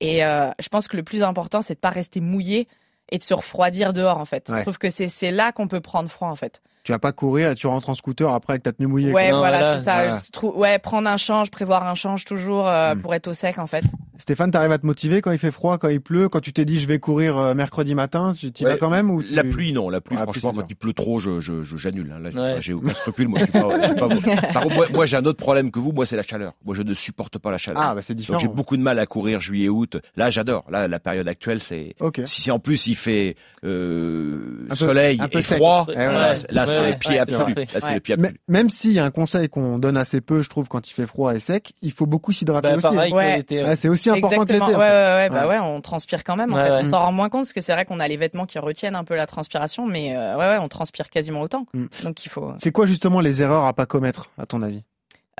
Et 0.00 0.24
euh, 0.24 0.50
je 0.58 0.68
pense 0.70 0.88
que 0.88 0.96
le 0.96 1.02
plus 1.02 1.22
important, 1.22 1.60
c'est 1.60 1.74
de 1.74 1.78
pas 1.78 1.90
rester 1.90 2.20
mouillé 2.20 2.68
et 3.10 3.18
de 3.18 3.22
se 3.22 3.34
refroidir 3.34 3.92
dehors, 3.92 4.16
en 4.16 4.24
fait. 4.24 4.50
Je 4.50 4.62
trouve 4.62 4.78
que 4.78 4.88
c'est 4.88 5.30
là 5.30 5.52
qu'on 5.52 5.68
peut 5.68 5.82
prendre 5.82 6.08
froid, 6.08 6.28
en 6.28 6.36
fait. 6.36 6.62
Tu 6.84 6.90
vas 6.90 6.98
pas 6.98 7.12
courir 7.12 7.50
et 7.50 7.54
tu 7.54 7.68
rentres 7.68 7.90
en 7.90 7.94
scooter 7.94 8.28
après 8.32 8.54
avec 8.54 8.64
ta 8.64 8.72
tenue 8.72 8.88
mouillée. 8.88 9.12
Ouais, 9.12 9.30
quoi. 9.30 9.38
voilà, 9.38 9.58
voilà, 9.58 9.78
c'est 9.78 9.84
ça. 9.84 9.94
voilà. 10.02 10.18
Je 10.26 10.30
trou- 10.32 10.52
ouais, 10.58 10.78
prendre 10.80 11.08
un 11.08 11.16
change, 11.16 11.50
prévoir 11.52 11.86
un 11.86 11.94
change 11.94 12.24
toujours 12.24 12.68
euh, 12.68 12.94
Mm. 12.96 13.00
pour 13.02 13.14
être 13.14 13.28
au 13.28 13.34
sec, 13.34 13.58
en 13.60 13.68
fait. 13.68 13.84
Stéphane, 14.18 14.50
t'arrives 14.50 14.72
à 14.72 14.78
te 14.78 14.86
motiver 14.86 15.20
quand 15.20 15.30
il 15.32 15.38
fait 15.38 15.50
froid, 15.52 15.78
quand 15.78 15.88
il 15.88 16.00
pleut, 16.00 16.28
quand 16.28 16.40
tu 16.40 16.52
t'es 16.52 16.64
dit 16.64 16.80
je 16.80 16.86
vais 16.88 16.98
courir 16.98 17.38
euh, 17.38 17.54
mercredi 17.54 17.94
matin, 17.94 18.34
tu 18.38 18.46
y 18.46 18.64
Ouais, 18.64 18.72
vas 18.72 18.76
quand 18.78 18.90
même 18.90 19.10
ou 19.10 19.22
tu- 19.22 19.32
La 19.32 19.42
pluie, 19.44 19.72
non. 19.72 19.90
La 19.90 20.00
pluie, 20.00 20.16
Ah, 20.18 20.24
franchement, 20.24 20.52
quand 20.52 20.66
il 20.68 20.74
pleut 20.76 20.92
trop, 20.92 21.18
je, 21.20 21.40
je, 21.40 21.62
je- 21.62 21.76
j'annule. 21.76 22.12
hein. 22.16 22.20
Là, 22.20 22.30
j'ai, 22.32 22.38
Ouais. 22.40 22.56
j'ai 22.60 22.72
aucun 22.72 22.94
scrupule. 22.94 23.28
Moi, 23.28 23.38
je 23.38 23.44
suis 23.44 23.52
pas, 23.52 23.68
je 23.80 23.86
suis 23.86 23.94
pas- 23.94 24.08
Par 24.52 24.62
contre, 24.64 24.74
moi, 24.74 24.86
moi, 24.92 25.06
j'ai 25.06 25.16
un 25.16 25.24
autre 25.24 25.38
problème 25.38 25.70
que 25.70 25.78
vous. 25.78 25.92
Moi, 25.92 26.04
c'est 26.06 26.16
la 26.16 26.22
chaleur. 26.22 26.52
Moi, 26.64 26.74
je 26.74 26.82
ne 26.82 26.94
supporte 26.94 27.38
pas 27.38 27.50
la 27.52 27.58
chaleur. 27.58 27.80
Ah, 27.82 27.94
bah 27.94 28.02
c'est 28.02 28.14
différent. 28.14 28.38
Donc, 28.40 28.48
j'ai 28.48 28.54
beaucoup 28.54 28.76
de 28.76 28.82
mal 28.82 28.98
à 28.98 29.06
courir 29.06 29.40
juillet-août. 29.40 29.98
Là, 30.16 30.30
j'adore. 30.30 30.64
Là, 30.68 30.88
la 30.88 30.98
période 31.00 31.26
actuelle, 31.28 31.60
c'est. 31.60 31.94
Si 32.24 32.50
en 32.50 32.58
plus 32.58 32.86
il 32.88 32.94
fait 32.96 33.36
euh, 33.64 34.64
Un 34.66 34.68
peu- 34.70 34.74
soleil 34.76 35.18
un 35.20 35.28
peu 35.28 35.38
et 35.38 35.42
sec. 35.42 35.56
froid, 35.58 35.86
Eh 35.88 35.96
ouais. 35.96 36.36
là, 36.50 36.66
c'est 36.74 36.90
le 36.90 36.98
pied 36.98 37.10
ouais, 37.12 37.18
absolu. 37.20 37.54
c'est 37.68 37.94
le 37.94 38.00
pied 38.00 38.16
même 38.48 38.68
s'il 38.68 38.92
y 38.92 38.98
a 38.98 39.04
un 39.04 39.10
conseil 39.10 39.48
qu'on 39.48 39.78
donne 39.78 39.96
assez 39.96 40.20
peu, 40.20 40.42
je 40.42 40.48
trouve, 40.48 40.68
quand 40.68 40.88
il 40.90 40.92
fait 40.92 41.06
froid 41.06 41.34
et 41.34 41.38
sec, 41.38 41.72
il 41.82 41.92
faut 41.92 42.06
beaucoup 42.06 42.32
s'hydrater 42.32 42.76
Bah, 42.82 42.90
aussi. 42.90 43.76
c'est 43.76 43.88
aussi 43.88 44.10
important 44.10 44.44
que 44.44 44.52
l'été. 44.52 44.62
en 44.62 44.66
Ouais, 44.68 44.72
fait. 44.74 44.78
ouais, 44.78 45.14
ouais, 45.16 45.28
bah 45.30 45.48
Ouais. 45.48 45.58
on 45.60 45.80
transpire 45.80 46.24
quand 46.24 46.36
même. 46.36 46.52
En 46.52 46.56
Ouais, 46.56 46.64
fait. 46.64 46.70
ouais. 46.72 46.80
On 46.82 46.84
s'en 46.90 46.98
rend 47.00 47.12
moins 47.12 47.28
compte 47.28 47.42
parce 47.42 47.52
que 47.52 47.60
c'est 47.60 47.72
vrai 47.72 47.84
qu'on 47.84 48.00
a 48.00 48.08
les 48.08 48.16
vêtements 48.16 48.46
qui 48.46 48.58
retiennent 48.58 48.94
un 48.96 49.04
peu 49.04 49.14
la 49.16 49.26
transpiration, 49.26 49.86
mais 49.86 50.16
euh, 50.16 50.36
ouais, 50.36 50.46
ouais, 50.46 50.58
on 50.60 50.68
transpire 50.68 51.10
quasiment 51.10 51.40
autant. 51.42 51.66
Mm. 51.74 51.86
Donc 52.04 52.24
il 52.24 52.28
faut. 52.28 52.52
C'est 52.58 52.72
quoi 52.72 52.86
justement 52.86 53.20
les 53.20 53.42
erreurs 53.42 53.64
à 53.66 53.72
pas 53.74 53.86
commettre, 53.86 54.30
à 54.38 54.46
ton 54.46 54.62
avis? 54.62 54.84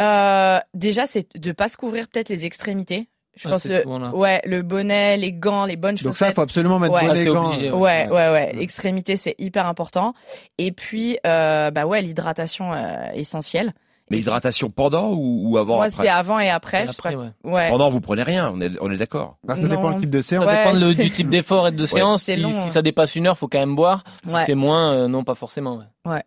Euh, 0.00 0.58
déjà, 0.74 1.06
c'est 1.06 1.26
de 1.36 1.52
pas 1.52 1.68
se 1.68 1.76
couvrir 1.76 2.08
peut-être 2.08 2.28
les 2.28 2.46
extrémités. 2.46 3.08
Je 3.34 3.48
Ouais, 3.48 3.52
pense 3.54 3.62
que 3.62 3.68
là. 3.70 4.10
ouais, 4.14 4.42
le 4.44 4.60
bonnet, 4.62 5.16
les 5.16 5.32
gants, 5.32 5.64
les 5.64 5.76
bonnes 5.76 5.94
Donc 5.94 6.00
ça, 6.00 6.08
il 6.08 6.12
chaussettes. 6.28 6.34
faut 6.34 6.40
absolument 6.42 6.78
mettre 6.78 6.94
Ouais. 6.94 7.06
bonnet, 7.06 7.24
Ah, 7.26 7.32
gants. 7.32 7.48
obligé, 7.48 7.70
Ouais, 7.70 8.06
ouais, 8.10 8.30
ouais. 8.30 8.52
Mm. 8.54 8.60
Extrémité, 8.60 9.16
c'est 9.16 9.34
hyper 9.38 9.66
important. 9.66 10.12
Et 10.58 10.70
puis, 10.72 11.18
euh, 11.26 11.70
bah 11.70 11.86
ouais, 11.86 12.02
l'hydratation 12.02 12.72
euh, 12.74 13.06
essentielle. 13.14 13.72
Mais 14.10 14.18
Et 14.18 14.20
hydratation 14.20 14.68
pendant 14.68 15.12
ou, 15.12 15.42
ou 15.50 15.56
avant 15.56 15.76
Moi, 15.76 15.86
après 15.86 16.02
c'est 16.02 16.08
avant 16.10 16.38
et 16.40 16.50
après. 16.50 16.84
Je 16.86 16.90
après, 16.90 17.14
ouais. 17.14 17.28
ouais. 17.44 17.70
Pendant, 17.70 17.88
vous 17.88 18.00
prenez 18.02 18.22
rien. 18.24 18.52
On 18.54 18.60
est, 18.60 18.72
on 18.82 18.90
est 18.90 18.98
d'accord. 18.98 19.38
Bah, 19.44 19.56
ça 19.56 19.62
dépend 19.66 19.88
le 19.90 20.00
type 20.00 20.10
de 20.10 20.20
séance. 20.20 20.44
Ça 20.44 20.50
Ouais, 20.50 20.64
dépend 20.74 20.86
le- 20.86 20.94
du 20.94 21.10
type 21.10 21.30
d'effort 21.30 21.68
et 21.68 21.72
de 21.72 21.86
séance. 21.86 22.24
Si, 22.24 22.36
long, 22.36 22.50
si 22.50 22.56
hein. 22.56 22.68
ça 22.68 22.82
dépasse 22.82 23.14
une 23.16 23.26
heure, 23.28 23.38
faut 23.38 23.48
quand 23.48 23.60
même 23.60 23.76
boire. 23.76 24.04
Si 24.28 24.34
Ouais. 24.34 24.42
c'est 24.44 24.54
moins, 24.54 24.92
euh, 24.92 25.08
non, 25.08 25.24
pas 25.24 25.34
forcément. 25.36 25.80
ouais. 26.04 26.22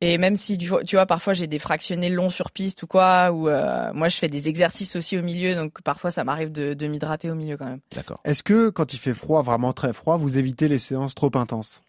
Et 0.00 0.18
même 0.18 0.36
si 0.36 0.58
tu 0.58 0.68
vois, 0.68 0.84
tu 0.84 0.96
vois, 0.96 1.06
parfois 1.06 1.32
j'ai 1.32 1.46
des 1.46 1.58
fractionnés 1.58 2.10
longs 2.10 2.30
sur 2.30 2.50
piste 2.50 2.82
ou 2.82 2.86
quoi, 2.86 3.32
ou 3.32 3.48
euh, 3.48 3.92
moi 3.94 4.08
je 4.08 4.16
fais 4.16 4.28
des 4.28 4.48
exercices 4.48 4.96
aussi 4.96 5.16
au 5.16 5.22
milieu, 5.22 5.54
donc 5.54 5.80
parfois 5.82 6.10
ça 6.10 6.24
m'arrive 6.24 6.52
de, 6.52 6.74
de 6.74 6.86
m'hydrater 6.86 7.30
au 7.30 7.34
milieu 7.34 7.56
quand 7.56 7.66
même. 7.66 7.80
D'accord. 7.94 8.20
Est-ce 8.24 8.42
que 8.42 8.70
quand 8.70 8.92
il 8.92 8.98
fait 8.98 9.14
froid, 9.14 9.42
vraiment 9.42 9.72
très 9.72 9.92
froid, 9.92 10.18
vous 10.18 10.36
évitez 10.36 10.68
les 10.68 10.78
séances 10.78 11.14
trop 11.14 11.30
intenses? 11.34 11.82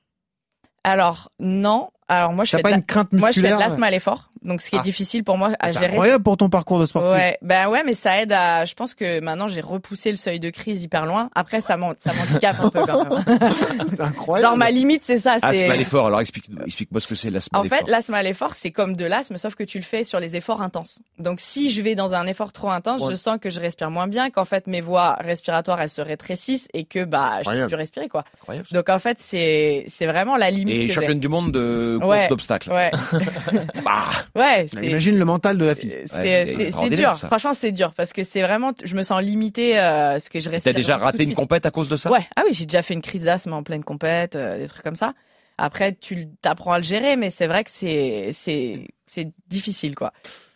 Alors 0.84 1.30
non, 1.40 1.90
alors 2.08 2.34
moi 2.34 2.44
je 2.46 2.52
T'as 2.52 2.58
fais 2.58 2.64
pas 2.64 2.70
de 2.70 2.74
la- 2.74 2.78
une 2.78 2.86
crainte 2.86 3.12
moi 3.14 3.32
je 3.32 3.36
fais 3.36 3.42
de 3.42 3.48
musculaire 3.48 3.68
l'asthme 3.70 3.84
à 3.84 3.92
l'effort, 3.92 4.30
donc 4.44 4.62
ce 4.62 4.70
qui 4.70 4.76
est 4.76 4.80
Ah. 4.80 4.84
difficile 4.84 5.24
pour 5.24 5.38
moi 5.38 5.52
à 5.60 5.68
C'est 5.72 5.80
gérer. 5.80 5.92
incroyable 5.94 6.24
pour 6.24 6.38
ton 6.38 6.50
parcours 6.50 6.80
de 6.80 6.86
sportif. 6.86 7.12
Ouais, 7.12 7.38
ben 7.42 7.70
ouais, 7.70 7.84
mais 7.86 7.94
ça 7.94 8.22
aide 8.22 8.32
à. 8.32 8.66
Je 8.66 8.74
pense 8.74 8.94
que 8.94 9.20
maintenant 9.22 9.48
j'ai 9.48 9.62
repoussé 9.62 10.12
le 10.12 10.18
seuil 10.18 10.40
de 10.40 10.50
crise 10.50 10.84
hyper 10.84 11.06
loin. 11.06 11.30
Après 11.36 11.62
ça 11.62 11.78
m'handicape 11.78 12.58
un 12.60 12.70
peu 12.70 12.86
quand 12.86 13.04
même. 13.10 13.24
C'est 13.90 14.02
incroyable. 14.02 14.48
Genre 14.50 14.58
ma 14.58 14.72
limite 14.72 15.04
c'est 15.04 15.18
ça. 15.20 15.38
c'est- 15.40 15.46
Asthme 15.46 15.72
à 15.72 15.76
l'effort. 15.76 16.08
Alors 16.08 16.22
explique, 16.22 16.50
explique-moi 16.66 17.00
ce 17.02 17.08
que 17.08 17.16
c'est 17.16 17.30
l'asthme 17.30 17.56
à 17.56 17.60
En 17.60 17.64
fait, 17.66 17.88
l'asthme 17.88 18.14
à 18.14 18.24
l'effort, 18.24 18.56
c'est 18.56 18.72
comme 18.72 18.96
de 18.96 19.06
l'asthme, 19.06 19.38
sauf 19.38 19.56
que 19.56 19.64
tu 19.64 19.78
le 19.78 19.84
fais 19.84 20.04
sur 20.04 20.20
les 20.20 20.36
efforts 20.36 20.62
intenses. 20.62 21.00
Donc, 21.20 21.40
si 21.40 21.70
je 21.70 21.82
vais 21.82 21.96
dans 21.96 22.14
un 22.14 22.26
effort 22.28 22.52
trop 22.52 22.70
intense, 22.72 23.02
Ouais. 23.02 23.12
je 23.12 23.16
sens 23.16 23.38
que 23.42 23.50
je 23.50 23.60
respire 23.60 23.90
moins 23.92 24.08
bien, 24.08 24.30
qu'en 24.30 24.46
fait 24.46 24.68
mes 24.68 24.82
voies 24.82 25.16
respiratoires 25.20 25.82
elles 25.82 25.90
se 25.90 26.02
rétrécissent 26.02 26.68
et 26.74 26.86
que 26.86 27.04
bah 27.04 27.40
je 27.44 27.50
peux 27.50 27.68
plus 27.68 27.76
respirer 27.76 28.10
quoi. 28.10 28.24
Incroyable. 28.42 28.68
Donc 28.72 28.90
en 28.90 29.00
fait, 29.00 29.18
c'est 29.20 29.86
c'est 29.88 30.06
vraiment 30.06 30.36
la 30.38 30.52
limite. 30.52 30.76
Et 30.76 30.88
championne 30.90 31.20
du 31.20 31.28
monde 31.28 31.52
de 31.52 31.93
course 32.00 32.10
Ouais. 32.12 32.28
d'obstacles. 32.28 32.72
Ouais. 32.72 32.92
Bah, 33.84 34.10
ouais. 34.36 34.68
c'est- 34.74 34.86
Imagine 34.86 35.18
le 35.18 35.26
mental 35.26 35.58
de 35.58 35.66
la 35.66 35.76
fille. 35.76 35.94
C'est 36.06 36.74
Ouais, 36.76 36.90
dur. 36.90 37.16
ça. 37.16 37.28
Franchement, 37.28 37.54
c'est 37.54 37.72
dur 37.72 37.94
parce 37.94 38.14
que 38.14 38.24
c'est 38.24 38.42
vraiment, 38.42 38.72
je 38.84 38.96
me 38.96 39.04
sens 39.04 39.22
limité 39.22 39.80
euh, 39.80 40.20
ce 40.20 40.30
que 40.30 40.40
je 40.40 40.50
respire. 40.50 40.74
T'as 40.74 40.78
déjà 40.78 40.98
raté 40.98 41.24
une 41.24 41.34
compète 41.36 41.66
à 41.66 41.72
cause 41.72 41.90
de 41.90 41.98
ça? 41.98 42.12
Ouais, 42.12 42.26
ah 42.36 42.42
oui, 42.46 42.54
j'ai 42.54 42.66
déjà 42.66 42.82
fait 42.82 42.94
une 42.94 43.02
crise 43.02 43.24
d'asthme 43.26 43.54
en 43.54 43.64
pleine 43.64 43.84
compète, 43.84 44.36
euh, 44.36 44.58
des 44.58 44.68
trucs 44.68 44.84
comme 44.84 44.96
ça. 44.96 45.14
Après, 45.58 45.94
tu 45.94 46.28
t'apprends 46.42 46.72
à 46.74 46.78
le 46.78 46.84
gérer, 46.84 47.16
mais 47.16 47.30
c'est 47.30 47.46
vrai 47.48 47.64
que 47.64 47.70
c'est 47.70 48.30
c'est 48.32 48.88
c'est 49.06 49.32
difficile 49.50 49.94
quoi. 49.96 50.12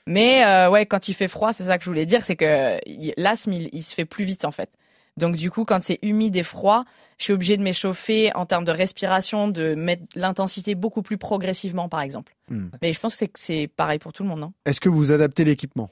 Mais 0.08 0.44
euh, 0.46 0.70
ouais, 0.70 0.86
quand 0.86 1.08
il 1.10 1.14
fait 1.14 1.28
froid, 1.28 1.54
c'est 1.54 1.66
ça 1.66 1.78
que 1.78 1.84
je 1.84 1.90
voulais 1.90 2.06
dire, 2.06 2.24
c'est 2.24 2.36
que 2.36 2.80
l'asthme 3.18 3.54
il, 3.54 3.70
il 3.74 3.84
se 3.84 3.94
fait 3.94 4.06
plus 4.06 4.26
vite 4.26 4.46
en 4.46 4.52
fait. 4.52 4.70
Donc 5.18 5.36
du 5.36 5.50
coup, 5.52 5.66
quand 5.66 5.84
c'est 5.84 6.00
humide 6.04 6.36
et 6.36 6.44
froid, 6.44 6.86
je 7.18 7.24
suis 7.26 7.34
obligée 7.34 7.58
de 7.58 7.64
m'échauffer 7.64 8.32
en 8.36 8.46
termes 8.46 8.66
de 8.66 8.72
respiration, 8.72 9.48
de 9.48 9.76
mettre 9.76 10.04
l'intensité 10.16 10.76
beaucoup 10.76 11.02
plus 11.02 11.18
progressivement, 11.18 11.90
par 11.90 12.02
exemple. 12.02 12.36
Hmm. 12.50 12.68
Mais 12.82 12.94
je 12.94 13.00
pense 13.00 13.20
que 13.20 13.26
c'est 13.36 13.68
pareil 13.68 14.00
pour 14.00 14.14
tout 14.14 14.24
le 14.24 14.30
monde, 14.30 14.40
non 14.40 14.54
Est-ce 14.66 14.80
que 14.80 14.90
vous 14.90 15.12
adaptez 15.12 15.44
l'équipement? 15.44 15.90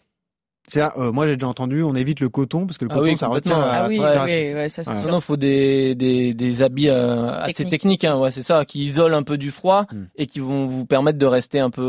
Euh, 0.76 1.12
moi 1.12 1.28
j'ai 1.28 1.36
déjà 1.36 1.48
entendu, 1.48 1.84
on 1.84 1.94
évite 1.94 2.20
le 2.20 2.28
coton 2.30 2.66
parce 2.66 2.80
que 2.80 2.86
le 2.86 2.92
Ah 2.92 2.96
coton 2.96 3.04
oui, 3.06 3.18
ça 3.18 3.28
retient. 3.28 3.60
la 3.60 3.84
Ah 3.84 3.88
oui, 3.88 3.98
transpiration. 3.98 4.36
oui, 4.48 4.54
ouais, 4.56 4.70
ça 4.70 4.84
c'est 4.84 4.92
Ouais. 4.94 5.02
sûr. 5.02 5.12
Non, 5.12 5.20
faut 5.20 5.38
des, 5.38 5.94
des, 5.94 6.34
des 6.34 6.62
habits 6.64 6.90
euh, 6.90 7.30
assez 7.32 7.66
Techniques. 7.70 8.04
hein, 8.04 8.18
ouais, 8.20 8.32
c'est 8.32 8.42
ça, 8.42 8.66
qui 8.66 8.84
isolent 8.84 9.14
un 9.16 9.22
peu 9.24 9.38
du 9.38 9.52
froid 9.52 9.86
Hmm. 9.92 10.06
et 10.16 10.26
qui 10.26 10.40
vont 10.40 10.66
vous 10.66 10.86
permettre 10.88 11.20
de 11.20 11.26
rester 11.28 11.60
un 11.60 11.70
peu, 11.70 11.84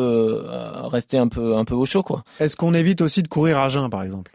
euh, 0.47 0.89
rester 0.89 1.17
un 1.17 1.29
peu, 1.29 1.57
un 1.57 1.65
peu 1.65 1.75
au 1.75 1.87
chaud, 1.87 2.03
quoi. 2.03 2.23
Est-ce 2.39 2.55
qu'on 2.57 2.75
évite 2.75 3.01
aussi 3.01 3.23
de 3.23 3.29
courir 3.29 3.57
à 3.59 3.71
jeun 3.71 3.89
par 3.89 4.03
exemple? 4.03 4.31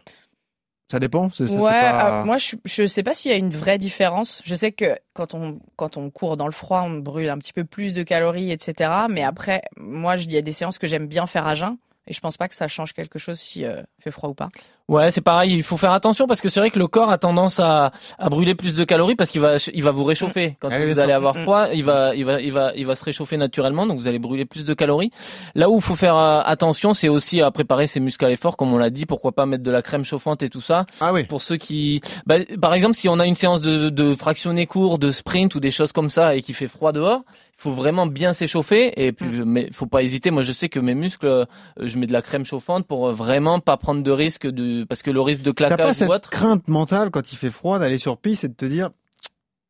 Ça 0.92 1.00
dépend. 1.00 1.30
c'est- 1.30 1.46
ça, 1.46 1.54
c'est 1.54 1.58
Ouais, 1.58 1.70
pas- 1.70 2.20
euh, 2.20 2.24
moi 2.26 2.36
je, 2.36 2.54
je 2.66 2.84
sais 2.84 3.02
pas 3.02 3.14
s'il 3.14 3.30
y 3.30 3.34
a 3.34 3.38
une 3.38 3.48
vraie 3.48 3.78
différence. 3.78 4.42
Je 4.44 4.54
sais 4.54 4.72
que 4.72 4.94
quand 5.14 5.32
on 5.32 5.58
quand 5.76 5.96
on 5.96 6.10
court 6.10 6.36
dans 6.36 6.44
le 6.44 6.52
froid, 6.52 6.82
on 6.86 6.98
brûle 6.98 7.30
un 7.30 7.38
petit 7.38 7.54
peu 7.54 7.64
plus 7.64 7.94
de 7.94 8.02
calories, 8.02 8.50
etc. 8.52 8.90
Mais 9.08 9.22
après, 9.22 9.62
moi, 9.78 10.16
je- 10.16 10.26
il 10.26 10.32
y 10.32 10.36
a 10.36 10.42
des 10.42 10.52
séances 10.52 10.76
que 10.78 10.86
j'aime 10.86 11.06
bien 11.06 11.26
faire 11.26 11.46
à 11.46 11.54
jeun. 11.54 11.78
Et 12.08 12.12
je 12.12 12.20
pense 12.20 12.36
pas 12.36 12.46
que 12.48 12.54
ça 12.54 12.68
change 12.68 12.92
quelque 12.92 13.18
chose 13.18 13.38
si 13.40 13.64
euh, 13.64 13.80
fait 14.00 14.10
froid 14.10 14.28
ou 14.28 14.34
pas. 14.34 14.48
Ouais, 14.92 15.10
c'est 15.10 15.20
pareil. 15.22 15.54
Il 15.54 15.62
faut 15.62 15.76
faire 15.76 15.92
attention 15.92 16.26
parce 16.26 16.40
que 16.40 16.48
c'est 16.48 16.60
vrai 16.60 16.70
que 16.70 16.78
le 16.78 16.86
corps 16.86 17.10
a 17.10 17.18
tendance 17.18 17.58
à, 17.60 17.92
à 18.18 18.28
brûler 18.28 18.54
plus 18.54 18.74
de 18.74 18.84
calories 18.84 19.16
parce 19.16 19.30
qu'il 19.30 19.40
va, 19.40 19.56
il 19.72 19.82
va 19.82 19.90
vous 19.90 20.04
réchauffer 20.04 20.56
quand 20.60 20.68
Ah 20.70 20.76
oui, 20.78 20.92
vous 20.92 20.98
allez 21.00 21.12
avoir 21.12 21.34
Mm. 21.34 21.42
froid. 21.42 21.66
Il 21.72 21.82
va, 21.84 22.14
il 22.14 22.24
va, 22.24 22.40
il 22.40 22.52
va, 22.52 22.72
il 22.76 22.86
va 22.86 22.94
se 22.94 23.04
réchauffer 23.04 23.36
naturellement, 23.38 23.86
donc 23.86 23.98
vous 23.98 24.06
allez 24.06 24.18
brûler 24.18 24.44
plus 24.44 24.64
de 24.64 24.74
calories. 24.74 25.10
Là 25.54 25.70
où 25.70 25.76
il 25.76 25.82
faut 25.82 25.94
faire 25.94 26.16
euh, 26.16 26.42
attention, 26.44 26.92
c'est 26.92 27.08
aussi 27.08 27.40
à 27.40 27.50
préparer 27.50 27.86
ses 27.86 28.00
muscles 28.00 28.24
à 28.24 28.28
l'effort, 28.28 28.56
comme 28.56 28.72
on 28.74 28.78
l'a 28.78 28.90
dit. 28.90 29.06
Pourquoi 29.06 29.32
pas 29.32 29.46
mettre 29.46 29.62
de 29.64 29.70
la 29.70 29.80
crème 29.82 30.04
chauffante 30.04 30.42
et 30.42 30.50
tout 30.50 30.60
ça 30.60 30.84
Ah 31.00 31.12
oui. 31.12 31.24
pour 31.24 31.42
ceux 31.42 31.56
qui, 31.56 32.02
bah, 32.26 32.36
par 32.60 32.74
exemple, 32.74 32.94
si 32.94 33.08
on 33.08 33.18
a 33.18 33.26
une 33.26 33.34
séance 33.34 33.60
de, 33.62 33.88
de 33.88 34.14
fractionné 34.14 34.66
court, 34.66 34.98
de 34.98 35.10
sprint 35.10 35.54
ou 35.54 35.60
des 35.60 35.70
choses 35.70 35.92
comme 35.92 36.10
ça 36.10 36.34
et 36.36 36.42
qu'il 36.42 36.54
fait 36.54 36.68
froid 36.68 36.92
dehors, 36.92 37.22
il 37.58 37.62
faut 37.62 37.72
vraiment 37.72 38.06
bien 38.06 38.32
s'échauffer 38.32 38.92
et 39.02 39.12
puis 39.12 39.22
Mm. 39.26 39.44
mais 39.46 39.68
faut 39.72 39.86
pas 39.86 40.02
hésiter. 40.02 40.30
Moi, 40.30 40.42
je 40.42 40.52
sais 40.52 40.68
que 40.68 40.80
mes 40.80 40.94
muscles, 40.94 41.26
euh, 41.26 41.44
je 41.80 41.96
mets 41.98 42.06
de 42.06 42.12
la 42.12 42.20
crème 42.20 42.44
chauffante 42.44 42.86
pour 42.86 43.08
euh, 43.08 43.12
vraiment 43.12 43.60
pas 43.60 43.76
prendre 43.76 44.02
de 44.02 44.10
risque 44.10 44.46
de 44.48 44.81
parce 44.84 45.02
que 45.02 45.10
le 45.10 45.20
risque 45.20 45.42
de 45.42 45.50
T'as 45.52 45.68
pas 45.68 45.74
claquage 45.76 45.94
cette 45.96 46.08
ou 46.08 46.12
autre. 46.12 46.30
crainte 46.30 46.68
mentale 46.68 47.10
quand 47.10 47.32
il 47.32 47.36
fait 47.36 47.50
froid 47.50 47.78
d'aller 47.78 47.98
sur 47.98 48.16
piste 48.18 48.44
et 48.44 48.48
de 48.48 48.54
te 48.54 48.64
dire, 48.64 48.90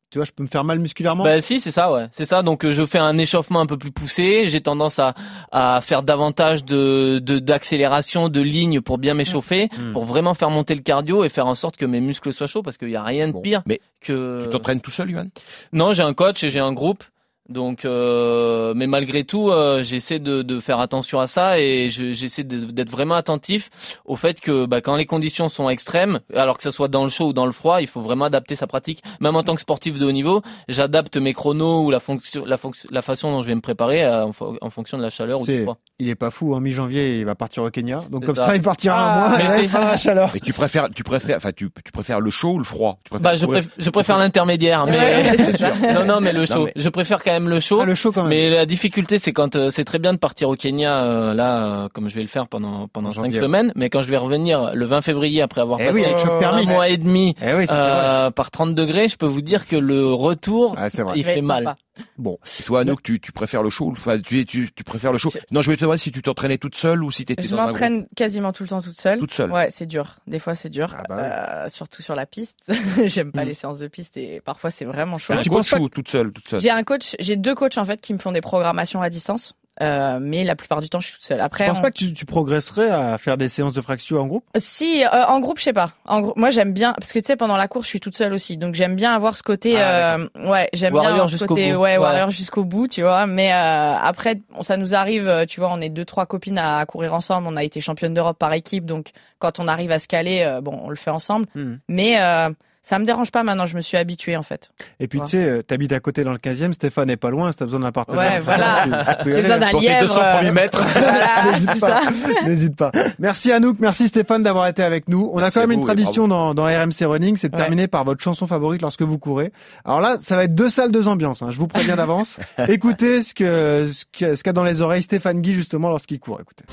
tu 0.09 0.19
vois, 0.19 0.25
je 0.25 0.31
peux 0.31 0.43
me 0.43 0.47
faire 0.47 0.63
mal 0.63 0.77
musculairement. 0.79 1.23
Bah 1.23 1.41
si, 1.41 1.59
c'est 1.59 1.71
ça, 1.71 1.91
ouais, 1.91 2.07
c'est 2.11 2.25
ça. 2.25 2.43
Donc 2.43 2.63
euh, 2.65 2.71
je 2.71 2.85
fais 2.85 2.99
un 2.99 3.17
échauffement 3.17 3.61
un 3.61 3.65
peu 3.65 3.77
plus 3.79 3.91
poussé. 3.91 4.47
J'ai 4.47 4.61
tendance 4.61 4.99
à, 4.99 5.15
à 5.51 5.81
faire 5.81 6.03
davantage 6.03 6.63
de 6.65 7.17
de- 7.17 7.39
d'accélération, 7.39 8.29
de, 8.29 8.39
lignes 8.41 8.79
pour 8.81 8.99
bien 8.99 9.15
m'échauffer, 9.15 9.69
Mm. 9.75 9.93
pour 9.93 10.05
vraiment 10.05 10.35
faire 10.35 10.51
monter 10.51 10.75
le 10.75 10.81
cardio 10.81 11.23
et 11.23 11.29
faire 11.29 11.47
en 11.47 11.55
sorte 11.55 11.77
que 11.77 11.85
mes 11.87 11.99
muscles 11.99 12.31
soient 12.31 12.45
chauds 12.45 12.61
parce 12.61 12.77
qu'il 12.77 12.89
y 12.91 12.95
a 12.95 13.01
rien 13.03 13.27
de 13.27 13.33
Bon, 13.33 13.41
pire 13.41 13.63
mais 13.65 13.81
que. 14.01 14.43
Tu 14.43 14.49
t'entraînes 14.51 14.81
tout 14.81 14.91
seul, 14.91 15.09
Johan 15.09 15.25
Non, 15.71 15.93
j'ai 15.93 16.03
un 16.03 16.13
coach 16.13 16.43
et 16.43 16.49
j'ai 16.49 16.59
un 16.59 16.73
groupe. 16.73 17.03
Donc, 17.49 17.83
euh, 17.83 18.73
mais 18.73 18.87
malgré 18.87 19.25
tout, 19.25 19.49
euh, 19.49 19.81
j'essaie 19.81 20.19
de, 20.19 20.41
de 20.43 20.59
faire 20.59 20.79
attention 20.79 21.19
à 21.19 21.27
ça 21.27 21.59
et 21.59 21.89
je- 21.89 22.13
j'essaie 22.13 22.43
d'être 22.43 22.89
vraiment 22.89 23.15
attentif 23.15 23.69
au 24.05 24.15
fait 24.15 24.39
que 24.39 24.65
bah, 24.65 24.79
quand 24.81 24.95
les 24.95 25.05
conditions 25.05 25.49
sont 25.49 25.69
extrêmes, 25.69 26.21
alors 26.33 26.55
que 26.57 26.63
ce 26.63 26.71
soit 26.71 26.87
dans 26.87 27.03
le 27.03 27.09
chaud 27.09 27.27
ou 27.27 27.33
dans 27.33 27.45
le 27.45 27.51
froid, 27.51 27.81
il 27.81 27.87
faut 27.87 27.99
vraiment 28.01 28.25
adapter 28.25 28.55
sa 28.55 28.65
pratique. 28.65 29.03
Même 29.19 29.35
en 29.35 29.43
tant 29.43 29.55
que 29.55 29.61
sportif 29.61 29.99
de 29.99 30.05
haut 30.05 30.11
niveau, 30.13 30.41
j'adapte 30.69 31.17
mes 31.17 31.33
chronos 31.33 31.83
ou 31.85 31.91
la, 31.91 31.99
fonction, 31.99 32.45
la, 32.45 32.55
fonction- 32.57 32.87
la 32.91 33.01
façon 33.01 33.31
dont 33.31 33.41
je 33.41 33.47
vais 33.47 33.55
me 33.55 33.61
préparer 33.61 34.03
euh, 34.05 34.25
en, 34.25 34.31
fo- 34.31 34.57
en 34.61 34.69
fonction 34.69 34.97
de 34.97 35.03
la 35.03 35.09
chaleur 35.09 35.41
ou 35.41 35.45
du 35.45 35.63
froid. 35.63 35.77
Il 35.99 36.07
est 36.09 36.15
pas 36.15 36.31
fou, 36.31 36.53
en 36.53 36.61
mi-janvier, 36.61 37.19
il 37.19 37.25
va 37.25 37.35
partir 37.35 37.63
au 37.63 37.69
Kenya. 37.69 38.01
Donc 38.09 38.25
comme 38.25 38.35
ça, 38.35 38.47
ça. 38.47 38.55
il 38.55 38.61
partira 38.61 38.95
Ah, 38.97 39.25
un 39.25 39.29
mois 39.29 39.37
mais 39.37 39.65
et 39.65 39.67
la 39.67 39.97
chaleur. 39.97 40.31
Mais 40.33 40.39
tu 40.39 40.53
préfères, 40.53 40.89
tu 40.95 41.03
préfères, 41.03 41.37
enfin, 41.37 41.51
tu, 41.55 41.69
tu 41.83 41.91
préfères 41.91 42.21
le 42.21 42.29
chaud 42.29 42.53
ou 42.53 42.57
le 42.57 42.63
froid? 42.63 42.99
Tu 43.03 43.09
préfères 43.09 43.23
Bah, 43.31 43.35
je, 43.35 43.45
courir- 43.45 43.63
préf- 43.63 43.69
je 43.77 43.89
préfère 43.89 44.17
l'intermédiaire, 44.17 44.85
mais 44.85 44.93
Ouais, 44.97 45.93
non, 45.93 46.05
non, 46.05 46.21
mais 46.21 46.31
le 46.33 46.41
Non, 46.41 46.45
chaud. 46.45 46.65
mais- 46.65 46.73
Je 46.75 46.89
préfère 46.89 47.21
quand 47.33 47.39
même 47.41 47.49
le 47.49 47.59
chaud. 47.59 47.79
Ah, 47.81 47.85
le 47.85 47.95
chaud 47.95 48.11
quand 48.11 48.23
même. 48.23 48.29
Mais 48.29 48.49
la 48.49 48.65
difficulté, 48.65 49.19
c'est 49.19 49.33
quand 49.33 49.55
euh, 49.55 49.69
c'est 49.69 49.83
très 49.83 49.99
bien 49.99 50.13
de 50.13 50.17
partir 50.17 50.49
au 50.49 50.55
Kenya, 50.55 51.03
euh, 51.03 51.33
là, 51.33 51.83
euh, 51.85 51.87
comme 51.93 52.09
je 52.09 52.15
vais 52.15 52.21
le 52.21 52.27
faire 52.27 52.47
pendant 52.47 52.87
pendant 52.87 53.09
En 53.09 53.13
cinq 53.13 53.25
janvier. 53.25 53.39
semaine, 53.41 53.71
mais 53.75 53.89
quand 53.89 54.01
je 54.01 54.09
vais 54.09 54.17
revenir 54.17 54.71
le 54.73 54.85
20 54.85 55.01
février 55.01 55.41
après 55.41 55.61
avoir 55.61 55.79
Eh 55.81 55.85
passé 55.85 55.99
oui, 55.99 56.05
un 56.45 56.63
mois 56.63 56.89
et 56.89 56.97
demi 56.97 57.35
Eh 57.45 57.53
oui, 57.55 57.67
ça, 57.67 58.25
euh, 58.27 58.31
par 58.31 58.51
30 58.51 58.75
degrés, 58.75 59.07
je 59.07 59.17
peux 59.17 59.25
vous 59.25 59.41
dire 59.41 59.67
que 59.67 59.75
le 59.75 60.05
retour, 60.13 60.75
Ah, 60.77 60.87
il 61.15 61.23
fait 61.23 61.41
mal. 61.41 61.75
Bon. 62.17 62.37
Et 62.59 62.63
toi, 62.63 62.81
Anouk, 62.81 63.03
tu, 63.03 63.19
tu 63.19 63.31
préfères 63.31 63.61
le 63.63 63.69
chaud 63.69 63.85
ou 63.85 63.91
le 63.91 63.97
enfin, 63.97 64.19
tu, 64.19 64.45
tu, 64.45 64.71
tu 64.73 64.83
préfères 64.83 65.11
le 65.11 65.17
chaud 65.19 65.29
Je- 65.33 65.39
Non, 65.51 65.61
je 65.61 65.65
voulais 65.67 65.77
te 65.77 65.81
demander 65.81 65.99
si 65.99 66.11
tu 66.11 66.21
t'entraînais 66.21 66.57
toute 66.57 66.75
seule 66.75 67.03
ou 67.03 67.11
si 67.11 67.23
t'étais 67.25 67.43
Je 67.43 67.49
dans 67.49 67.55
un 67.57 67.57
groupe. 67.65 67.71
m'entraîne 67.73 68.07
quasiment 68.15 68.51
tout 68.51 68.63
le 68.63 68.69
temps 68.69 68.81
toute 68.81 68.99
seule. 68.99 69.19
Toute 69.19 69.33
seule. 69.33 69.51
Ouais, 69.51 69.69
c'est 69.71 69.85
dur. 69.85 70.17
Des 70.25 70.39
fois, 70.39 70.55
c'est 70.55 70.69
dur. 70.69 70.93
Ah 70.97 71.03
bah. 71.07 71.17
Euh, 71.65 71.69
surtout 71.69 72.01
sur 72.01 72.15
la 72.15 72.25
piste. 72.25 72.59
J'aime 73.05 73.31
pas 73.31 73.43
Mm. 73.43 73.47
les 73.47 73.53
séances 73.53 73.79
de 73.79 73.87
piste 73.87 74.17
et 74.17 74.41
parfois 74.41 74.71
c'est 74.71 74.85
vraiment 74.85 75.17
chaud. 75.17 75.33
Tu 75.41 75.49
coach 75.49 75.73
ou 75.73 75.89
toute 75.89 76.09
seule, 76.09 76.31
toute 76.31 76.47
seule? 76.47 76.61
J'ai 76.61 76.69
un 76.71 76.83
coach, 76.83 77.15
j'ai 77.19 77.35
deux 77.35 77.53
coachs 77.55 77.77
en 77.77 77.85
fait 77.85 78.01
qui 78.01 78.13
me 78.13 78.19
font 78.19 78.31
des 78.31 78.41
programmations 78.41 79.01
à 79.01 79.09
distance. 79.09 79.53
Euh, 79.81 80.19
mais 80.21 80.43
la 80.43 80.55
plupart 80.55 80.81
du 80.81 80.89
temps, 80.89 80.99
je 80.99 81.07
suis 81.07 81.15
toute 81.15 81.23
seule. 81.23 81.39
Je 81.39 81.43
Après, 81.43 81.65
pense 81.65 81.79
on- 81.79 81.81
pas 81.81 81.89
que 81.89 81.97
tu, 81.97 82.13
tu 82.13 82.25
progresserais 82.25 82.89
à 82.91 83.17
faire 83.17 83.37
des 83.37 83.49
séances 83.49 83.73
de 83.73 83.81
fracture 83.81 84.21
en 84.23 84.27
groupe? 84.27 84.45
si 84.55 85.03
euh, 85.03 85.25
en 85.25 85.39
groupe, 85.39 85.57
je 85.57 85.63
sais 85.63 85.73
pas. 85.73 85.93
En 86.05 86.21
grou- 86.21 86.33
moi, 86.35 86.51
j'aime 86.51 86.73
bien 86.73 86.93
parce 86.93 87.11
que 87.11 87.17
tu 87.19 87.25
sais, 87.25 87.35
pendant 87.35 87.57
la 87.57 87.67
course, 87.67 87.85
je 87.85 87.89
suis 87.89 87.99
toute 87.99 88.15
seule 88.15 88.33
aussi, 88.33 88.57
donc 88.57 88.75
j'aime 88.75 88.95
bien 88.95 89.13
avoir 89.13 89.35
ce 89.35 89.41
côté. 89.41 89.75
Ah, 89.81 90.15
euh, 90.17 90.27
ouais, 90.47 90.69
j'aime 90.73 90.93
bien 90.93 91.01
avoir 91.09 91.27
ce 91.29 91.43
côté. 91.45 91.73
bout. 91.73 91.79
Ouais, 91.79 91.91
Ouais. 91.93 91.97
warrior 91.97 92.29
jusqu'au 92.29 92.63
bout, 92.63 92.87
tu 92.87 93.01
vois. 93.01 93.25
Mais 93.25 93.51
euh, 93.51 93.55
après, 93.55 94.39
ça 94.61 94.77
nous 94.77 94.93
arrive, 94.93 95.27
euh, 95.27 95.45
tu 95.45 95.59
vois, 95.59 95.71
on 95.73 95.81
est 95.81 95.89
deux 95.89 96.05
trois 96.05 96.27
copines 96.27 96.59
à 96.59 96.85
courir 96.85 97.13
ensemble. 97.15 97.47
On 97.49 97.55
a 97.57 97.63
été 97.63 97.81
championne 97.81 98.13
d'Europe 98.13 98.37
par 98.37 98.53
équipe, 98.53 98.85
donc 98.85 99.09
quand 99.39 99.59
on 99.59 99.67
arrive 99.67 99.91
à 99.91 99.97
se 99.99 100.07
caler, 100.07 100.43
euh, 100.45 100.61
bon, 100.61 100.79
on 100.83 100.89
le 100.89 100.95
fait 100.95 101.09
ensemble. 101.09 101.47
Mhm. 101.55 101.79
Mais 101.89 102.21
euh, 102.21 102.49
ça 102.83 102.99
me 102.99 103.05
dérange 103.05 103.31
pas 103.31 103.41
maintenant. 103.43 103.65
Je 103.65 103.75
me 103.75 103.81
suis 103.81 103.97
habituée 103.97 104.37
en 104.37 104.43
fait. 104.43 104.69
Et 104.99 105.07
puis 105.07 105.19
tu 105.21 105.29
sais, 105.29 105.37
euh, 105.49 105.61
t'habites 105.63 105.93
à 105.93 105.99
côté 105.99 106.23
dans 106.23 106.31
le 106.33 106.37
15e, 106.37 106.73
Stéphane 106.73 107.09
est 107.09 107.17
pas 107.17 107.31
loin, 107.31 107.51
si 107.51 107.57
t'as 107.57 107.65
besoin 107.65 107.79
d'un 107.79 107.91
partenaire. 107.91 108.33
Ouais, 108.33 108.39
voilà. 108.41 108.83
tu 108.83 108.89
J'ai 109.29 109.33
aller. 109.33 109.41
besoin 109.41 109.57
d'un 109.57 109.71
lièvre. 109.79 110.01
200 110.01 110.21
premiers 110.35 110.49
euh, 110.49 110.51
mètres. 110.51 110.83
voilà, 110.93 111.43
N'hésite 111.53 111.69
c'est 111.73 111.79
pas. 111.79 112.01
ça. 112.03 112.11
N'hésite 112.45 112.75
pas. 112.75 112.91
Merci 113.19 113.51
Anouk, 113.51 113.77
merci 113.79 114.07
Stéphane 114.09 114.43
d'avoir 114.43 114.67
été 114.67 114.83
avec 114.83 115.07
nous. 115.07 115.29
On 115.33 115.39
Merci 115.39 115.57
a 115.57 115.61
quand 115.61 115.67
même 115.67 115.79
une 115.79 115.85
tradition 115.85 116.27
dans, 116.27 116.53
dans 116.53 116.65
RMC 116.65 117.05
Running, 117.05 117.37
c'est 117.37 117.49
de 117.49 117.55
Ouais. 117.55 117.61
terminer 117.61 117.87
par 117.87 118.03
votre 118.03 118.21
chanson 118.21 118.45
favorite 118.47 118.81
lorsque 118.81 119.01
vous 119.01 119.17
courez. 119.17 119.51
Alors 119.85 120.01
là, 120.01 120.17
ça 120.19 120.35
va 120.35 120.43
être 120.43 120.55
deux 120.55 120.69
salles, 120.69 120.91
deux 120.91 121.07
ambiances. 121.07 121.41
hein, 121.41 121.51
je 121.51 121.57
vous 121.59 121.67
préviens 121.67 121.95
d'avance. 121.95 122.37
Écoutez 122.67 123.23
ce 123.23 123.33
que 123.33 123.89
ce 123.91 124.43
qu'a 124.43 124.53
dans 124.53 124.63
les 124.63 124.81
oreilles 124.81 125.03
Stéphane 125.03 125.41
Guy 125.41 125.53
justement 125.55 125.89
lorsqu'il 125.89 126.19
court. 126.19 126.39
Écoutez. 126.41 126.65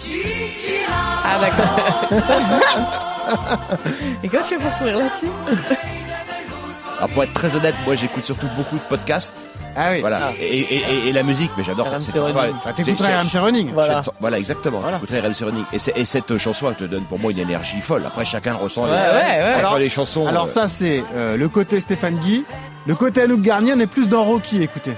Ah 1.23 1.39
d'accord. 1.41 2.11
Et 4.25 4.29
comment 4.29 4.43
tu 4.43 4.57
fais 4.57 4.61
pour 4.61 4.79
courir 4.79 4.99
là-dessus? 4.99 5.27
Alors, 7.01 7.11
pour 7.11 7.25
être 7.25 7.33
très 7.33 7.57
honnête, 7.57 7.75
moi, 7.87 7.95
j'écoute 7.97 8.25
surtout 8.25 8.47
beaucoup 8.57 8.77
de 8.77 8.83
podcasts. 8.83 9.35
Ah 9.75 9.93
oui. 9.93 10.01
Voilà. 10.01 10.33
Et, 10.39 10.59
et, 10.59 10.75
et, 10.77 11.09
et 11.09 11.13
la 11.13 11.23
musique, 11.23 11.51
mais 11.57 11.65
j'adore. 11.65 11.87
RMC 11.87 12.19
Running. 12.19 12.55
C'est- 12.77 12.83
T'écouterais 12.85 13.17
RMC 13.19 13.39
Running. 13.39 13.71
Voilà. 13.73 14.03
Exactement. 14.37 14.81
Voilà. 14.81 14.99
J'écouterai 15.01 15.21
RMC 15.21 15.45
Running. 15.47 15.65
Et, 15.73 16.05
cette 16.05 16.37
chanson, 16.37 16.69
elle 16.69 16.75
te 16.77 16.85
donne 16.85 17.05
pour 17.05 17.19
moi 17.19 17.33
une 17.33 17.39
énergie 17.39 17.81
folle. 17.81 18.05
Après, 18.07 18.27
chacun 18.27 18.53
ressent 18.55 18.83
Ouais, 18.85 18.91
les, 18.91 18.95
ouais, 18.97 19.03
ouais. 19.43 19.49
entre 19.55 19.59
Alors- 19.59 19.79
les 19.79 19.89
chansons. 19.89 20.27
Alors 20.27 20.45
euh, 20.45 20.49
ça 20.49 20.69
c'est 20.69 21.03
euh, 21.15 21.37
le 21.39 21.49
côté 21.49 21.81
Stéphane 21.81 22.19
Guy. 22.19 22.45
Le 22.87 22.95
côté 22.95 23.23
Anouk 23.23 23.41
Garnier, 23.41 23.73
on 23.75 23.81
est 23.81 23.87
plus 23.87 24.09
dans 24.11 24.25
Rocky. 24.25 24.63
Écoutez. 24.63 24.95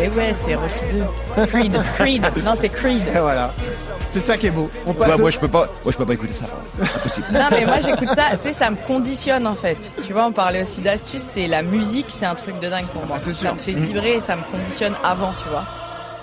Et 0.00 0.08
ouais, 0.10 0.34
c'est 0.44 0.54
Rocky 0.54 0.94
2. 1.36 1.46
Creed, 1.46 1.82
Creed. 1.98 2.22
Non, 2.44 2.54
c'est 2.60 2.68
Creed. 2.68 3.02
Et 3.14 3.18
voilà. 3.18 3.50
C'est 4.10 4.20
ça 4.20 4.36
qui 4.36 4.46
est 4.46 4.50
beau. 4.50 4.70
On 4.86 4.92
tu 4.92 4.98
passe 4.98 5.06
vois, 5.08 5.16
de- 5.16 5.20
moi, 5.22 5.30
je 5.30 5.38
peux 5.38 5.48
pas, 5.48 5.68
moi, 5.84 5.92
je 5.92 5.96
peux 5.96 6.06
pas 6.06 6.14
écouter 6.14 6.34
ça. 6.34 6.44
Impossible. 6.80 7.26
Non, 7.32 7.46
mais 7.50 7.66
moi 7.66 7.80
j'écoute 7.80 8.08
ça, 8.14 8.30
tu 8.32 8.38
sais, 8.38 8.52
ça 8.52 8.70
me 8.70 8.76
conditionne 8.76 9.46
en 9.46 9.54
fait. 9.56 9.76
Tu 10.06 10.12
vois, 10.12 10.26
on 10.26 10.32
parlait 10.32 10.62
aussi 10.62 10.80
d'astuces, 10.80 11.22
c'est 11.22 11.46
la 11.48 11.62
musique, 11.62 12.06
c'est 12.08 12.26
un 12.26 12.34
truc 12.36 12.60
de 12.60 12.68
dingue 12.68 12.86
pour 12.86 13.04
moi. 13.06 13.16
Ah, 13.18 13.22
c'est 13.24 13.32
ça 13.34 13.40
sûr. 13.40 13.54
me 13.54 13.58
fait 13.58 13.72
vibrer 13.72 14.14
et 14.14 14.20
ça 14.20 14.36
me 14.36 14.42
conditionne 14.42 14.94
avant, 15.04 15.32
tu 15.42 15.48
vois. 15.50 15.64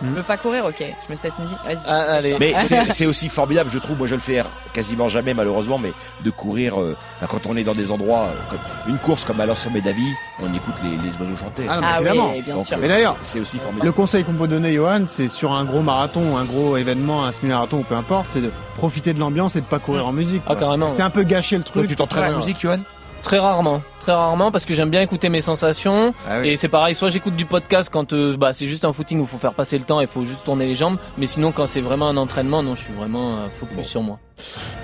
Mm. 0.02 0.10
Je 0.10 0.16
veux 0.16 0.24
pas 0.24 0.38
courir, 0.38 0.66
ok. 0.66 0.76
Je 0.80 1.12
mets 1.12 1.16
cette 1.18 1.38
musique, 1.40 1.58
vas-y. 1.66 1.78
Ah, 1.86 2.14
allez. 2.16 2.38
Mais 2.40 2.54
c'est 2.90 3.06
aussi 3.06 3.30
formidable, 3.30 3.70
je 3.72 3.78
trouve. 3.80 3.98
Moi, 3.98 4.08
je 4.08 4.16
le 4.16 4.20
fais 4.22 4.44
quasiment 4.74 5.08
jamais, 5.10 5.34
malheureusement, 5.34 5.78
mais 5.78 5.94
de 6.24 6.30
courir 6.32 6.80
euh, 6.80 6.96
quand 7.30 7.46
on 7.46 7.56
est 7.56 7.64
dans 7.64 7.74
des 7.74 7.92
endroits 7.92 8.24
euh, 8.30 8.34
comme 8.50 8.92
une 8.94 8.98
course 9.00 9.24
comme 9.26 9.40
à 9.40 9.46
l'ensemble 9.46 9.82
d'Avis, 9.82 10.14
on 10.42 10.54
écoute 10.54 10.76
les, 10.84 10.90
les 10.92 11.16
oiseaux 11.18 11.38
chanter. 11.38 11.66
Ah, 11.70 11.76
non, 11.76 11.82
mais 11.82 11.88
Ah 11.90 12.02
évidemment. 12.02 12.32
oui, 12.34 12.42
bien 12.42 12.56
Donc, 12.56 12.66
sûr. 12.68 12.78
euh, 12.78 12.80
Mais 12.82 12.88
d'ailleurs, 12.88 13.16
c'est 13.22 13.40
aussi 13.40 13.58
formidable. 13.58 13.86
Le 13.86 13.92
conseil 13.92 14.24
qu'on 14.24 14.34
peut 14.34 14.48
donner, 14.48 14.74
Johan, 14.74 15.04
c'est 15.08 15.30
sur 15.30 15.54
un 15.54 15.64
gros 15.66 15.82
marathon, 15.82 16.38
un 16.38 16.44
gros 16.46 16.76
événement, 16.78 17.26
un 17.26 17.32
semi-marathon 17.32 17.78
ou 17.80 17.84
peu 17.84 17.96
importe, 17.96 18.28
c'est 18.32 18.42
de 18.42 18.52
profiter 18.78 19.14
de 19.14 19.20
l'ambiance 19.20 19.56
et 19.56 19.62
de 19.62 19.66
pas 19.66 19.80
courir 19.80 20.06
en 20.08 20.12
musique. 20.12 20.42
Ah, 20.48 20.56
carrément. 20.56 20.94
C'est 20.98 21.04
un 21.04 21.10
peu 21.10 21.24
gâcher 21.24 21.58
le 21.58 21.64
truc. 21.64 21.88
tu 21.88 21.96
t'entraînes 21.96 22.32
la 22.32 22.38
musique, 22.38 22.60
Johan? 22.60 22.80
Très 23.24 23.40
rarement, 23.40 23.82
très 24.06 24.14
rarement 24.14 24.52
parce 24.52 24.66
que 24.66 24.74
j'aime 24.74 24.90
bien 24.92 25.02
écouter 25.02 25.30
mes 25.30 25.42
sensations 25.42 26.14
Ah 26.30 26.40
oui. 26.42 26.50
et 26.50 26.56
c'est 26.56 26.68
pareil. 26.70 26.94
Soit 26.96 27.10
j'écoute 27.10 27.36
du 27.36 27.46
podcast 27.46 27.90
quand 27.92 28.14
euh, 28.14 28.38
bah, 28.38 28.54
c'est 28.54 28.68
juste 28.68 28.86
un 28.86 28.94
footing 28.94 29.20
où 29.20 29.24
il 29.24 29.28
faut 29.28 29.38
faire 29.38 29.54
passer 29.56 29.78
le 29.78 29.84
temps 29.84 30.00
et 30.00 30.04
il 30.04 30.10
faut 30.10 30.24
juste 30.26 30.44
tourner 30.44 30.66
les 30.68 30.76
jambes, 30.76 30.98
mais 31.18 31.28
sinon 31.28 31.52
quand 31.52 31.68
c'est 31.68 31.82
vraiment 31.82 32.08
un 32.10 32.18
entraînement, 32.18 32.62
non, 32.64 32.76
je 32.76 32.82
suis 32.82 32.94
vraiment 32.94 33.34
euh, 33.34 33.48
focus 33.60 33.76
Bon. 33.76 33.84
sur 33.84 34.02
moi. 34.02 34.20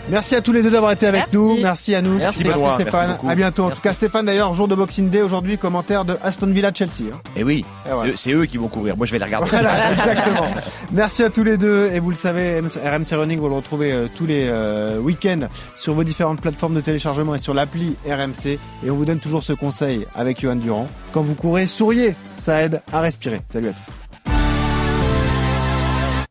Merci 0.09 0.35
à 0.35 0.41
tous 0.41 0.53
les 0.53 0.63
deux 0.63 0.71
d'avoir 0.71 0.91
été 0.93 1.05
avec 1.07 1.23
Merci. 1.23 1.35
nous. 1.37 1.57
Merci 1.61 1.93
à 1.95 2.01
nous. 2.01 2.17
Merci. 2.17 2.39
Stéphane. 2.39 2.61
Merci 2.79 3.11
beaucoup. 3.11 3.29
à 3.29 3.35
bientôt. 3.35 3.63
En 3.65 3.69
tout 3.69 3.81
cas, 3.81 3.93
Stéphane, 3.93 4.25
d'ailleurs, 4.25 4.53
jour 4.53 4.67
de 4.69 4.75
Boxing 4.75 5.09
Day 5.09 5.21
aujourd'hui, 5.21 5.57
commentaire 5.57 6.05
de 6.05 6.15
Aston 6.23 6.47
Villa 6.47 6.71
Chelsea. 6.73 7.11
hein. 7.13 7.17
Et 7.35 7.43
oui, 7.43 7.65
Et 7.85 7.89
voilà. 7.91 8.01
c'est 8.03 8.09
eux- 8.11 8.15
c'est 8.15 8.31
eux 8.33 8.45
qui 8.45 8.57
vont 8.57 8.69
courir. 8.69 8.95
Moi, 8.97 9.05
je 9.05 9.11
vais 9.11 9.19
les 9.19 9.25
regarder. 9.25 9.49
Voilà, 9.49 9.91
exactement. 9.91 10.47
Merci 10.93 11.23
à 11.23 11.29
tous 11.29 11.43
les 11.43 11.57
deux. 11.57 11.89
Et 11.93 11.99
vous 11.99 12.09
le 12.09 12.15
savez, 12.15 12.59
RMC 12.61 13.13
Running, 13.15 13.39
vous 13.39 13.49
le 13.49 13.55
retrouvez 13.55 13.91
euh, 13.91 14.07
tous 14.17 14.25
les 14.25 14.47
euh, 14.49 14.97
week-ends 14.99 15.47
sur 15.77 15.93
vos 15.93 16.03
différentes 16.05 16.41
plateformes 16.41 16.73
de 16.75 16.81
téléchargement 16.81 17.35
et 17.35 17.39
sur 17.39 17.53
l'appli 17.53 17.95
RMC. 18.09 18.57
Et 18.85 18.89
on 18.89 18.95
vous 18.95 19.05
toujours 19.19 19.43
ce 19.43 19.53
conseil 19.53 20.05
avec 20.15 20.41
Johan 20.41 20.55
Durand. 20.55 20.87
Quand 21.11 21.21
vous 21.21 21.35
courez, 21.35 21.67
souriez. 21.67 22.15
Ça 22.37 22.63
aide 22.63 22.81
à 22.91 23.01
respirer. 23.01 23.39
Salut 23.49 23.69
à 23.69 23.73
tous. 23.73 24.00